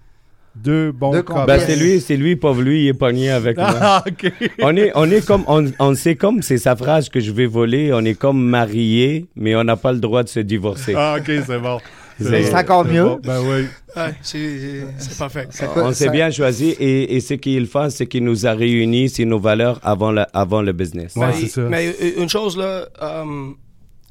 Deux 0.56 0.92
bons 0.92 1.12
Deux 1.12 1.22
copains. 1.24 1.46
Ben, 1.46 1.60
c'est 1.60 1.78
lui, 1.78 2.02
c'est 2.02 2.18
lui, 2.18 2.36
pauvre 2.36 2.62
lui, 2.62 2.84
il 2.84 2.88
est 2.90 2.94
pogné 2.94 3.30
avec 3.32 3.58
moi. 3.58 3.74
Ah, 3.82 4.04
ok. 4.06 4.32
On 4.62 4.76
est, 4.76 4.92
on 4.96 5.10
est 5.10 5.26
comme, 5.26 5.44
on, 5.48 5.66
on 5.80 5.96
sait 5.96 6.16
comme, 6.16 6.42
c'est 6.42 6.58
sa 6.58 6.76
phrase 6.76 7.08
que 7.10 7.20
je 7.22 7.32
vais 7.32 7.46
voler, 7.46 7.94
on 7.94 8.04
est 8.04 8.16
comme 8.16 8.42
mariés, 8.44 9.28
mais 9.36 9.56
on 9.56 9.64
n'a 9.64 9.78
pas 9.78 9.94
le 9.94 10.00
droit 10.00 10.24
de 10.24 10.30
se 10.30 10.42
divorcer. 10.42 10.94
Ah, 10.96 11.16
ok, 11.20 11.26
c'est 11.46 11.60
bon. 11.60 11.80
C'est- 12.24 12.44
c'est 12.44 12.56
encore 12.56 12.86
mieux. 12.86 13.04
bon. 13.04 13.20
Ben 13.24 13.40
oui. 13.42 13.66
Ouais, 13.96 14.14
c'est 14.22 14.86
c'est 14.98 15.18
parfait. 15.18 15.48
On 15.76 15.92
s'est 15.94 16.10
bien 16.10 16.32
choisi 16.32 16.70
et, 16.80 17.16
et 17.16 17.20
ce 17.20 17.34
qui 17.34 17.58
est 17.58 17.60
le 17.60 17.66
fun, 17.66 17.90
c'est 17.90 18.06
qu'il 18.08 18.24
nous 18.24 18.46
a 18.48 18.54
réunis 18.54 19.10
sur 19.10 19.26
nos 19.26 19.40
valeurs 19.40 19.80
avant 19.84 20.12
le, 20.12 20.24
avant 20.34 20.62
le 20.62 20.72
business. 20.72 21.16
Ouais, 21.16 21.28
mais, 21.28 21.34
c'est 21.42 21.48
ça. 21.48 21.62
mais 21.62 21.88
euh, 22.02 22.22
une 22.22 22.30
chose, 22.30 22.56
là, 22.58 22.86
euh, 23.02 23.50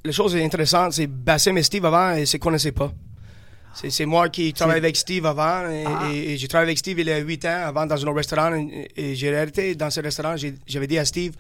la 0.05 0.13
chose 0.13 0.37
intéressante, 0.37 0.93
c'est 0.93 1.07
Bassim 1.07 1.57
et 1.57 1.63
Steve 1.63 1.85
avant, 1.87 2.15
ils 2.15 2.21
ne 2.21 2.25
se 2.27 2.37
connaissaient 2.37 2.73
pas. 2.73 2.93
C'est 3.73 3.89
c'est 3.91 4.05
moi 4.07 4.29
qui 4.29 4.53
travaille 4.53 4.79
avec 4.79 4.97
Steve 4.97 5.25
avant, 5.27 5.69
et, 5.71 5.85
Ah. 5.87 6.09
et- 6.13 6.33
et 6.33 6.37
j'ai 6.37 6.49
travaillé 6.49 6.71
avec 6.71 6.79
Steve 6.79 6.99
il 6.99 7.07
y 7.07 7.13
a 7.13 7.19
8 7.19 7.45
ans, 7.45 7.63
avant 7.67 7.87
dans 7.87 7.95
un 7.95 8.09
autre 8.09 8.17
restaurant, 8.17 8.53
et, 8.55 8.89
et 8.97 9.15
j'ai 9.15 9.35
arrêté 9.37 9.75
dans 9.77 9.91
ce 9.91 10.01
restaurant, 10.01 10.35
j'avais 10.67 10.87
dit 10.89 10.99
à 10.99 11.05
Steve, 11.05 11.33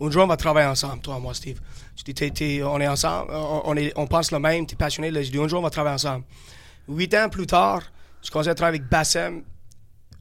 un 0.00 0.10
jour 0.10 0.24
on 0.24 0.26
va 0.26 0.36
travailler 0.36 0.68
ensemble, 0.68 1.00
toi 1.02 1.16
et 1.18 1.20
moi, 1.20 1.34
Steve. 1.34 1.60
T'es- 2.04 2.30
t'es- 2.30 2.62
on 2.62 2.80
est 2.80 2.88
ensemble, 2.88 3.30
on, 3.32 3.62
on 3.66 3.76
est, 3.76 3.92
on 3.96 4.06
pense 4.06 4.30
le 4.32 4.38
même, 4.38 4.66
tu 4.66 4.74
es 4.74 4.76
passionné, 4.76 5.10
là. 5.10 5.22
j'ai 5.22 5.30
dit, 5.30 5.38
un 5.38 5.46
jour 5.48 5.60
on 5.60 5.62
va 5.62 5.70
travailler 5.70 5.94
ensemble. 5.94 6.24
Huit 6.88 7.14
ans 7.14 7.28
plus 7.28 7.46
tard, 7.46 7.82
je 8.22 8.30
commençais 8.30 8.50
à 8.50 8.54
travailler 8.54 8.78
avec 8.80 8.90
Bassem 8.90 9.42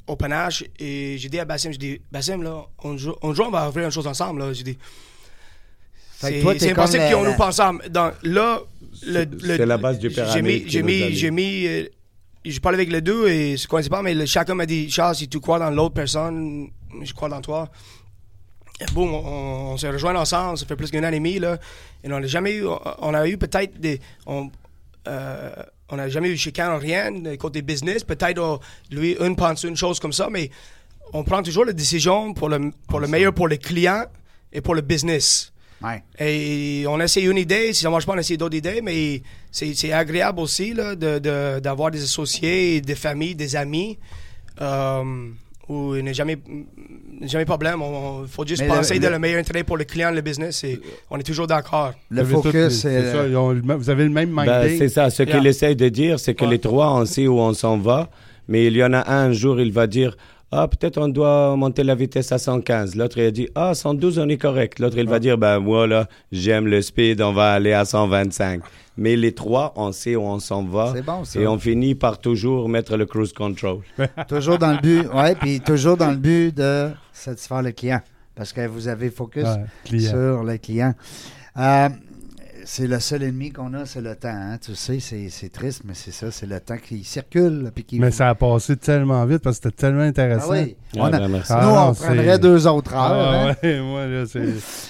au 0.08 0.16
panache 0.16 0.64
et 0.80 1.18
j'ai 1.18 1.30
dit 1.30 1.40
à 1.40 1.46
Bassem, 1.46 1.72
j'ai 1.72 1.78
dit, 1.78 2.02
Bassem, 2.12 2.44
là, 2.44 2.66
un 2.84 2.98
jour, 2.98 3.18
un 3.24 3.34
jour 3.34 3.48
on 3.48 3.52
va 3.52 3.68
ouvrir 3.68 3.86
une 3.86 3.92
chose 3.92 4.06
ensemble, 4.08 4.40
là. 4.42 4.54
Fait 4.54 6.40
que 6.40 6.60
c'est 6.60 6.72
impossible 6.72 7.04
qu'on 7.16 7.24
nous 7.24 7.36
pense 7.38 7.60
ensemble. 7.60 7.90
Dans, 7.90 8.12
là, 8.24 8.60
C'est- 9.02 9.66
la 9.66 9.78
base 9.78 10.00
du 10.00 10.10
pyramide 10.26 10.64
j'ai 10.70 10.82
mis, 10.84 11.16
j'ai 11.16 11.32
mis, 11.32 11.66
euh, 11.68 11.86
j'ai 12.46 12.60
parlé 12.60 12.78
avec 12.78 12.92
les 12.92 13.02
deux 13.02 13.28
et 13.28 13.58
je 13.58 13.68
connaissais 13.68 13.90
pas, 13.90 14.02
mais 14.02 14.14
le- 14.14 14.26
chacun 14.26 14.54
m'a 14.56 14.66
dit, 14.66 14.90
Charles, 14.90 15.16
si 15.16 15.28
tu 15.28 15.40
crois 15.40 15.60
dans 15.60 15.70
l'autre 15.72 15.96
personne, 15.96 16.70
je 17.02 17.14
crois 17.14 17.28
dans 17.30 17.42
toi. 17.42 17.70
Boum, 18.94 19.14
on, 19.14 19.72
on 19.74 19.78
s'est 19.78 19.90
rejoints 19.90 20.16
ensemble, 20.16 20.58
ça 20.58 20.66
fait 20.66 20.76
plus 20.76 20.90
qu'un 20.92 21.04
an 21.04 21.12
et 21.12 21.16
demi, 21.16 21.40
là. 21.40 21.58
Et 22.04 22.12
on 22.12 22.20
n'a 22.20 22.28
jamais 22.28 22.56
eu, 22.56 22.66
on 23.00 23.14
a 23.14 23.28
eu 23.28 23.38
peut-être 23.38 23.80
des, 23.80 24.00
on, 24.26 24.50
euh, 25.08 25.52
On 25.90 25.98
n'a 25.98 26.10
jamais 26.10 26.30
eu 26.30 26.38
chicane, 26.38 26.76
rien, 26.80 27.12
côté 27.38 27.62
business. 27.62 28.04
Peut-être 28.04 28.40
oh, 28.40 28.60
lui, 28.90 29.16
une 29.20 29.36
pense 29.36 29.64
une 29.64 29.76
chose 29.78 30.00
comme 30.00 30.14
ça, 30.14 30.28
mais 30.30 30.50
on 31.14 31.24
prend 31.24 31.44
toujours 31.44 31.66
la 31.66 31.74
décision 31.74 32.34
pour 32.34 32.50
le, 32.50 32.72
pour 32.88 33.00
le 33.00 33.08
meilleur 33.08 33.34
pour 33.34 33.48
les 33.48 33.60
clients 33.60 34.06
et 34.52 34.60
pour 34.62 34.74
le 34.76 34.82
business. 34.82 35.52
Ouais. 35.82 36.02
Et 36.18 36.86
on 36.88 37.00
essaie 37.00 37.22
une 37.24 37.38
idée, 37.38 37.74
si 37.74 37.82
ça 37.82 37.90
ne 37.90 37.92
marche 37.92 38.06
pas, 38.06 38.14
on 38.14 38.18
essaie 38.18 38.38
d'autres 38.38 38.56
idées, 38.58 38.82
mais 38.82 39.22
c'est 39.52 39.74
c'est 39.76 39.92
agréable 39.92 40.40
aussi 40.40 40.74
là, 40.74 40.96
de- 40.96 41.20
de- 41.20 41.60
d'avoir 41.60 41.92
des 41.92 42.02
associés, 42.04 42.82
des 42.82 42.96
familles, 42.96 43.36
des 43.36 43.56
amis. 43.56 44.00
Euh, 44.62 45.30
où 45.70 45.96
il 45.96 46.04
n'y 46.04 46.10
a 46.10 46.14
jamais, 46.14 46.38
jamais 47.22 47.46
problème. 47.46 47.82
Il 48.24 48.28
faut 48.28 48.46
juste 48.46 48.62
Mais 48.62 48.68
penser 48.68 48.96
le- 48.96 49.00
de 49.00 49.08
le 49.08 49.20
meilleur 49.20 49.40
intérêt 49.40 49.64
pour 49.64 49.78
le 49.78 49.84
client, 49.86 50.12
le 50.12 50.22
business, 50.22 50.64
et 50.64 50.80
on 51.10 51.18
est 51.18 51.24
toujours 51.24 51.48
d'accord. 51.48 51.94
Le 52.10 52.24
focus, 52.26 52.82
c'est 52.82 53.12
ça, 53.12 53.24
ont 53.40 53.54
vous 53.78 53.90
avez 53.90 54.04
le 54.04 54.10
même 54.10 54.34
Ben, 54.36 54.46
mindset. 54.46 54.78
c'est 54.78 54.90
ça. 54.90 55.10
Ce 55.10 55.24
Yeah. 55.24 55.38
qu'il 55.38 55.48
essaye 55.48 55.76
de 55.76 55.90
dire, 55.90 56.20
c'est 56.20 56.34
que 56.36 56.44
Ouais. 56.46 56.52
les 56.52 56.60
trois, 56.60 56.94
on 56.94 57.06
sait 57.06 57.28
où 57.28 57.40
on 57.40 57.54
s'en 57.54 57.78
va. 57.78 58.10
Mais 58.48 58.66
il 58.66 58.76
y 58.76 58.84
en 58.84 58.92
a 58.94 59.10
un, 59.10 59.30
un 59.30 59.32
jour, 59.32 59.60
il 59.62 59.72
va 59.72 59.88
dire 59.88 60.16
Ah, 60.56 60.68
peut-être 60.68 61.00
on 61.00 61.08
doit 61.08 61.56
monter 61.56 61.82
la 61.84 61.96
vitesse 61.96 62.32
à 62.32 62.38
115. 62.38 62.96
L'autre, 62.96 63.18
il 63.18 63.26
a 63.26 63.32
dit 63.32 63.48
Ah, 63.56 63.74
112, 63.74 64.20
on 64.20 64.30
est 64.30 64.38
correct. 64.38 64.78
L'autre, 64.78 64.98
il 65.00 65.08
va 65.10 65.18
dire 65.18 65.36
Ben, 65.36 65.58
moi, 65.60 65.88
là, 65.88 66.08
j'aime 66.32 66.68
le 66.68 66.80
speed, 66.84 67.22
on 67.22 67.34
va 67.34 67.54
aller 67.54 67.74
à 67.74 67.86
125. 67.86 68.62
Mais 68.96 69.16
les 69.16 69.34
trois, 69.34 69.74
on 69.76 69.92
sait 69.92 70.16
où 70.16 70.22
on 70.22 70.40
s'en 70.40 70.64
va. 70.64 70.92
C'est 70.96 71.02
bon, 71.02 71.24
ça. 71.26 71.40
Et 71.40 71.48
on 71.48 71.58
finit 71.58 71.96
par 71.96 72.20
toujours 72.20 72.70
mettre 72.70 72.96
le 72.96 73.06
cruise 73.06 73.34
control. 73.34 73.80
Toujours 74.28 74.58
dans 74.60 74.72
le 74.72 74.78
but, 74.78 75.08
ouais, 75.14 75.34
puis 75.36 75.60
toujours 75.62 75.98
dans 75.98 76.12
le 76.12 76.18
but 76.18 76.56
de 76.56 76.92
satisfaire 77.12 77.62
le 77.64 77.72
client. 77.72 78.02
Parce 78.36 78.54
que 78.54 78.66
vous 78.68 78.88
avez 78.88 79.10
focus 79.10 79.44
Ouais, 79.44 80.00
sur 80.00 80.44
le 80.44 80.58
client. 80.58 80.94
Euh, 81.58 81.90
c'est 82.66 82.88
le 82.88 83.00
seul 83.00 83.24
ennemi 83.24 83.52
qu'on 83.52 83.74
a, 83.74 83.86
c'est 83.86 84.02
le 84.02 84.16
temps. 84.16 84.30
hein. 84.30 84.58
Tu 84.64 84.76
sais, 84.76 85.00
c'est 85.00 85.30
c'est 85.30 85.50
triste, 85.52 85.82
mais 85.86 85.94
c'est 85.94 86.12
ça, 86.12 86.32
c'est 86.32 86.46
le 86.46 86.60
temps 86.60 86.78
qui 86.78 87.04
circule. 87.04 87.72
Puis 87.74 87.84
qui... 87.84 88.00
Mais 88.00 88.12
ça 88.12 88.30
a 88.30 88.36
passé 88.36 88.76
tellement 88.78 89.26
vite 89.26 89.40
parce 89.44 89.58
que 89.60 89.64
c'était 89.70 89.76
tellement 89.78 90.02
Ah 90.02 90.06
intéressant. 90.06 90.52
oui. 90.52 90.76
Ah, 90.96 91.00
On 91.00 91.04
a- 91.06 91.12
ben. 91.20 91.28
Nous, 91.28 91.38
Ah, 91.50 91.68
on 91.84 91.88
non, 91.88 91.94
prendrait 91.94 92.40
deux 92.40 92.68
autres 92.68 92.94
heures. 92.94 93.00
Ah 93.02 93.50
hein. 93.50 93.56
ouais, 93.64 93.82
moi, 93.84 94.06
là, 94.06 94.26
c'est. 94.26 94.44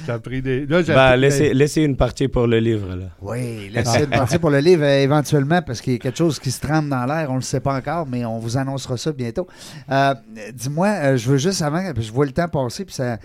J'ai 0.05 0.11
appris 0.11 0.41
des. 0.41 0.65
Là, 0.65 0.81
Ben, 0.83 1.15
laissez, 1.15 1.53
laissez 1.53 1.81
une 1.81 1.95
partie 1.97 2.27
pour 2.27 2.47
le 2.47 2.59
livre, 2.59 2.95
là. 2.95 3.05
Oui, 3.21 3.69
laissez 3.69 4.03
une 4.03 4.09
partie 4.09 4.37
pour 4.39 4.49
le 4.49 4.59
livre 4.59 4.83
euh, 4.83 4.99
éventuellement 5.03 5.61
parce 5.61 5.81
qu'il 5.81 5.93
y 5.93 5.95
a 5.95 5.99
quelque 5.99 6.17
chose 6.17 6.39
qui 6.39 6.51
se 6.51 6.59
trame 6.61 6.89
dans 6.89 7.05
l'air. 7.05 7.27
On 7.29 7.33
ne 7.33 7.37
le 7.39 7.43
sait 7.43 7.59
pas 7.59 7.75
encore, 7.75 8.05
mais 8.07 8.25
on 8.25 8.39
vous 8.39 8.57
annoncera 8.57 8.97
ça 8.97 9.11
bientôt. 9.11 9.47
Euh, 9.91 10.13
Dis-moi, 10.53 10.87
euh, 10.87 11.17
je 11.17 11.29
veux 11.29 11.37
juste 11.37 11.61
avant, 11.61 11.81
je 11.97 12.11
vois 12.11 12.25
le 12.25 12.31
temps 12.31 12.47
passer, 12.47 12.85
puis 12.85 12.93
ça, 12.95 13.17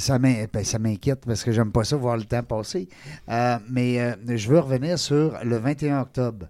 ça 0.00 0.18
ben, 0.18 0.46
ça 0.62 0.78
m'inquiète 0.78 1.24
parce 1.26 1.42
que 1.44 1.52
j'aime 1.52 1.72
pas 1.72 1.84
ça 1.84 1.96
voir 1.96 2.16
le 2.16 2.24
temps 2.24 2.42
passer. 2.42 2.88
Euh, 3.28 3.58
mais 3.70 4.00
euh, 4.00 4.14
je 4.36 4.48
veux 4.48 4.58
revenir 4.60 4.98
sur 4.98 5.36
le 5.44 5.56
21 5.58 6.00
octobre 6.00 6.46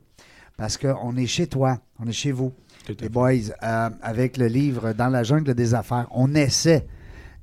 parce 0.57 0.76
qu'on 0.78 1.16
est 1.16 1.26
chez 1.26 1.47
toi, 1.47 1.78
on 1.99 2.07
est 2.07 2.12
chez 2.12 2.32
vous, 2.32 2.53
Tout 2.86 2.97
les 3.01 3.09
boys, 3.09 3.32
euh, 3.62 3.90
avec 4.03 4.36
le 4.38 4.47
livre 4.47 4.92
Dans 4.94 5.09
la 5.09 5.22
jungle 5.22 5.55
des 5.55 5.74
affaires. 5.74 6.07
On 6.12 6.34
essaie. 6.34 6.86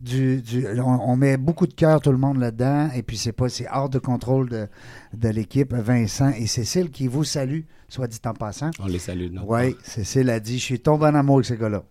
Du, 0.01 0.41
du- 0.41 0.67
on, 0.81 1.11
on 1.11 1.15
met 1.15 1.37
beaucoup 1.37 1.65
de 1.65 1.73
cœur 1.73 2.01
tout 2.01 2.11
le 2.11 2.17
monde 2.17 2.37
là-dedans 2.37 2.89
et 2.93 3.03
puis 3.03 3.15
c'est 3.15 3.31
pas 3.31 3.47
c'est 3.47 3.67
hors 3.71 3.87
de 3.87 3.99
contrôle 3.99 4.49
de, 4.49 4.67
de 5.13 5.29
l'équipe 5.29 5.73
Vincent 5.73 6.31
et 6.37 6.45
Cécile 6.45 6.89
qui 6.89 7.07
vous 7.07 7.23
saluent 7.23 7.63
soit 7.87 8.07
dit 8.07 8.19
en 8.25 8.33
passant 8.33 8.71
On 8.79 8.87
les 8.87 8.99
salue. 8.99 9.31
non? 9.31 9.43
oui 9.47 9.77
Cécile 9.81 10.29
a 10.29 10.41
dit 10.41 10.59
je 10.59 10.63
suis 10.63 10.79
tombé 10.81 11.05
en 11.05 11.15
amour 11.15 11.35
avec 11.37 11.45
ces 11.45 11.55
gars-là 11.55 11.83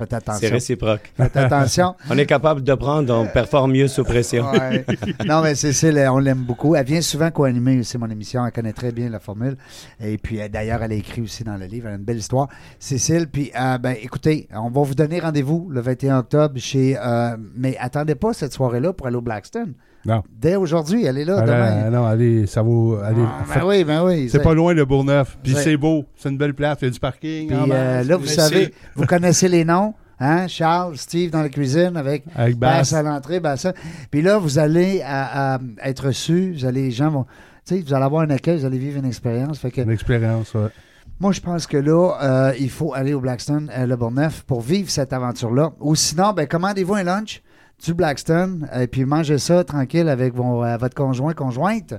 faites 0.00 0.10
C'est 0.10 0.16
attention 0.16 0.50
réciproque. 0.50 1.12
faites 1.16 1.36
attention 1.36 1.94
On 2.10 2.18
est 2.18 2.26
capable 2.26 2.62
de 2.62 2.74
prendre, 2.74 3.14
on 3.14 3.26
performe 3.26 3.72
mieux 3.72 3.88
sous 3.88 4.04
pression. 4.04 4.50
Ouais. 4.50 4.84
Non, 5.26 5.42
mais 5.42 5.54
Cécile, 5.54 5.98
on 6.10 6.18
l'aime 6.18 6.42
beaucoup. 6.42 6.74
Elle 6.74 6.86
vient 6.86 7.00
souvent 7.00 7.30
co-animer 7.30 7.78
aussi 7.78 7.98
mon 7.98 8.08
émission. 8.10 8.44
Elle 8.44 8.52
connaît 8.52 8.72
très 8.72 8.92
bien 8.92 9.08
la 9.10 9.20
formule. 9.20 9.56
Et 10.02 10.18
puis, 10.18 10.40
d'ailleurs, 10.48 10.82
elle 10.82 10.92
a 10.92 10.96
écrit 10.96 11.22
aussi 11.22 11.44
dans 11.44 11.56
le 11.56 11.66
livre. 11.66 11.86
Elle 11.88 11.94
a 11.94 11.96
une 11.96 12.04
belle 12.04 12.18
histoire. 12.18 12.48
Cécile, 12.78 13.28
puis, 13.28 13.50
euh, 13.58 13.78
ben, 13.78 13.94
écoutez, 14.02 14.48
on 14.54 14.70
va 14.70 14.82
vous 14.82 14.94
donner 14.94 15.20
rendez-vous 15.20 15.68
le 15.70 15.80
21 15.80 16.18
octobre 16.18 16.58
chez. 16.58 16.96
euh, 16.98 17.36
mais 17.56 17.76
attendez 17.78 18.14
pas 18.14 18.32
cette 18.32 18.52
soirée-là 18.52 18.92
pour 18.92 19.06
aller 19.06 19.16
au 19.16 19.20
Blackstone. 19.22 19.74
Non. 20.06 20.22
Dès 20.34 20.56
aujourd'hui, 20.56 21.04
elle 21.04 21.18
est 21.18 21.24
là, 21.24 21.42
demain. 21.42 21.90
non, 21.90 22.06
allez, 22.06 22.46
ça 22.46 22.62
vaut. 22.62 22.96
Allez, 23.04 23.22
Ah, 23.22 23.44
ben 23.54 23.66
oui, 23.66 23.84
ben 23.84 24.02
oui. 24.04 24.28
C'est 24.30 24.42
pas 24.42 24.54
loin 24.54 24.72
le 24.72 24.84
Bourgneuf. 24.86 25.36
Puis 25.42 25.54
C'est- 25.54 25.76
beau. 25.76 26.04
C'est 26.16 26.30
une 26.30 26.38
belle 26.38 26.54
place. 26.54 26.78
Il 26.80 26.84
y 26.86 26.88
a 26.88 26.90
du 26.90 27.00
parking. 27.00 27.48
Puis 27.48 27.56
en 27.56 27.68
euh, 27.70 28.02
là, 28.02 28.16
vous 28.16 28.26
savez, 28.26 28.72
vous 28.94 29.04
connaissez 29.06 29.48
les 29.48 29.64
noms. 29.64 29.92
Hein? 30.18 30.48
Charles, 30.48 30.96
Steve 30.98 31.30
dans 31.30 31.40
la 31.42 31.48
cuisine 31.48 31.96
avec 31.96 32.24
Avec 32.34 32.56
Basse 32.58 32.90
Bass. 32.90 32.92
à 32.94 33.02
l'entrée, 33.02 33.40
Basse. 33.40 33.64
à- 33.66 33.72
Puis 34.10 34.20
là, 34.22 34.38
vous 34.38 34.58
allez 34.58 35.02
à- 35.04 35.54
à 35.54 35.58
être 35.84 36.06
reçus. 36.08 36.54
Vous 36.58 36.64
allez, 36.66 36.82
les 36.84 36.90
gens 36.90 37.10
vont. 37.10 37.24
Tu 37.66 37.76
sais, 37.76 37.80
vous 37.86 37.94
allez 37.94 38.04
avoir 38.04 38.22
un 38.22 38.30
accueil, 38.30 38.58
vous 38.58 38.64
allez 38.66 38.78
vivre 38.78 38.98
une 38.98 39.06
expérience. 39.06 39.58
Fait 39.58 39.70
que 39.70 39.80
Une 39.82 39.90
expérience, 39.90 40.52
ouais. 40.54 40.68
moi, 41.20 41.32
je 41.32 41.40
pense 41.40 41.66
que 41.66 41.76
là, 41.78 42.12
euh, 42.22 42.52
il 42.58 42.68
faut 42.70 42.92
aller 42.94 43.12
au 43.14 43.20
Blackstone, 43.20 43.70
à 43.74 43.86
Le 43.86 43.96
Bourgneuf, 43.96 44.42
pour 44.42 44.60
vivre 44.62 44.90
cette 44.90 45.12
aventure-là. 45.12 45.72
Ou 45.80 45.94
sinon, 45.94 46.32
ben, 46.32 46.46
commandez-vous 46.46 46.94
un 46.94 47.02
lunch 47.02 47.42
du 47.82 47.94
Blackstone 47.94 48.68
et 48.78 48.86
puis 48.86 49.04
mangez 49.04 49.38
ça 49.38 49.64
tranquille 49.64 50.08
avec 50.08 50.34
vos- 50.34 50.64
euh, 50.64 50.76
votre 50.76 50.94
conjoint, 50.94 51.32
conjointe. 51.34 51.94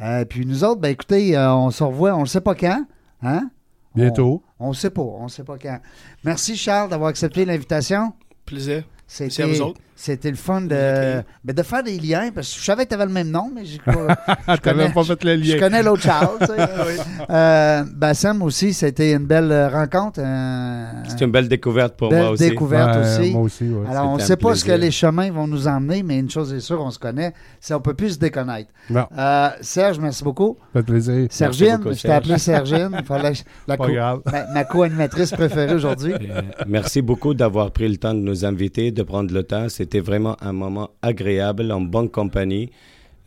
Euh, 0.00 0.24
puis 0.24 0.46
nous 0.46 0.64
autres, 0.64 0.80
ben 0.80 0.90
écoutez, 0.90 1.36
euh, 1.36 1.52
on 1.54 1.70
se 1.70 1.82
revoit, 1.84 2.14
on 2.14 2.20
ne 2.22 2.26
sait 2.26 2.40
pas 2.40 2.54
quand. 2.54 2.84
Hein? 3.22 3.50
Bientôt. 3.94 4.42
On 4.60 4.68
ne 4.68 4.74
sait 4.74 4.90
pas, 4.90 5.02
on 5.02 5.24
ne 5.24 5.28
sait 5.28 5.42
pas 5.44 5.56
quand. 5.60 5.78
Merci 6.24 6.56
Charles 6.56 6.88
d'avoir 6.90 7.10
accepté 7.10 7.44
l'invitation. 7.44 8.12
Plaisir. 8.46 8.84
Merci 9.08 9.30
C'était 9.30 9.42
à 9.42 9.46
vous 9.46 9.60
autres. 9.62 9.80
C'était 10.00 10.30
le 10.30 10.36
fun 10.36 10.60
de, 10.60 10.68
ben, 10.68 11.52
de 11.56 11.62
faire 11.64 11.82
des 11.82 11.98
liens, 11.98 12.30
parce 12.32 12.52
que 12.54 12.60
je 12.60 12.64
savais 12.64 12.84
que 12.84 12.90
tu 12.90 12.94
avais 12.94 13.06
le 13.06 13.12
même 13.12 13.30
nom, 13.30 13.50
mais 13.52 13.64
j'ai 13.64 13.78
pas- 13.78 14.16
Ah, 14.46 14.56
t'as 14.56 14.72
même 14.72 14.92
pas 14.92 15.02
fait 15.02 15.24
le 15.24 15.42
je 15.42 15.52
lien. 15.54 15.58
connais 15.58 15.82
l'autre 15.82 16.02
Charles. 16.02 16.36
tu 16.40 16.46
sais. 16.46 16.54
Euh, 17.30 17.84
Bassem 17.94 18.40
aussi, 18.42 18.72
c'était 18.72 19.12
une 19.12 19.26
belle 19.26 19.50
euh, 19.52 19.68
rencontre. 19.68 20.20
euh, 20.22 20.86
C'est 21.08 21.20
une 21.24 21.30
belle 21.30 21.48
découverte 21.48 21.96
pour 21.96 22.08
belle 22.10 22.22
moi 22.22 22.30
aussi. 22.30 22.48
découverte 22.48 22.96
Ouais, 22.96 23.18
aussi. 23.20 23.32
Moi 23.32 23.42
aussi, 23.42 23.64
ouais. 23.64 23.86
Alors, 23.90 24.08
on 24.10 24.14
ne 24.14 24.20
C'était 24.20 24.28
sait 24.28 24.36
pas 24.36 24.54
ce 24.54 24.60
que 24.64 24.68
plaisir. 24.70 24.84
les 24.84 24.90
chemins 24.90 25.30
vont 25.30 25.46
nous 25.46 25.66
emmener, 25.68 26.02
mais 26.02 26.18
une 26.20 26.30
chose 26.30 26.52
est 26.54 26.60
sûre, 26.60 26.80
on 26.80 26.90
se 26.90 26.98
connaît, 26.98 27.34
c'est 27.60 27.74
on 27.74 27.80
peut 27.80 27.92
plus 27.94 28.10
se 28.14 28.18
déconnaître. 28.18 28.70
Non, 28.88 29.06
Euh, 29.18 29.48
Serge, 29.60 29.98
merci 29.98 30.24
beaucoup. 30.24 30.56
ça 30.72 30.80
fait 30.80 30.86
plaisir. 30.86 31.26
Sergine, 31.30 31.76
beaucoup, 31.78 31.94
je 31.94 32.02
t'ai 32.02 32.10
appelé 32.12 32.38
Sergine. 32.38 32.90
Fallait- 33.04 33.32
la 33.66 33.76
Pas 33.76 33.86
co- 33.86 33.92
grave. 33.92 34.20
ma, 34.32 34.46
ma 34.54 34.64
co-animatrice 34.64 35.32
préférée 35.32 35.74
aujourd'hui. 35.74 36.14
Euh, 36.14 36.40
merci 36.66 37.02
beaucoup 37.02 37.34
d'avoir 37.34 37.72
pris 37.72 37.88
le 37.88 37.96
temps 37.98 38.14
de 38.14 38.20
nous 38.20 38.46
inviter, 38.46 38.90
de 38.92 39.02
prendre 39.02 39.34
le 39.34 39.42
temps. 39.42 39.68
C'était 39.90 40.00
vraiment 40.00 40.36
un 40.42 40.52
moment 40.52 40.90
agréable, 41.00 41.72
en 41.72 41.80
bonne 41.80 42.10
compagnie. 42.10 42.68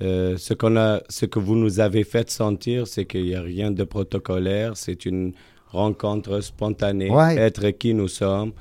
Euh, 0.04 0.38
ce, 0.38 0.54
qu'on 0.54 0.78
a, 0.78 1.02
ce 1.10 1.26
que 1.26 1.40
vous 1.40 1.56
nous 1.56 1.80
avez 1.80 2.04
fait 2.04 2.30
sentir, 2.30 2.86
c'est 2.86 3.06
qu'il 3.06 3.24
n'y 3.24 3.34
a 3.34 3.42
rien 3.42 3.72
de 3.72 3.84
protocolaire. 3.84 4.74
C'est 4.78 5.08
une 5.08 5.34
rencontre 5.70 6.40
spontanée, 6.42 7.10
Ouais. 7.10 7.36
être 7.36 7.72
qui 7.72 7.96
nous 7.96 8.08
sommes, 8.08 8.52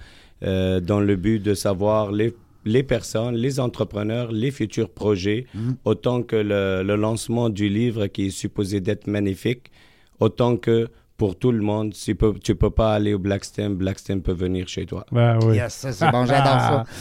euh, 0.42 0.80
dans 0.80 1.00
le 1.00 1.14
but 1.16 1.40
de 1.40 1.52
savoir 1.52 2.10
les, 2.10 2.32
les 2.64 2.82
personnes, 2.82 3.34
les 3.36 3.60
entrepreneurs, 3.60 4.32
les 4.32 4.50
futurs 4.50 4.88
projets, 4.88 5.44
Mhm. 5.54 5.76
autant 5.84 6.22
que 6.22 6.36
le, 6.36 6.82
le 6.82 6.96
lancement 6.96 7.50
du 7.50 7.68
livre 7.68 8.06
qui 8.06 8.28
est 8.28 8.30
supposé 8.30 8.80
d'être 8.80 9.08
magnifique, 9.08 9.70
autant 10.20 10.56
que 10.56 10.88
pour 11.20 11.36
tout 11.36 11.52
le 11.52 11.60
monde, 11.60 11.92
si 11.92 12.14
peux- 12.14 12.32
tu 12.42 12.54
peux 12.54 12.70
pas 12.70 12.94
aller 12.94 13.12
au 13.12 13.18
Blackstone, 13.18 13.74
Blackstone 13.74 14.22
peut 14.22 14.32
venir 14.32 14.66
chez 14.66 14.86
toi. 14.86 15.04
Ben 15.12 15.38
oui. 15.44 15.56
Yes, 15.56 15.86
c'est 15.92 16.10
bon, 16.10 16.24
j'adore 16.24 16.60
ça. 16.60 16.84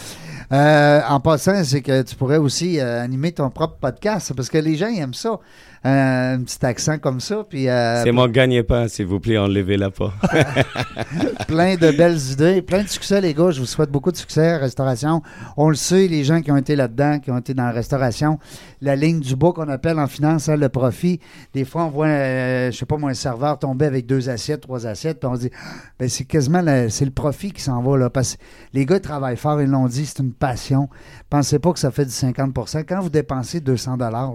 Euh, 0.52 1.02
en 1.08 1.20
passant, 1.20 1.64
c'est 1.64 1.84
que 1.84 2.02
tu 2.02 2.16
pourrais 2.16 2.38
aussi 2.38 2.80
euh, 2.80 3.04
animer 3.04 3.32
ton 3.34 3.52
propre 3.52 3.76
podcast 3.80 4.34
parce 4.36 4.50
que 4.50 4.58
les 4.58 4.78
gens 4.78 4.88
ils 4.88 4.98
aiment 5.00 5.14
ça. 5.14 5.40
Euh, 5.86 6.34
un 6.36 6.42
petit 6.42 6.66
accent 6.66 6.98
comme 6.98 7.22
ça, 7.22 7.46
puis 7.48 7.70
euh, 7.70 8.04
C'est 8.04 8.12
mon 8.12 8.28
gagne-pain, 8.28 8.90
s'il 8.90 9.06
vous 9.06 9.20
plaît, 9.22 9.38
enlevez-la 9.38 9.92
pas. 9.92 10.12
plein 11.48 11.76
de 11.76 11.92
belles 11.92 12.20
idées, 12.32 12.62
plein 12.62 12.84
de 12.84 12.88
succès, 12.90 13.22
les 13.22 13.34
gars. 13.34 13.52
Je 13.52 13.62
vous 13.62 13.66
souhaite 13.66 13.90
beaucoup 13.92 14.12
de 14.12 14.18
succès 14.18 14.58
restauration. 14.58 15.22
On 15.56 15.70
le 15.70 15.76
sait, 15.76 16.08
les 16.08 16.24
gens 16.26 16.42
qui 16.42 16.52
ont 16.52 16.58
été 16.58 16.76
là-dedans, 16.76 17.20
qui 17.20 17.32
ont 17.32 17.38
été 17.38 17.54
dans 17.54 17.64
la 17.64 17.72
restauration, 17.72 18.40
la 18.82 18.96
ligne 18.98 19.20
du 19.22 19.36
bas 19.38 19.52
qu'on 19.54 19.70
appelle 19.70 20.00
en 20.00 20.08
finance, 20.08 20.50
hein, 20.50 20.58
le 20.58 20.68
profit. 20.68 21.20
Des 21.54 21.64
fois, 21.64 21.86
on 21.86 21.90
voit, 21.90 22.08
euh, 22.08 22.72
je 22.72 22.78
sais 22.78 22.86
pas 22.86 22.98
moi, 22.98 23.12
un 23.12 23.14
serveur 23.14 23.58
tomber 23.60 23.86
avec 23.86 24.06
deux 24.10 24.30
assiettes, 24.30 24.62
trois 24.62 24.86
assiettes, 24.88 25.20
puis 25.20 25.30
on 25.32 25.36
se 25.36 25.42
dit, 25.42 25.52
ben, 26.00 26.10
c'est 26.10 26.26
quasiment 26.26 26.62
le, 26.62 26.90
c'est 26.90 27.06
le 27.06 27.12
profit 27.12 27.52
qui 27.52 27.62
s'en 27.62 27.82
va 27.82 27.98
là, 27.98 28.10
parce 28.10 28.36
que 28.36 28.42
les 28.74 28.86
gars 28.86 29.00
travaillent 29.00 29.38
fort, 29.38 29.62
ils 29.62 29.70
l'ont 29.70 29.86
dit, 29.86 30.06
c'est 30.06 30.20
une 30.20 30.34
passion. 30.34 30.90
Pensez 31.30 31.60
pas 31.60 31.72
que 31.72 31.80
ça 31.80 31.92
fait 31.92 32.06
du 32.06 32.12
50% 32.12 32.84
Quand 32.88 33.00
vous 33.02 33.10
dépensez 33.10 33.62
200 33.62 33.98
dollars 33.98 34.34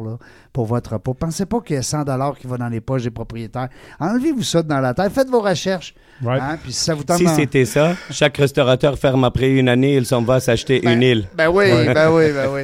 pour 0.53 0.65
votre 0.67 0.93
repas, 0.95 1.13
pensez 1.13 1.45
pas 1.45 1.61
qu'il 1.61 1.75
y 1.77 1.79
a 1.79 1.83
100 1.83 2.05
dollars 2.05 2.39
qui 2.39 2.47
va 2.47 2.57
dans 2.57 2.69
les 2.69 2.81
poches 2.81 3.03
des 3.03 3.11
propriétaires. 3.11 3.69
Enlevez-vous 4.01 4.43
ça 4.45 4.63
dans 4.63 4.81
la 4.81 4.95
tête, 4.95 5.13
faites 5.13 5.29
vos 5.29 5.41
recherches. 5.41 5.95
Hein, 6.25 6.57
puis 6.63 6.73
si 6.73 6.85
ça 6.85 6.95
vous 6.95 7.03
tente 7.03 7.19
si 7.19 7.27
c'était 7.29 7.65
ça, 7.65 7.95
chaque 8.11 8.37
restaurateur 8.37 8.97
ferme 8.97 9.25
après 9.25 9.51
une 9.51 9.69
année, 9.69 9.97
il 9.97 10.07
s'en 10.07 10.23
va 10.23 10.39
s'acheter 10.39 10.81
Ben, 10.81 10.93
une 10.95 11.03
île. 11.03 11.29
Ben 11.37 11.49
oui, 11.49 11.65
Ouais. 11.65 11.93
ben 11.93 12.11
oui, 12.13 12.31
ben 12.33 12.49
oui. 12.55 12.61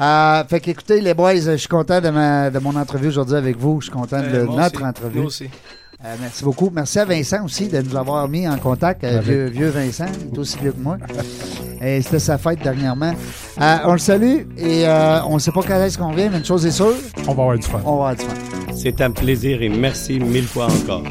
Euh, 0.00 0.44
fait 0.44 0.60
qu'écoutez, 0.60 1.00
les 1.00 1.14
boys, 1.14 1.36
je 1.36 1.56
suis 1.56 1.68
content 1.68 2.00
de, 2.00 2.10
ma, 2.10 2.50
de 2.50 2.58
mon 2.58 2.74
entrevue 2.76 3.08
aujourd'hui 3.08 3.36
avec 3.36 3.56
vous. 3.56 3.80
Je 3.80 3.86
suis 3.86 3.92
content 3.92 4.20
de 4.20 4.26
Euh, 4.26 4.44
moi 4.44 4.62
notre 4.62 4.76
aussi. 4.80 4.84
entrevue. 4.86 5.20
Nous 5.20 5.26
aussi. 5.26 5.48
Euh, 6.04 6.16
merci 6.20 6.44
beaucoup. 6.44 6.70
Merci 6.74 6.98
à 6.98 7.04
Vincent 7.06 7.44
aussi 7.44 7.68
de 7.68 7.80
nous 7.80 7.96
avoir 7.96 8.28
mis 8.28 8.46
en 8.46 8.58
contact. 8.58 9.04
euh, 9.04 9.18
Avec- 9.18 9.24
vieux, 9.24 9.46
vieux 9.46 9.68
Vincent, 9.70 10.04
il 10.30 10.34
est 10.34 10.38
aussi 10.38 10.58
vieux 10.60 10.72
que 10.72 10.80
moi. 10.80 10.98
Et 11.80 12.02
c'était 12.02 12.18
sa 12.18 12.36
fête 12.38 12.62
dernièrement. 12.62 13.12
Euh, 13.60 13.76
on 13.84 13.92
le 13.92 13.98
salue 13.98 14.40
et 14.58 14.86
euh, 14.86 15.22
on 15.24 15.34
ne 15.34 15.38
sait 15.38 15.50
pas 15.52 15.62
quand 15.62 15.76
est-ce 15.82 15.96
qu'on 15.98 16.12
vient, 16.12 16.28
mais 16.30 16.38
une 16.38 16.44
chose 16.44 16.66
est 16.66 16.70
sûre, 16.70 16.94
On 17.26 17.32
va 17.34 17.42
avoir 17.42 17.56
du 17.58 17.62
fun. 17.66 17.80
on 17.84 17.96
va 17.98 18.08
avoir 18.10 18.16
du 18.16 18.22
fun. 18.24 18.32
C'est 18.76 19.00
un 19.00 19.10
plaisir 19.12 19.62
et 19.62 19.68
merci 19.68 20.18
mille 20.18 20.46
fois 20.46 20.66
encore. 20.66 21.02